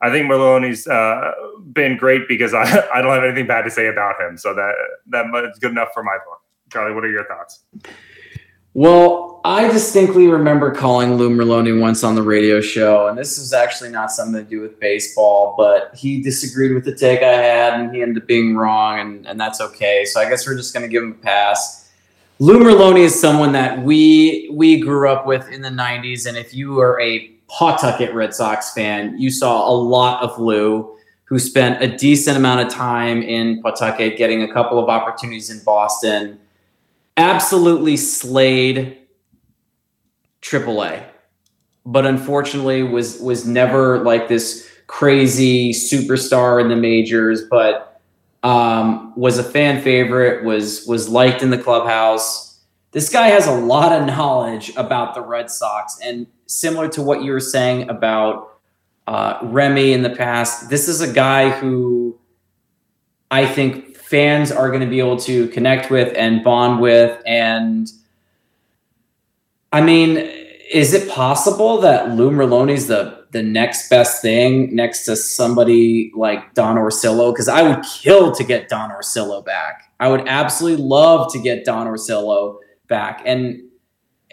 I 0.00 0.10
think 0.10 0.30
Merloni's 0.30 0.86
uh, 0.86 1.32
been 1.72 1.96
great 1.96 2.28
because 2.28 2.54
I, 2.54 2.62
I 2.94 3.00
don't 3.00 3.12
have 3.12 3.24
anything 3.24 3.46
bad 3.46 3.62
to 3.62 3.70
say 3.70 3.86
about 3.86 4.20
him. 4.20 4.36
So 4.36 4.54
that 4.54 4.72
that's 5.06 5.58
good 5.58 5.70
enough 5.70 5.88
for 5.94 6.02
my 6.02 6.18
book. 6.26 6.40
Charlie, 6.70 6.94
what 6.94 7.04
are 7.04 7.10
your 7.10 7.26
thoughts? 7.26 7.64
Well, 8.74 9.31
I 9.44 9.68
distinctly 9.68 10.28
remember 10.28 10.72
calling 10.72 11.16
Lou 11.16 11.28
Merloni 11.28 11.80
once 11.80 12.04
on 12.04 12.14
the 12.14 12.22
radio 12.22 12.60
show, 12.60 13.08
and 13.08 13.18
this 13.18 13.38
is 13.38 13.52
actually 13.52 13.90
not 13.90 14.12
something 14.12 14.42
to 14.42 14.48
do 14.48 14.60
with 14.60 14.78
baseball, 14.78 15.54
but 15.58 15.92
he 15.96 16.22
disagreed 16.22 16.72
with 16.72 16.84
the 16.84 16.94
take 16.94 17.22
I 17.22 17.32
had, 17.32 17.80
and 17.80 17.92
he 17.92 18.02
ended 18.02 18.22
up 18.22 18.28
being 18.28 18.56
wrong, 18.56 19.00
and, 19.00 19.26
and 19.26 19.40
that's 19.40 19.60
okay. 19.60 20.04
So 20.04 20.20
I 20.20 20.28
guess 20.28 20.46
we're 20.46 20.56
just 20.56 20.72
going 20.72 20.84
to 20.84 20.88
give 20.88 21.02
him 21.02 21.12
a 21.12 21.24
pass. 21.24 21.90
Lou 22.38 22.60
Merloni 22.60 23.00
is 23.00 23.20
someone 23.20 23.52
that 23.52 23.82
we 23.82 24.48
we 24.52 24.78
grew 24.80 25.08
up 25.08 25.26
with 25.26 25.48
in 25.48 25.60
the 25.60 25.70
'90s, 25.70 26.26
and 26.26 26.36
if 26.36 26.54
you 26.54 26.78
are 26.80 27.00
a 27.00 27.28
Pawtucket 27.48 28.14
Red 28.14 28.34
Sox 28.34 28.72
fan, 28.72 29.18
you 29.18 29.30
saw 29.30 29.68
a 29.68 29.74
lot 29.74 30.22
of 30.22 30.38
Lou, 30.38 30.96
who 31.24 31.40
spent 31.40 31.82
a 31.82 31.96
decent 31.96 32.36
amount 32.36 32.60
of 32.60 32.72
time 32.72 33.22
in 33.22 33.60
Pawtucket, 33.60 34.16
getting 34.16 34.42
a 34.42 34.52
couple 34.52 34.78
of 34.78 34.88
opportunities 34.88 35.50
in 35.50 35.62
Boston 35.64 36.38
absolutely 37.16 37.96
slayed 37.96 39.01
AAA, 40.42 41.04
but 41.86 42.06
unfortunately 42.06 42.82
was 42.82 43.20
was 43.20 43.46
never 43.46 44.02
like 44.02 44.28
this 44.28 44.68
crazy 44.86 45.72
superstar 45.72 46.60
in 46.60 46.68
the 46.68 46.76
majors. 46.76 47.42
But 47.50 48.00
um, 48.42 49.12
was 49.16 49.38
a 49.38 49.44
fan 49.44 49.82
favorite, 49.82 50.44
was 50.44 50.86
was 50.86 51.08
liked 51.08 51.42
in 51.42 51.50
the 51.50 51.58
clubhouse. 51.58 52.60
This 52.90 53.08
guy 53.08 53.28
has 53.28 53.46
a 53.46 53.54
lot 53.54 53.92
of 53.92 54.06
knowledge 54.06 54.70
about 54.76 55.14
the 55.14 55.22
Red 55.22 55.50
Sox, 55.50 55.98
and 56.02 56.26
similar 56.46 56.88
to 56.90 57.02
what 57.02 57.22
you 57.22 57.32
were 57.32 57.40
saying 57.40 57.88
about 57.88 58.52
uh, 59.06 59.38
Remy 59.42 59.92
in 59.92 60.02
the 60.02 60.10
past, 60.10 60.70
this 60.70 60.88
is 60.88 61.00
a 61.00 61.12
guy 61.12 61.50
who 61.50 62.18
I 63.30 63.46
think 63.46 63.96
fans 63.96 64.52
are 64.52 64.68
going 64.68 64.82
to 64.82 64.86
be 64.86 65.00
able 65.00 65.16
to 65.20 65.48
connect 65.48 65.90
with 65.90 66.14
and 66.16 66.44
bond 66.44 66.80
with. 66.80 67.20
And 67.26 67.90
I 69.72 69.80
mean, 69.80 70.18
is 70.72 70.94
it 70.94 71.08
possible 71.10 71.80
that 71.80 72.10
Lou 72.10 72.30
Merloni's 72.30 72.86
the 72.86 73.22
the 73.32 73.42
next 73.42 73.88
best 73.88 74.20
thing 74.20 74.74
next 74.76 75.04
to 75.06 75.16
somebody 75.16 76.12
like 76.14 76.54
Don 76.54 76.76
Orsillo? 76.76 77.32
Because 77.32 77.48
I 77.48 77.62
would 77.62 77.82
kill 77.82 78.32
to 78.32 78.44
get 78.44 78.68
Don 78.68 78.90
Orsillo 78.90 79.44
back. 79.44 79.92
I 80.00 80.08
would 80.08 80.28
absolutely 80.28 80.84
love 80.84 81.32
to 81.32 81.38
get 81.38 81.64
Don 81.64 81.86
Orsillo 81.86 82.58
back. 82.88 83.22
And 83.24 83.62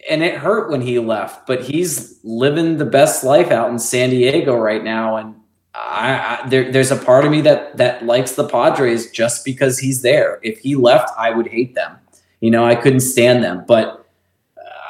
and 0.10 0.24
it 0.24 0.36
hurt 0.36 0.72
when 0.72 0.82
he 0.82 0.98
left, 1.00 1.46
but 1.46 1.64
he's 1.64 2.20
living 2.24 2.78
the 2.78 2.86
best 2.86 3.24
life 3.24 3.52
out 3.52 3.70
in 3.70 3.80
San 3.80 4.10
Diego 4.10 4.58
right 4.58 4.84
now. 4.84 5.18
And 5.18 5.36
I, 5.76 6.40
I, 6.44 6.50
there, 6.50 6.72
there's 6.72 6.92
a 6.92 6.96
part 6.96 7.26
of 7.26 7.32
me 7.32 7.42
that 7.42 7.78
that 7.78 8.06
likes 8.06 8.34
the 8.34 8.48
Padres 8.48 9.12
just 9.12 9.46
because 9.46 9.80
he's 9.80 10.02
there. 10.02 10.40
If 10.42 10.60
he 10.60 10.76
left, 10.76 11.10
I 11.18 11.32
would 11.32 11.48
hate 11.48 11.76
them. 11.76 11.98
You 12.40 12.52
know, 12.52 12.66
I 12.66 12.76
couldn't 12.76 13.02
stand 13.02 13.44
them. 13.44 13.66
But 13.68 13.99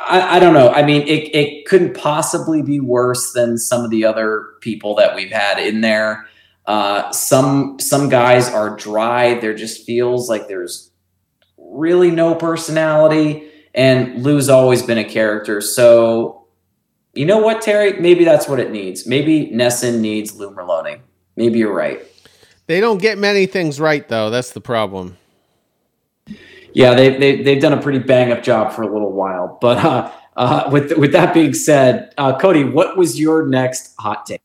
I, 0.09 0.37
I 0.37 0.39
don't 0.39 0.53
know. 0.53 0.69
I 0.69 0.83
mean, 0.83 1.03
it 1.03 1.33
it 1.35 1.65
couldn't 1.65 1.95
possibly 1.95 2.61
be 2.61 2.79
worse 2.79 3.31
than 3.33 3.57
some 3.57 3.85
of 3.85 3.91
the 3.91 4.05
other 4.05 4.47
people 4.61 4.95
that 4.95 5.15
we've 5.15 5.31
had 5.31 5.59
in 5.59 5.81
there. 5.81 6.27
Uh, 6.65 7.11
some 7.11 7.79
some 7.79 8.09
guys 8.09 8.49
are 8.49 8.75
dry. 8.75 9.39
There 9.39 9.53
just 9.53 9.85
feels 9.85 10.29
like 10.29 10.47
there's 10.47 10.91
really 11.57 12.11
no 12.11 12.35
personality. 12.35 13.45
And 13.75 14.23
Lou's 14.23 14.49
always 14.49 14.81
been 14.81 14.97
a 14.97 15.05
character. 15.05 15.61
So 15.61 16.47
you 17.13 17.25
know 17.25 17.37
what, 17.39 17.61
Terry? 17.61 17.99
Maybe 17.99 18.23
that's 18.23 18.47
what 18.47 18.59
it 18.59 18.71
needs. 18.71 19.05
Maybe 19.05 19.47
NESN 19.47 19.99
needs 19.99 20.35
Lou 20.35 20.51
Merloni. 20.51 21.01
Maybe 21.35 21.59
you're 21.59 21.73
right. 21.73 22.01
They 22.67 22.79
don't 22.79 22.99
get 22.99 23.17
many 23.17 23.45
things 23.45 23.79
right, 23.79 24.07
though. 24.07 24.29
That's 24.29 24.51
the 24.51 24.61
problem. 24.61 25.17
Yeah, 26.73 26.93
they, 26.93 27.17
they, 27.17 27.41
they've 27.41 27.61
done 27.61 27.73
a 27.73 27.81
pretty 27.81 27.99
bang 27.99 28.31
up 28.31 28.43
job 28.43 28.71
for 28.73 28.83
a 28.83 28.91
little 28.91 29.11
while. 29.11 29.57
But 29.61 29.77
uh, 29.77 30.11
uh, 30.35 30.69
with, 30.71 30.97
with 30.97 31.11
that 31.13 31.33
being 31.33 31.53
said, 31.53 32.13
uh, 32.17 32.37
Cody, 32.37 32.63
what 32.63 32.97
was 32.97 33.19
your 33.19 33.45
next 33.45 33.95
hot 33.99 34.25
take? 34.25 34.41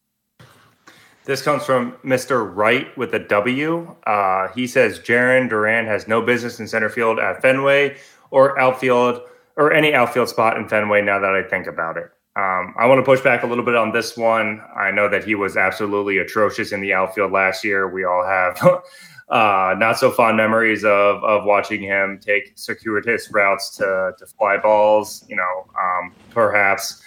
This 1.25 1.41
comes 1.41 1.65
from 1.65 1.93
Mr. 2.05 2.55
Wright 2.55 2.97
with 2.99 3.15
a 3.15 3.19
W. 3.19 3.97
Uh, 4.07 4.49
he 4.55 4.67
says 4.67 4.99
Jarren 4.99 5.49
Duran 5.49 5.87
has 5.87 6.07
no 6.07 6.21
business 6.21 6.61
in 6.61 6.69
center 6.69 6.91
field 6.91 7.19
at 7.19 7.41
Fenway 7.41 7.97
or 8.31 8.59
outfield 8.59 9.23
or 9.57 9.73
any 9.73 9.95
outfield 9.95 10.29
spot 10.29 10.59
in 10.59 10.69
Fenway 10.69 11.01
now 11.01 11.19
that 11.19 11.35
I 11.35 11.43
think 11.43 11.67
about 11.67 11.97
it. 11.97 12.11
Um, 12.37 12.75
I 12.77 12.87
want 12.87 12.99
to 12.99 13.05
push 13.05 13.21
back 13.21 13.45
a 13.45 13.47
little 13.47 13.65
bit 13.65 13.77
on 13.77 13.93
this 13.93 14.17
one. 14.17 14.61
I 14.77 14.91
know 14.91 15.09
that 15.09 15.25
he 15.25 15.35
was 15.37 15.57
absolutely 15.57 16.19
atrocious 16.19 16.73
in 16.73 16.81
the 16.81 16.93
outfield 16.93 17.31
last 17.31 17.65
year. 17.65 17.89
We 17.89 18.05
all 18.05 18.27
have 18.27 18.61
uh, 19.35 19.75
not 19.77 19.99
so 19.99 20.13
fond 20.13 20.37
memories 20.37 20.85
of 20.85 21.23
of 21.25 21.45
watching 21.45 21.83
him 21.83 22.21
take 22.25 22.53
circuitous 22.55 23.31
routes 23.33 23.77
to 23.77 24.13
to 24.17 24.27
fly 24.27 24.57
balls. 24.57 25.25
You 25.29 25.35
know, 25.35 25.67
um, 25.79 26.15
perhaps 26.31 27.03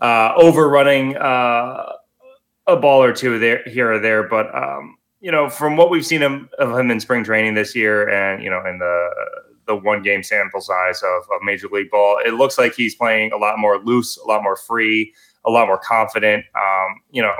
uh, 0.00 0.32
overrunning 0.36 1.16
uh, 1.16 1.92
a 2.66 2.76
ball 2.76 3.00
or 3.00 3.12
two 3.12 3.38
there 3.38 3.62
here 3.64 3.92
or 3.92 4.00
there. 4.00 4.24
But 4.24 4.52
um, 4.52 4.98
you 5.20 5.30
know, 5.30 5.48
from 5.48 5.76
what 5.76 5.88
we've 5.88 6.04
seen 6.04 6.22
of 6.22 6.78
him 6.78 6.90
in 6.90 6.98
spring 6.98 7.22
training 7.22 7.54
this 7.54 7.76
year, 7.76 8.08
and 8.08 8.42
you 8.42 8.50
know, 8.50 8.66
in 8.66 8.78
the 8.78 9.10
the 9.68 9.76
one 9.76 10.02
game 10.02 10.24
sample 10.24 10.60
size 10.60 11.00
of, 11.02 11.22
of 11.32 11.42
Major 11.42 11.68
League 11.68 11.90
Ball. 11.90 12.18
It 12.24 12.34
looks 12.34 12.58
like 12.58 12.74
he's 12.74 12.96
playing 12.96 13.32
a 13.32 13.36
lot 13.36 13.58
more 13.58 13.78
loose, 13.78 14.16
a 14.16 14.26
lot 14.26 14.42
more 14.42 14.56
free, 14.56 15.14
a 15.44 15.50
lot 15.50 15.68
more 15.68 15.78
confident. 15.78 16.44
Um, 16.56 17.02
you 17.10 17.22
know, 17.22 17.34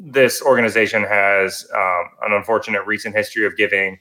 this 0.00 0.40
organization 0.42 1.04
has 1.04 1.66
um, 1.74 2.04
an 2.22 2.32
unfortunate 2.32 2.86
recent 2.86 3.14
history 3.14 3.44
of 3.44 3.56
giving 3.56 3.98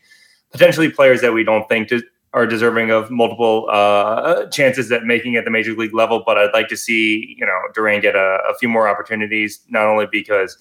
potentially 0.51 0.89
players 0.89 1.21
that 1.21 1.33
we 1.33 1.43
don't 1.43 1.67
think 1.67 1.91
are 2.33 2.45
deserving 2.45 2.91
of 2.91 3.11
multiple 3.11 3.67
uh, 3.69 4.45
chances 4.47 4.91
at 4.91 5.03
making 5.03 5.35
at 5.35 5.45
the 5.45 5.51
major 5.51 5.73
league 5.73 5.93
level. 5.93 6.23
But 6.25 6.37
I'd 6.37 6.53
like 6.53 6.69
to 6.69 6.77
see 6.77 7.35
you 7.37 7.45
know 7.45 7.57
Duran 7.73 8.01
get 8.01 8.15
a, 8.15 8.39
a 8.49 8.53
few 8.59 8.69
more 8.69 8.87
opportunities, 8.87 9.59
not 9.69 9.85
only 9.85 10.07
because 10.11 10.57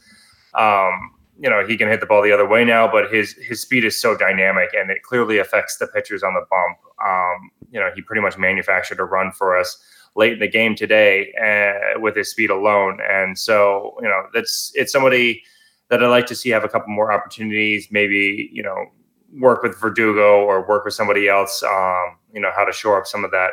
um, 0.55 1.15
you 1.39 1.49
know 1.49 1.65
he 1.67 1.77
can 1.77 1.89
hit 1.89 2.01
the 2.01 2.07
ball 2.07 2.23
the 2.23 2.33
other 2.33 2.49
way 2.49 2.65
now, 2.65 2.91
but 2.91 3.13
his 3.13 3.33
his 3.35 3.61
speed 3.61 3.85
is 3.85 4.01
so 4.01 4.17
dynamic 4.17 4.71
and 4.75 4.91
it 4.91 5.03
clearly 5.03 5.39
affects 5.39 5.77
the 5.79 5.87
pitchers 5.87 6.23
on 6.23 6.35
the 6.35 6.45
bump. 6.51 6.79
Um, 7.07 7.51
you 7.71 7.79
know 7.79 7.91
he 7.95 8.03
pretty 8.03 8.23
much 8.23 8.37
manufactured 8.37 8.99
a 8.99 9.05
run 9.05 9.31
for 9.31 9.57
us 9.57 9.81
late 10.17 10.35
in 10.35 10.39
the 10.39 10.49
game 10.49 10.75
today 10.75 11.33
uh, 11.35 12.01
with 12.01 12.17
his 12.17 12.31
speed 12.31 12.51
alone, 12.51 12.99
and 13.09 13.39
so 13.39 13.97
you 14.03 14.09
know 14.09 14.27
that's 14.35 14.73
it's 14.75 14.93
somebody 14.93 15.43
that 15.89 16.03
I'd 16.03 16.09
like 16.09 16.27
to 16.27 16.35
see 16.35 16.51
have 16.51 16.65
a 16.65 16.69
couple 16.69 16.93
more 16.93 17.13
opportunities. 17.13 17.89
Maybe 17.91 18.51
you 18.53 18.63
know 18.63 18.87
work 19.39 19.63
with 19.63 19.79
Verdugo 19.79 20.43
or 20.43 20.67
work 20.67 20.85
with 20.85 20.95
somebody 20.95 21.29
else. 21.29 21.63
Um, 21.63 22.19
you 22.33 22.41
know 22.41 22.51
how 22.55 22.65
to 22.65 22.73
shore 22.73 22.99
up 22.99 23.07
some 23.07 23.25
of 23.25 23.31
that 23.31 23.53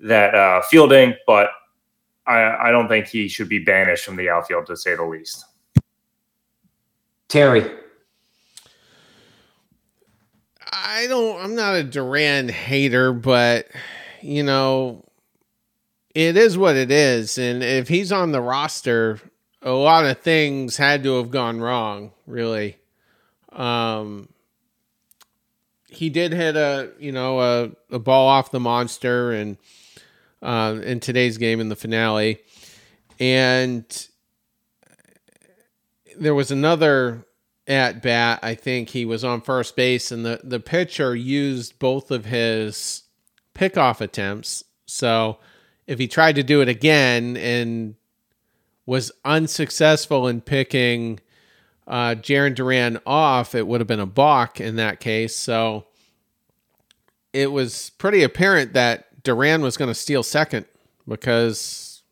that 0.00 0.34
uh, 0.34 0.62
fielding, 0.62 1.14
but 1.26 1.50
I, 2.26 2.68
I 2.68 2.70
don't 2.70 2.88
think 2.88 3.06
he 3.06 3.28
should 3.28 3.48
be 3.48 3.58
banished 3.58 4.04
from 4.04 4.16
the 4.16 4.28
outfield 4.28 4.66
to 4.66 4.76
say 4.76 4.94
the 4.94 5.04
least. 5.04 5.44
Terry. 7.28 7.70
I 10.70 11.06
don't 11.08 11.40
I'm 11.40 11.54
not 11.54 11.74
a 11.74 11.82
Duran 11.82 12.48
hater, 12.48 13.12
but 13.12 13.68
you 14.20 14.42
know, 14.42 15.04
it 16.26 16.36
is 16.36 16.58
what 16.58 16.74
it 16.76 16.90
is. 16.90 17.38
And 17.38 17.62
if 17.62 17.88
he's 17.88 18.10
on 18.10 18.32
the 18.32 18.40
roster, 18.40 19.20
a 19.62 19.70
lot 19.70 20.04
of 20.04 20.18
things 20.18 20.76
had 20.76 21.02
to 21.04 21.16
have 21.18 21.30
gone 21.30 21.60
wrong, 21.60 22.12
really. 22.26 22.76
Um 23.52 24.28
he 25.90 26.10
did 26.10 26.32
hit 26.32 26.54
a 26.54 26.90
you 26.98 27.12
know 27.12 27.40
a, 27.40 27.70
a 27.90 27.98
ball 27.98 28.28
off 28.28 28.50
the 28.50 28.60
monster 28.60 29.32
and 29.32 29.56
uh, 30.42 30.78
in 30.84 31.00
today's 31.00 31.38
game 31.38 31.60
in 31.60 31.70
the 31.70 31.74
finale 31.74 32.38
and 33.18 34.06
there 36.18 36.34
was 36.34 36.50
another 36.50 37.26
at 37.66 38.02
bat. 38.02 38.40
I 38.42 38.54
think 38.54 38.90
he 38.90 39.04
was 39.04 39.24
on 39.24 39.40
first 39.40 39.76
base, 39.76 40.10
and 40.10 40.24
the 40.24 40.40
the 40.42 40.60
pitcher 40.60 41.14
used 41.14 41.78
both 41.78 42.10
of 42.10 42.24
his 42.24 43.04
pickoff 43.54 44.00
attempts. 44.00 44.64
So 44.86 45.38
if 45.88 45.98
he 45.98 46.06
tried 46.06 46.36
to 46.36 46.44
do 46.44 46.60
it 46.60 46.68
again 46.68 47.36
and 47.36 47.96
was 48.86 49.10
unsuccessful 49.24 50.28
in 50.28 50.40
picking 50.40 51.18
uh, 51.88 52.14
Jarren 52.14 52.54
Duran 52.54 53.00
off, 53.04 53.56
it 53.56 53.66
would 53.66 53.80
have 53.80 53.88
been 53.88 53.98
a 53.98 54.06
balk 54.06 54.60
in 54.60 54.76
that 54.76 55.00
case. 55.00 55.34
So 55.34 55.86
it 57.32 57.50
was 57.50 57.90
pretty 57.98 58.22
apparent 58.22 58.74
that 58.74 59.24
Duran 59.24 59.62
was 59.62 59.76
going 59.76 59.88
to 59.88 59.94
steal 59.94 60.22
second 60.22 60.66
because, 61.08 62.02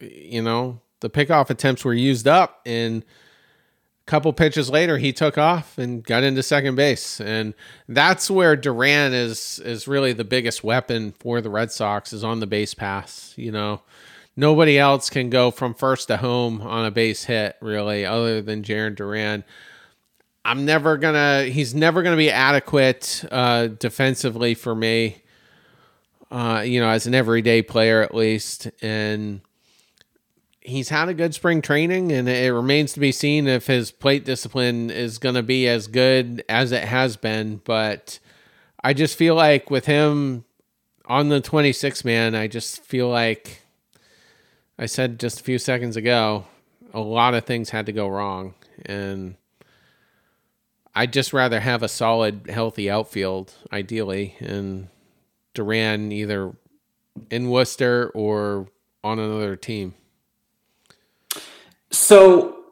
you 0.00 0.40
know, 0.40 0.80
the 1.00 1.10
pickoff 1.10 1.50
attempts 1.50 1.84
were 1.84 1.92
used 1.92 2.26
up 2.26 2.62
and– 2.64 3.04
couple 4.06 4.32
pitches 4.32 4.68
later 4.68 4.98
he 4.98 5.12
took 5.12 5.38
off 5.38 5.78
and 5.78 6.04
got 6.04 6.22
into 6.22 6.42
second 6.42 6.74
base. 6.74 7.20
And 7.20 7.54
that's 7.88 8.30
where 8.30 8.56
Duran 8.56 9.14
is 9.14 9.60
is 9.60 9.88
really 9.88 10.12
the 10.12 10.24
biggest 10.24 10.62
weapon 10.62 11.12
for 11.18 11.40
the 11.40 11.50
Red 11.50 11.72
Sox 11.72 12.12
is 12.12 12.24
on 12.24 12.40
the 12.40 12.46
base 12.46 12.74
pass 12.74 13.34
you 13.36 13.52
know. 13.52 13.82
Nobody 14.36 14.78
else 14.78 15.10
can 15.10 15.30
go 15.30 15.52
from 15.52 15.74
first 15.74 16.08
to 16.08 16.16
home 16.16 16.60
on 16.60 16.84
a 16.84 16.90
base 16.90 17.24
hit 17.24 17.56
really 17.60 18.04
other 18.04 18.42
than 18.42 18.64
Jarren 18.64 18.96
Duran. 18.96 19.44
I'm 20.44 20.64
never 20.64 20.98
gonna 20.98 21.44
he's 21.44 21.74
never 21.74 22.02
gonna 22.02 22.16
be 22.16 22.30
adequate 22.30 23.24
uh, 23.30 23.68
defensively 23.68 24.54
for 24.54 24.74
me 24.74 25.22
uh, 26.30 26.62
you 26.66 26.80
know 26.80 26.88
as 26.88 27.06
an 27.06 27.14
everyday 27.14 27.62
player 27.62 28.02
at 28.02 28.14
least. 28.14 28.68
And 28.82 29.40
he's 30.64 30.88
had 30.88 31.08
a 31.08 31.14
good 31.14 31.34
spring 31.34 31.62
training, 31.62 32.10
and 32.10 32.28
it 32.28 32.52
remains 32.52 32.94
to 32.94 33.00
be 33.00 33.12
seen 33.12 33.46
if 33.46 33.66
his 33.66 33.90
plate 33.90 34.24
discipline 34.24 34.90
is 34.90 35.18
going 35.18 35.34
to 35.34 35.42
be 35.42 35.68
as 35.68 35.86
good 35.86 36.42
as 36.48 36.72
it 36.72 36.84
has 36.84 37.16
been. 37.16 37.60
But 37.64 38.18
I 38.82 38.94
just 38.94 39.16
feel 39.16 39.34
like 39.34 39.70
with 39.70 39.86
him 39.86 40.44
on 41.06 41.28
the 41.28 41.40
26 41.40 42.04
man, 42.04 42.34
I 42.34 42.48
just 42.48 42.82
feel 42.82 43.08
like 43.08 43.60
I 44.78 44.86
said 44.86 45.20
just 45.20 45.40
a 45.40 45.44
few 45.44 45.58
seconds 45.58 45.96
ago, 45.96 46.46
a 46.92 47.00
lot 47.00 47.34
of 47.34 47.44
things 47.44 47.70
had 47.70 47.86
to 47.86 47.92
go 47.92 48.08
wrong. 48.08 48.54
And 48.86 49.36
I'd 50.94 51.12
just 51.12 51.32
rather 51.32 51.60
have 51.60 51.82
a 51.82 51.88
solid, 51.88 52.48
healthy 52.48 52.90
outfield, 52.90 53.52
ideally, 53.70 54.36
and 54.40 54.88
Duran 55.52 56.10
either 56.10 56.54
in 57.30 57.50
Worcester 57.50 58.10
or 58.14 58.68
on 59.02 59.18
another 59.18 59.56
team. 59.56 59.94
So, 61.94 62.64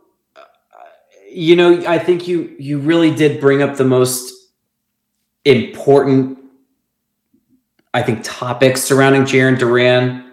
you 1.30 1.54
know, 1.56 1.84
I 1.86 1.98
think 1.98 2.26
you 2.26 2.54
you 2.58 2.78
really 2.78 3.14
did 3.14 3.40
bring 3.40 3.62
up 3.62 3.76
the 3.76 3.84
most 3.84 4.32
important, 5.44 6.38
I 7.94 8.02
think, 8.02 8.20
topics 8.24 8.82
surrounding 8.82 9.22
Jarren 9.22 9.58
Duran. 9.58 10.32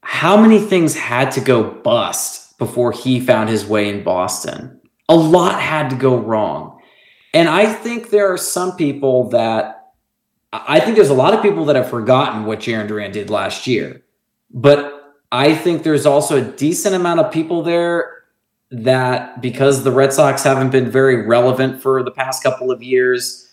How 0.00 0.40
many 0.40 0.58
things 0.58 0.96
had 0.96 1.32
to 1.32 1.40
go 1.40 1.62
bust 1.62 2.58
before 2.58 2.92
he 2.92 3.20
found 3.20 3.50
his 3.50 3.66
way 3.66 3.90
in 3.90 4.02
Boston? 4.02 4.80
A 5.10 5.16
lot 5.16 5.60
had 5.60 5.90
to 5.90 5.96
go 5.96 6.16
wrong. 6.16 6.80
And 7.34 7.48
I 7.48 7.70
think 7.70 8.08
there 8.08 8.32
are 8.32 8.38
some 8.38 8.74
people 8.76 9.28
that 9.30 9.92
I 10.52 10.80
think 10.80 10.96
there's 10.96 11.10
a 11.10 11.14
lot 11.14 11.34
of 11.34 11.42
people 11.42 11.66
that 11.66 11.76
have 11.76 11.90
forgotten 11.90 12.46
what 12.46 12.60
Jarren 12.60 12.88
Duran 12.88 13.12
did 13.12 13.28
last 13.28 13.66
year. 13.66 14.02
But 14.50 14.97
I 15.30 15.54
think 15.54 15.82
there's 15.82 16.06
also 16.06 16.38
a 16.38 16.42
decent 16.42 16.94
amount 16.94 17.20
of 17.20 17.32
people 17.32 17.62
there 17.62 18.24
that 18.70 19.40
because 19.40 19.84
the 19.84 19.92
Red 19.92 20.12
Sox 20.12 20.42
haven't 20.42 20.70
been 20.70 20.90
very 20.90 21.26
relevant 21.26 21.82
for 21.82 22.02
the 22.02 22.10
past 22.10 22.42
couple 22.42 22.70
of 22.70 22.82
years, 22.82 23.52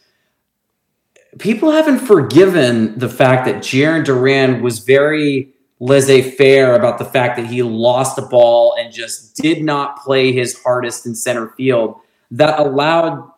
people 1.39 1.71
haven't 1.71 1.99
forgiven 1.99 2.97
the 2.97 3.09
fact 3.09 3.45
that 3.45 3.57
Jarren 3.57 4.05
Duran 4.05 4.61
was 4.61 4.79
very 4.79 5.53
laissez-faire 5.79 6.75
about 6.75 6.97
the 6.97 7.05
fact 7.05 7.37
that 7.37 7.45
he 7.45 7.61
lost 7.61 8.15
the 8.15 8.21
ball 8.21 8.75
and 8.79 8.93
just 8.93 9.35
did 9.35 9.63
not 9.63 9.97
play 10.01 10.31
his 10.31 10.57
hardest 10.63 11.05
in 11.05 11.13
center 11.13 11.49
field. 11.57 11.99
That 12.31 12.57
allowed 12.59 13.29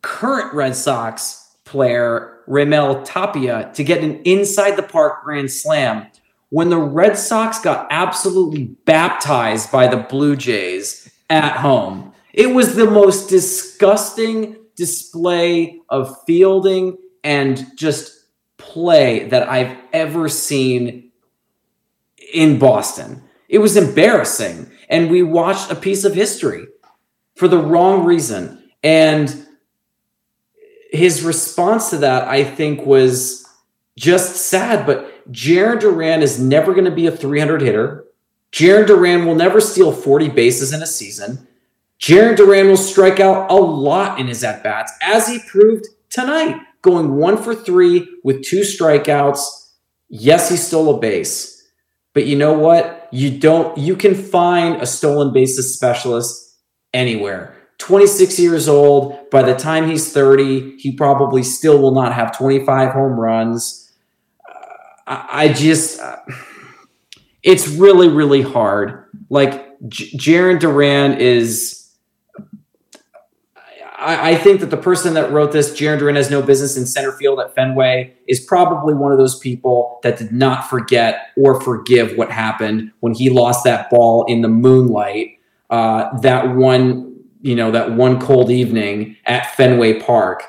current 0.00 0.54
Red 0.54 0.74
Sox 0.74 1.56
player 1.64 2.40
Raimel 2.48 3.04
Tapia 3.04 3.70
to 3.74 3.84
get 3.84 4.02
an 4.02 4.22
inside 4.22 4.76
the 4.76 4.82
park 4.82 5.22
grand 5.22 5.50
slam 5.50 6.06
when 6.50 6.70
the 6.70 6.78
Red 6.78 7.18
Sox 7.18 7.58
got 7.60 7.86
absolutely 7.90 8.64
baptized 8.84 9.70
by 9.70 9.86
the 9.86 9.98
Blue 9.98 10.36
Jays 10.36 11.10
at 11.28 11.58
home. 11.58 12.12
It 12.32 12.54
was 12.54 12.74
the 12.74 12.90
most 12.90 13.28
disgusting 13.28 14.56
display 14.76 15.80
of 15.88 16.16
fielding 16.26 16.96
and 17.24 17.66
just 17.76 18.26
play 18.56 19.28
that 19.28 19.48
I've 19.48 19.76
ever 19.92 20.28
seen 20.28 21.10
in 22.32 22.58
Boston. 22.58 23.22
It 23.48 23.58
was 23.58 23.76
embarrassing. 23.76 24.70
And 24.88 25.10
we 25.10 25.22
watched 25.22 25.70
a 25.70 25.74
piece 25.74 26.04
of 26.04 26.14
history 26.14 26.66
for 27.34 27.48
the 27.48 27.58
wrong 27.58 28.04
reason. 28.04 28.70
And 28.82 29.46
his 30.90 31.22
response 31.22 31.90
to 31.90 31.98
that, 31.98 32.28
I 32.28 32.44
think, 32.44 32.86
was 32.86 33.46
just 33.96 34.36
sad. 34.36 34.86
But 34.86 35.17
Jarren 35.30 35.80
Duran 35.80 36.22
is 36.22 36.40
never 36.40 36.72
going 36.72 36.84
to 36.84 36.90
be 36.90 37.06
a 37.06 37.10
300 37.10 37.60
hitter. 37.60 38.04
Jarren 38.52 38.86
Duran 38.86 39.26
will 39.26 39.34
never 39.34 39.60
steal 39.60 39.92
40 39.92 40.30
bases 40.30 40.72
in 40.72 40.82
a 40.82 40.86
season. 40.86 41.46
Jarren 42.00 42.36
Duran 42.36 42.68
will 42.68 42.76
strike 42.76 43.20
out 43.20 43.50
a 43.50 43.54
lot 43.54 44.18
in 44.18 44.28
his 44.28 44.44
at 44.44 44.62
bats, 44.62 44.92
as 45.02 45.28
he 45.28 45.40
proved 45.48 45.86
tonight, 46.10 46.56
going 46.82 47.16
one 47.16 47.36
for 47.36 47.54
three 47.54 48.08
with 48.22 48.44
two 48.44 48.60
strikeouts. 48.60 49.40
Yes, 50.08 50.48
he 50.48 50.56
stole 50.56 50.96
a 50.96 51.00
base, 51.00 51.62
but 52.14 52.24
you 52.24 52.36
know 52.36 52.52
what? 52.52 53.08
You 53.10 53.38
don't. 53.38 53.76
You 53.76 53.96
can 53.96 54.14
find 54.14 54.80
a 54.80 54.86
stolen 54.86 55.32
bases 55.32 55.74
specialist 55.74 56.56
anywhere. 56.94 57.54
26 57.78 58.38
years 58.38 58.68
old. 58.68 59.30
By 59.30 59.42
the 59.42 59.54
time 59.54 59.88
he's 59.88 60.12
30, 60.12 60.78
he 60.78 60.96
probably 60.96 61.42
still 61.42 61.80
will 61.80 61.94
not 61.94 62.12
have 62.12 62.36
25 62.36 62.92
home 62.92 63.18
runs. 63.18 63.87
Uh, 65.08 65.26
I, 65.28 65.52
just, 65.52 66.00
uh, 66.00 66.16
it's 67.42 67.66
really, 67.68 68.08
really 68.08 68.42
hard. 68.42 69.06
Like, 69.30 69.78
J- 69.88 70.16
Jarren 70.16 70.60
Duran 70.60 71.14
is. 71.18 71.74
I, 74.00 74.30
I 74.30 74.34
think 74.36 74.60
that 74.60 74.70
the 74.70 74.76
person 74.76 75.14
that 75.14 75.32
wrote 75.32 75.50
this, 75.50 75.72
Jarren 75.72 75.98
Duran 75.98 76.14
has 76.14 76.30
no 76.30 76.40
business 76.40 76.76
in 76.76 76.86
center 76.86 77.10
field 77.10 77.40
at 77.40 77.52
Fenway, 77.54 78.14
is 78.28 78.38
probably 78.38 78.94
one 78.94 79.10
of 79.10 79.18
those 79.18 79.38
people 79.40 79.98
that 80.04 80.18
did 80.18 80.30
not 80.30 80.70
forget 80.70 81.30
or 81.36 81.60
forgive 81.60 82.16
what 82.16 82.30
happened 82.30 82.92
when 83.00 83.12
he 83.12 83.28
lost 83.28 83.64
that 83.64 83.90
ball 83.90 84.24
in 84.26 84.42
the 84.42 84.48
moonlight. 84.48 85.40
Uh, 85.68 86.16
that 86.20 86.54
one 86.54 87.08
you 87.40 87.54
know, 87.54 87.70
that 87.70 87.92
one 87.92 88.20
cold 88.20 88.50
evening 88.50 89.16
at 89.24 89.54
Fenway 89.54 90.00
Park. 90.00 90.42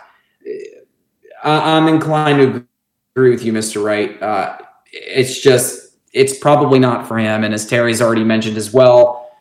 I, 1.43 1.59
I, 1.59 1.77
am 1.77 1.87
inclined 1.87 2.39
to 2.39 2.67
agree 3.15 3.31
with 3.31 3.43
you, 3.43 3.53
Mr. 3.53 3.83
Wright. 3.83 4.21
Uh, 4.21 4.57
it's 4.91 5.39
just, 5.39 5.95
it's 6.13 6.37
probably 6.37 6.79
not 6.79 7.07
for 7.07 7.17
him. 7.17 7.43
And 7.43 7.53
as 7.53 7.67
Terry's 7.67 8.01
already 8.01 8.23
mentioned 8.23 8.57
as 8.57 8.73
well, 8.73 9.31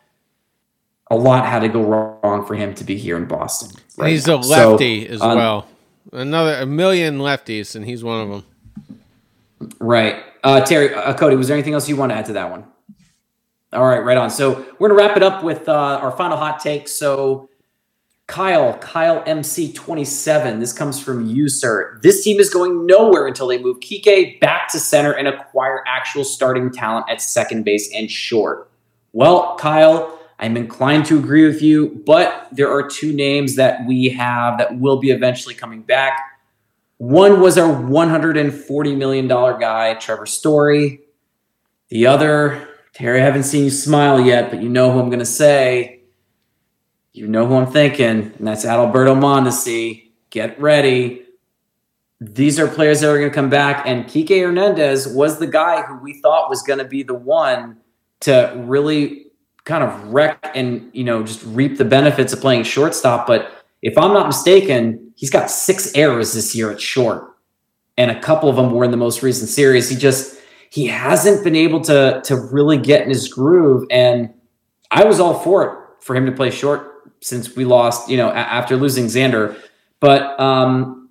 a 1.09 1.15
lot 1.15 1.45
had 1.45 1.59
to 1.59 1.69
go 1.69 1.83
wrong 1.83 2.45
for 2.45 2.55
him 2.55 2.73
to 2.75 2.83
be 2.83 2.97
here 2.97 3.17
in 3.17 3.25
Boston. 3.25 3.71
Right 3.97 4.11
he's 4.11 4.27
now. 4.27 4.35
a 4.35 4.37
lefty 4.37 5.07
so, 5.07 5.13
as 5.13 5.21
um, 5.21 5.37
well. 5.37 5.67
Another 6.11 6.55
a 6.55 6.65
million 6.65 7.19
lefties, 7.19 7.75
and 7.75 7.85
he's 7.85 8.03
one 8.03 8.21
of 8.21 8.29
them. 8.29 9.71
Right, 9.79 10.23
uh, 10.43 10.61
Terry, 10.61 10.93
uh, 10.93 11.13
Cody. 11.13 11.35
Was 11.35 11.47
there 11.47 11.55
anything 11.55 11.73
else 11.73 11.89
you 11.89 11.95
want 11.95 12.11
to 12.11 12.15
add 12.15 12.25
to 12.25 12.33
that 12.33 12.49
one? 12.49 12.65
All 13.73 13.85
right, 13.85 14.03
right 14.03 14.17
on. 14.17 14.31
So 14.31 14.65
we're 14.79 14.89
gonna 14.89 14.99
wrap 14.99 15.17
it 15.17 15.23
up 15.23 15.43
with 15.43 15.67
uh, 15.67 15.99
our 16.01 16.11
final 16.11 16.37
hot 16.37 16.59
take. 16.59 16.87
So 16.87 17.48
Kyle, 18.29 18.77
Kyle 18.77 19.23
MC 19.25 19.73
twenty 19.73 20.05
seven. 20.05 20.59
This 20.59 20.71
comes 20.71 21.01
from 21.01 21.25
you, 21.25 21.49
sir. 21.49 21.99
This 22.03 22.23
team 22.23 22.39
is 22.39 22.49
going 22.51 22.85
nowhere 22.85 23.25
until 23.25 23.47
they 23.47 23.57
move 23.61 23.79
Kike 23.79 24.39
back 24.39 24.71
to 24.71 24.79
center 24.79 25.11
and 25.11 25.27
acquire 25.27 25.83
actual 25.87 26.23
starting 26.23 26.71
talent 26.71 27.07
at 27.09 27.21
second 27.21 27.65
base 27.65 27.91
and 27.93 28.09
short. 28.09 28.69
Well, 29.13 29.57
Kyle, 29.57 30.19
I'm 30.37 30.55
inclined 30.57 31.05
to 31.07 31.17
agree 31.17 31.47
with 31.47 31.63
you, 31.63 32.01
but 32.05 32.47
there 32.51 32.71
are 32.71 32.87
two 32.87 33.13
names 33.13 33.55
that 33.55 33.85
we 33.87 34.09
have 34.09 34.59
that 34.59 34.79
will 34.79 34.99
be 34.99 35.09
eventually 35.09 35.55
coming 35.55 35.81
back. 35.81 36.21
One 36.97 37.41
was 37.41 37.57
our 37.57 37.73
$140 37.73 38.95
million 38.95 39.27
guy, 39.27 39.95
Trevor 39.95 40.27
Story. 40.27 40.99
The 41.89 42.05
other 42.05 42.67
Terry, 42.93 43.21
I 43.21 43.23
haven't 43.23 43.43
seen 43.43 43.63
you 43.63 43.71
smile 43.71 44.21
yet, 44.21 44.51
but 44.51 44.61
you 44.61 44.69
know 44.69 44.91
who 44.91 44.99
I'm 44.99 45.09
going 45.09 45.19
to 45.19 45.25
say. 45.25 45.98
You 47.19 47.27
know 47.27 47.45
who 47.45 47.55
I'm 47.55 47.69
thinking, 47.69 48.31
and 48.37 48.47
that's 48.47 48.63
Adalberto 48.63 49.13
Mondesi. 49.13 50.09
Get 50.29 50.57
ready. 50.57 51.23
These 52.21 52.57
are 52.61 52.65
players 52.65 53.01
that 53.01 53.09
are 53.09 53.17
going 53.17 53.29
to 53.29 53.35
come 53.35 53.49
back, 53.49 53.85
and 53.85 54.05
Kike 54.05 54.41
Hernandez 54.41 55.05
was 55.05 55.37
the 55.37 55.45
guy 55.45 55.81
who 55.81 55.97
we 55.97 56.21
thought 56.21 56.49
was 56.49 56.61
going 56.61 56.79
to 56.79 56.85
be 56.85 57.03
the 57.03 57.13
one 57.13 57.75
to 58.21 58.53
really 58.55 59.25
kind 59.65 59.83
of 59.83 60.13
wreck 60.13 60.49
and 60.55 60.89
you 60.93 61.03
know 61.03 61.21
just 61.21 61.43
reap 61.47 61.77
the 61.77 61.83
benefits 61.83 62.31
of 62.31 62.39
playing 62.39 62.63
shortstop. 62.63 63.27
But 63.27 63.51
if 63.81 63.97
I'm 63.97 64.13
not 64.13 64.27
mistaken, 64.27 65.11
he's 65.17 65.29
got 65.29 65.51
six 65.51 65.93
errors 65.95 66.31
this 66.31 66.55
year 66.55 66.71
at 66.71 66.79
short, 66.79 67.35
and 67.97 68.11
a 68.11 68.21
couple 68.21 68.47
of 68.47 68.55
them 68.55 68.71
were 68.71 68.85
in 68.85 68.91
the 68.91 68.97
most 68.97 69.23
recent 69.23 69.49
series. 69.49 69.89
He 69.89 69.97
just 69.97 70.39
he 70.69 70.87
hasn't 70.87 71.43
been 71.43 71.57
able 71.57 71.81
to 71.81 72.21
to 72.23 72.37
really 72.37 72.77
get 72.77 73.01
in 73.01 73.09
his 73.09 73.27
groove. 73.27 73.85
And 73.91 74.33
I 74.89 75.03
was 75.03 75.19
all 75.19 75.37
for 75.37 75.65
it 75.65 76.01
for 76.01 76.15
him 76.15 76.25
to 76.25 76.31
play 76.31 76.49
short 76.49 76.88
since 77.21 77.55
we 77.55 77.65
lost, 77.65 78.09
you 78.09 78.17
know, 78.17 78.29
a- 78.29 78.33
after 78.33 78.75
losing 78.75 79.05
Xander. 79.05 79.57
But 79.99 80.39
um, 80.39 81.09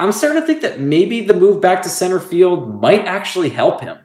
I'm 0.00 0.12
starting 0.12 0.40
to 0.40 0.46
think 0.46 0.62
that 0.62 0.80
maybe 0.80 1.22
the 1.22 1.34
move 1.34 1.60
back 1.60 1.82
to 1.82 1.88
center 1.88 2.20
field 2.20 2.80
might 2.80 3.04
actually 3.04 3.50
help 3.50 3.80
him. 3.80 3.98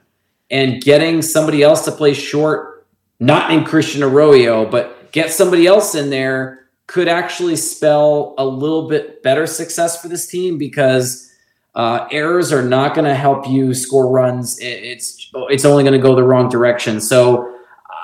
And 0.52 0.82
getting 0.82 1.22
somebody 1.22 1.62
else 1.62 1.86
to 1.86 1.92
play 1.92 2.14
short, 2.14 2.88
not 3.20 3.52
in 3.52 3.64
Christian 3.64 4.02
Arroyo, 4.02 4.66
but 4.66 5.12
get 5.12 5.32
somebody 5.32 5.68
else 5.68 5.94
in 5.94 6.10
there 6.10 6.68
could 6.88 7.08
actually 7.08 7.56
spell 7.56 8.34
a 8.40 8.46
little 8.46 8.88
bit 8.88 9.22
better 9.22 9.46
success 9.46 10.02
for 10.02 10.08
this 10.08 10.26
team 10.26 10.58
because 10.58 11.32
uh, 11.76 12.08
errors 12.12 12.52
are 12.52 12.64
not 12.64 12.96
going 12.96 13.06
to 13.06 13.14
help 13.14 13.48
you 13.48 13.76
score 13.76 14.10
runs. 14.10 14.58
It's 14.60 15.30
it's 15.50 15.66
only 15.66 15.84
going 15.84 15.94
to 15.94 16.00
go 16.00 16.16
the 16.16 16.24
wrong 16.24 16.50
direction. 16.50 17.00
So 17.00 17.49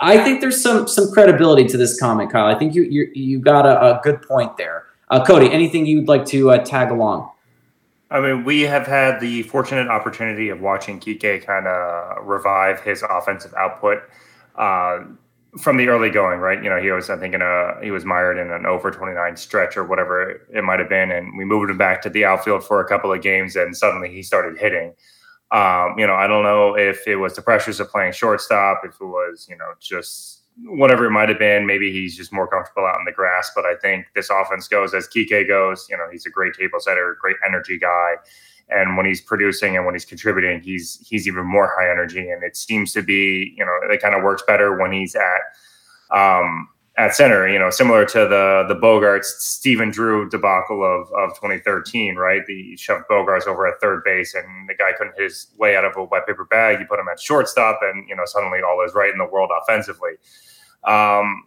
I 0.06 0.24
think 0.24 0.40
there's 0.40 0.62
some 0.62 0.88
some 0.88 1.12
credibility 1.12 1.66
to 1.66 1.78
this 1.78 2.00
comment, 2.00 2.32
Kyle. 2.32 2.46
I 2.46 2.58
think 2.58 2.76
you 2.76 2.84
you 2.84 3.12
you 3.14 3.40
got 3.40 3.66
a, 3.66 3.98
a 3.98 4.02
good 4.04 4.22
point 4.22 4.56
there. 4.58 4.86
Uh, 5.10 5.24
Cody, 5.26 5.52
anything 5.52 5.86
you'd 5.86 6.08
like 6.08 6.26
to 6.28 6.52
uh, 6.52 6.58
tag 6.60 6.92
along? 6.92 7.32
I 8.12 8.20
mean, 8.20 8.44
we 8.44 8.62
have 8.62 8.86
had 8.86 9.20
the 9.20 9.44
fortunate 9.44 9.88
opportunity 9.88 10.50
of 10.50 10.62
watching 10.62 11.00
Kike 11.00 11.44
kind 11.46 11.68
of 11.68 12.26
revive 12.26 12.82
his 12.82 13.04
offensive 13.04 13.54
output. 13.56 14.04
Uh, 14.56 15.00
from 15.58 15.78
the 15.78 15.88
early 15.88 16.10
going, 16.10 16.40
right? 16.40 16.62
You 16.62 16.70
know, 16.70 16.82
he 16.82 16.92
was, 16.92 17.10
I 17.10 17.18
think, 17.18 17.34
in 17.34 17.42
a 17.42 17.82
he 17.82 17.90
was 17.92 18.06
mired 18.06 18.38
in 18.38 18.52
an 18.52 18.66
over 18.66 18.92
29 18.92 19.38
stretch 19.38 19.78
or 19.78 19.86
whatever 19.86 20.42
it 20.54 20.64
might 20.64 20.80
have 20.80 20.90
been, 20.90 21.12
and 21.12 21.38
we 21.38 21.46
moved 21.46 21.70
him 21.70 21.78
back 21.78 22.02
to 22.04 22.10
the 22.10 22.26
outfield 22.26 22.64
for 22.64 22.82
a 22.82 22.88
couple 22.88 23.12
of 23.12 23.22
games, 23.22 23.56
and 23.56 23.76
suddenly 23.76 24.10
he 24.10 24.22
started 24.22 24.60
hitting. 24.60 24.94
Um, 25.56 25.98
you 25.98 26.06
know, 26.06 26.16
I 26.16 26.28
don't 26.28 26.44
know 26.44 26.76
if 26.76 27.08
it 27.08 27.16
was 27.16 27.36
the 27.36 27.42
pressures 27.42 27.80
of 27.80 27.90
playing 27.90 28.14
shortstop, 28.14 28.82
if 28.84 28.96
it 29.00 29.06
was, 29.06 29.48
you 29.50 29.56
know, 29.56 29.72
just 29.80 30.42
whatever 30.66 31.06
it 31.06 31.12
might 31.12 31.30
have 31.30 31.40
been. 31.40 31.66
Maybe 31.66 31.92
he's 31.92 32.16
just 32.16 32.34
more 32.34 32.48
comfortable 32.48 32.86
out 32.86 33.00
in 33.00 33.06
the 33.06 33.12
grass. 33.12 33.52
But 33.56 33.66
I 33.66 33.76
think 33.76 34.08
this 34.16 34.30
offense 34.30 34.68
goes 34.68 34.94
as 34.94 35.08
Kike 35.08 35.48
goes. 35.48 35.88
You 35.90 35.98
know, 35.98 36.08
he's 36.12 36.26
a 36.26 36.30
great 36.30 36.54
table 36.54 36.80
setter, 36.80 37.18
great 37.22 37.38
energy 37.46 37.78
guy 37.78 38.16
and 38.70 38.98
when 38.98 39.06
he's 39.06 39.22
producing 39.22 39.76
and 39.76 39.86
when 39.86 39.94
he's 39.94 40.06
contributing, 40.06 40.62
he's 40.62 41.06
he's 41.08 41.28
even 41.28 41.46
more 41.46 41.72
high 41.78 41.90
energy. 41.90 42.30
And 42.30 42.44
it 42.44 42.58
seems 42.58 42.94
to 42.94 43.02
be, 43.02 43.54
you 43.56 43.66
know, 43.66 43.78
it 43.84 44.02
kind 44.02 44.16
of 44.16 44.24
works 44.24 44.44
better 44.48 44.76
when 44.78 44.92
he's 44.92 45.16
at 45.16 45.42
um, 46.12 46.68
at 46.98 47.14
center. 47.14 47.48
You 47.48 47.60
know, 47.60 47.70
similar 47.70 48.06
to 48.06 48.20
the 48.20 48.66
the 48.68 48.76
Bogaerts 48.76 49.26
Stephen 49.26 49.92
Drew 49.92 50.30
debacle 50.30 50.84
of 50.84 51.12
of 51.14 51.36
2013, 51.36 52.16
right? 52.16 52.46
The 52.46 52.76
shoved 52.78 53.06
Bogaerts 53.10 53.48
over 53.48 53.68
at 53.68 53.80
third 53.82 54.04
base, 54.04 54.34
and 54.34 54.70
the 54.70 54.76
guy 54.76 54.92
couldn't 54.98 55.16
hit 55.18 55.24
his 55.24 55.48
way 55.58 55.76
out 55.76 55.86
of 55.86 55.96
a 55.98 56.04
wet 56.04 56.26
paper 56.28 56.46
bag. 56.46 56.80
You 56.80 56.86
put 56.86 57.00
him 57.00 57.08
at 57.12 57.20
shortstop, 57.20 57.80
and 57.82 58.08
you 58.08 58.16
know 58.16 58.24
suddenly 58.26 58.60
all 58.62 58.84
is 58.86 58.94
right 58.94 59.12
in 59.12 59.18
the 59.18 59.26
world 59.26 59.52
offensively. 59.62 60.12
Um, 60.84 61.44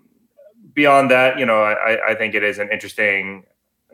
beyond 0.75 1.11
that, 1.11 1.39
you 1.39 1.47
know, 1.47 1.63
I, 1.63 2.11
I 2.11 2.15
think 2.15 2.35
it 2.35 2.43
is 2.43 2.59
an 2.59 2.71
interesting 2.71 3.45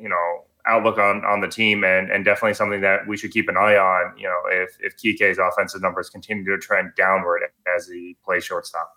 you 0.01 0.09
know 0.09 0.45
outlook 0.67 0.99
on 0.99 1.25
on 1.25 1.41
the 1.41 1.49
team 1.49 1.85
and 1.85 2.11
and 2.11 2.25
definitely 2.25 2.55
something 2.55 2.81
that 2.81 3.07
we 3.07 3.17
should 3.17 3.31
keep 3.31 3.49
an 3.49 3.57
eye 3.57 3.77
on. 3.77 4.17
You 4.19 4.25
know, 4.29 4.41
if 4.51 4.77
if 4.81 4.97
Kike's 4.97 5.39
offensive 5.39 5.83
numbers 5.83 6.11
continue 6.11 6.45
to 6.45 6.59
trend 6.59 6.93
downward 6.97 7.43
as 7.77 7.87
he 7.87 8.17
plays 8.25 8.45
shortstop. 8.45 8.93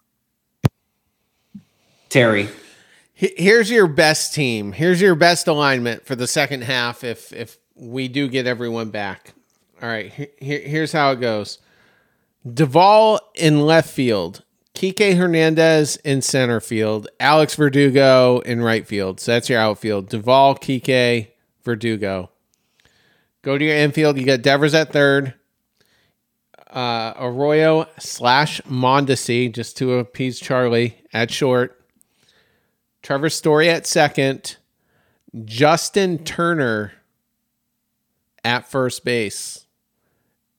Terry, 2.10 2.50
here's 3.14 3.70
your 3.70 3.88
best 3.88 4.34
team. 4.34 4.72
Here's 4.72 5.02
your 5.02 5.16
best 5.16 5.48
alignment 5.48 6.06
for 6.06 6.16
the 6.16 6.28
second 6.28 6.64
half. 6.64 7.04
If 7.04 7.34
if 7.34 7.58
we 7.76 8.08
do 8.08 8.28
get 8.28 8.48
everyone 8.48 8.90
back, 8.90 9.34
all 9.82 9.90
right. 9.90 10.12
Here, 10.12 10.62
here's 10.62 10.92
how 10.92 11.12
it 11.12 11.20
goes. 11.20 11.60
Duvall 12.54 13.20
in 13.36 13.62
left 13.62 13.90
field, 13.90 14.44
Kike 14.74 15.18
Hernandez 15.18 15.98
in 15.98 16.22
center 16.22 16.60
field, 16.60 17.08
Alex 17.20 17.56
Verdugo 17.56 18.40
in 18.40 18.62
right 18.62 18.88
field. 18.88 19.20
So 19.20 19.34
that's 19.34 19.50
your 19.50 19.60
outfield. 19.60 20.10
Duvall, 20.10 20.56
Kike, 20.56 21.28
Verdugo. 21.64 22.32
Go 23.42 23.58
to 23.58 23.66
your 23.66 23.76
infield. 23.76 24.18
You 24.18 24.26
got 24.26 24.42
Devers 24.42 24.74
at 24.74 24.94
third. 24.94 25.34
Uh, 26.70 27.14
Arroyo 27.18 27.88
slash 27.98 28.62
Mondesi, 28.62 29.52
just 29.52 29.78
to 29.78 29.94
appease 29.94 30.40
Charlie 30.40 31.02
at 31.14 31.32
short. 31.32 31.77
Trevor 33.02 33.30
Story 33.30 33.70
at 33.70 33.88
second. 33.88 34.58
Justin 35.46 36.24
Turner 36.24 36.94
at 38.44 38.70
first 38.70 39.04
base. 39.04 39.66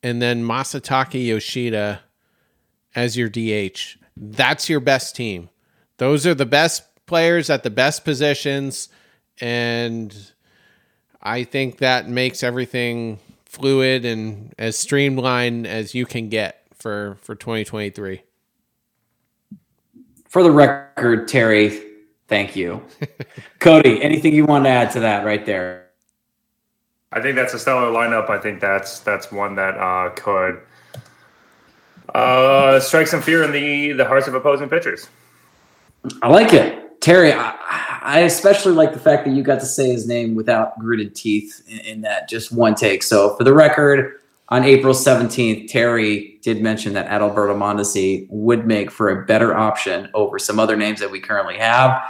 And 0.02 0.22
then 0.22 0.44
Masataka 0.44 1.24
Yoshida 1.24 2.02
as 2.94 3.16
your 3.16 3.28
DH. 3.28 3.96
That's 4.16 4.68
your 4.68 4.80
best 4.80 5.16
team. 5.16 5.48
Those 5.96 6.26
are 6.26 6.34
the 6.34 6.46
best 6.46 6.84
players 7.06 7.50
at 7.50 7.62
the 7.62 7.70
best 7.70 8.04
positions. 8.04 8.88
And 9.40 10.14
I 11.22 11.44
think 11.44 11.78
that 11.78 12.08
makes 12.08 12.42
everything 12.42 13.18
fluid 13.44 14.04
and 14.04 14.54
as 14.58 14.78
streamlined 14.78 15.66
as 15.66 15.94
you 15.94 16.06
can 16.06 16.28
get 16.28 16.64
for 16.74 17.16
for 17.20 17.34
2023. 17.34 18.22
For 20.28 20.42
the 20.42 20.50
record, 20.50 21.26
Terry, 21.26 21.87
thank 22.28 22.54
you. 22.54 22.82
Cody, 23.58 24.02
anything 24.02 24.34
you 24.34 24.44
want 24.44 24.64
to 24.64 24.70
add 24.70 24.92
to 24.92 25.00
that 25.00 25.24
right 25.24 25.44
there? 25.44 25.88
I 27.10 27.20
think 27.20 27.36
that's 27.36 27.54
a 27.54 27.58
stellar 27.58 27.90
lineup. 27.90 28.28
I 28.30 28.38
think 28.38 28.60
that's 28.60 29.00
that's 29.00 29.32
one 29.32 29.56
that 29.56 29.76
uh, 29.78 30.10
could 30.10 30.60
uh, 32.14 32.80
strike 32.80 33.06
some 33.06 33.22
fear 33.22 33.42
in 33.44 33.52
the 33.52 33.92
the 33.92 34.04
hearts 34.04 34.28
of 34.28 34.34
opposing 34.34 34.68
pitchers. 34.68 35.08
I 36.22 36.28
like 36.28 36.52
it, 36.52 37.00
Terry. 37.00 37.32
I, 37.32 37.54
I 38.02 38.20
especially 38.20 38.72
like 38.72 38.92
the 38.92 38.98
fact 38.98 39.24
that 39.24 39.32
you 39.32 39.42
got 39.42 39.60
to 39.60 39.66
say 39.66 39.90
his 39.90 40.06
name 40.06 40.34
without 40.34 40.78
gritted 40.78 41.14
teeth 41.14 41.62
in, 41.66 41.78
in 41.80 42.00
that 42.02 42.28
just 42.28 42.52
one 42.52 42.74
take. 42.74 43.02
So, 43.02 43.36
for 43.36 43.44
the 43.44 43.54
record, 43.54 44.20
on 44.50 44.64
April 44.64 44.94
17th, 44.94 45.68
Terry 45.68 46.38
did 46.42 46.62
mention 46.62 46.94
that 46.94 47.08
Adalberto 47.08 47.54
Mondesi 47.54 48.26
would 48.30 48.66
make 48.66 48.90
for 48.90 49.10
a 49.10 49.26
better 49.26 49.54
option 49.54 50.08
over 50.14 50.38
some 50.38 50.58
other 50.58 50.76
names 50.76 51.00
that 51.00 51.10
we 51.10 51.20
currently 51.20 51.58
have. 51.58 52.02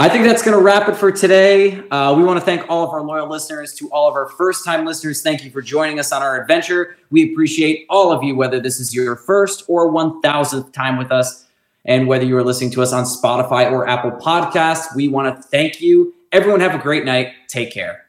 I 0.00 0.08
think 0.08 0.24
that's 0.24 0.42
going 0.42 0.56
to 0.56 0.62
wrap 0.62 0.88
it 0.88 0.94
for 0.96 1.12
today. 1.12 1.86
Uh, 1.90 2.14
we 2.16 2.24
want 2.24 2.40
to 2.40 2.44
thank 2.46 2.64
all 2.70 2.82
of 2.82 2.88
our 2.88 3.02
loyal 3.02 3.28
listeners. 3.28 3.74
To 3.74 3.90
all 3.90 4.08
of 4.08 4.14
our 4.14 4.30
first 4.30 4.64
time 4.64 4.86
listeners, 4.86 5.20
thank 5.20 5.44
you 5.44 5.50
for 5.50 5.60
joining 5.60 6.00
us 6.00 6.10
on 6.10 6.22
our 6.22 6.40
adventure. 6.40 6.96
We 7.10 7.30
appreciate 7.30 7.84
all 7.90 8.10
of 8.10 8.22
you, 8.22 8.34
whether 8.34 8.60
this 8.60 8.80
is 8.80 8.94
your 8.94 9.14
first 9.14 9.64
or 9.68 9.92
1000th 9.92 10.72
time 10.72 10.96
with 10.96 11.12
us, 11.12 11.44
and 11.84 12.08
whether 12.08 12.24
you 12.24 12.34
are 12.38 12.42
listening 12.42 12.70
to 12.70 12.82
us 12.82 12.94
on 12.94 13.04
Spotify 13.04 13.70
or 13.70 13.86
Apple 13.86 14.12
Podcasts. 14.12 14.96
We 14.96 15.08
want 15.08 15.36
to 15.36 15.42
thank 15.48 15.82
you. 15.82 16.14
Everyone, 16.32 16.60
have 16.60 16.74
a 16.74 16.82
great 16.82 17.04
night. 17.04 17.34
Take 17.48 17.70
care. 17.70 18.06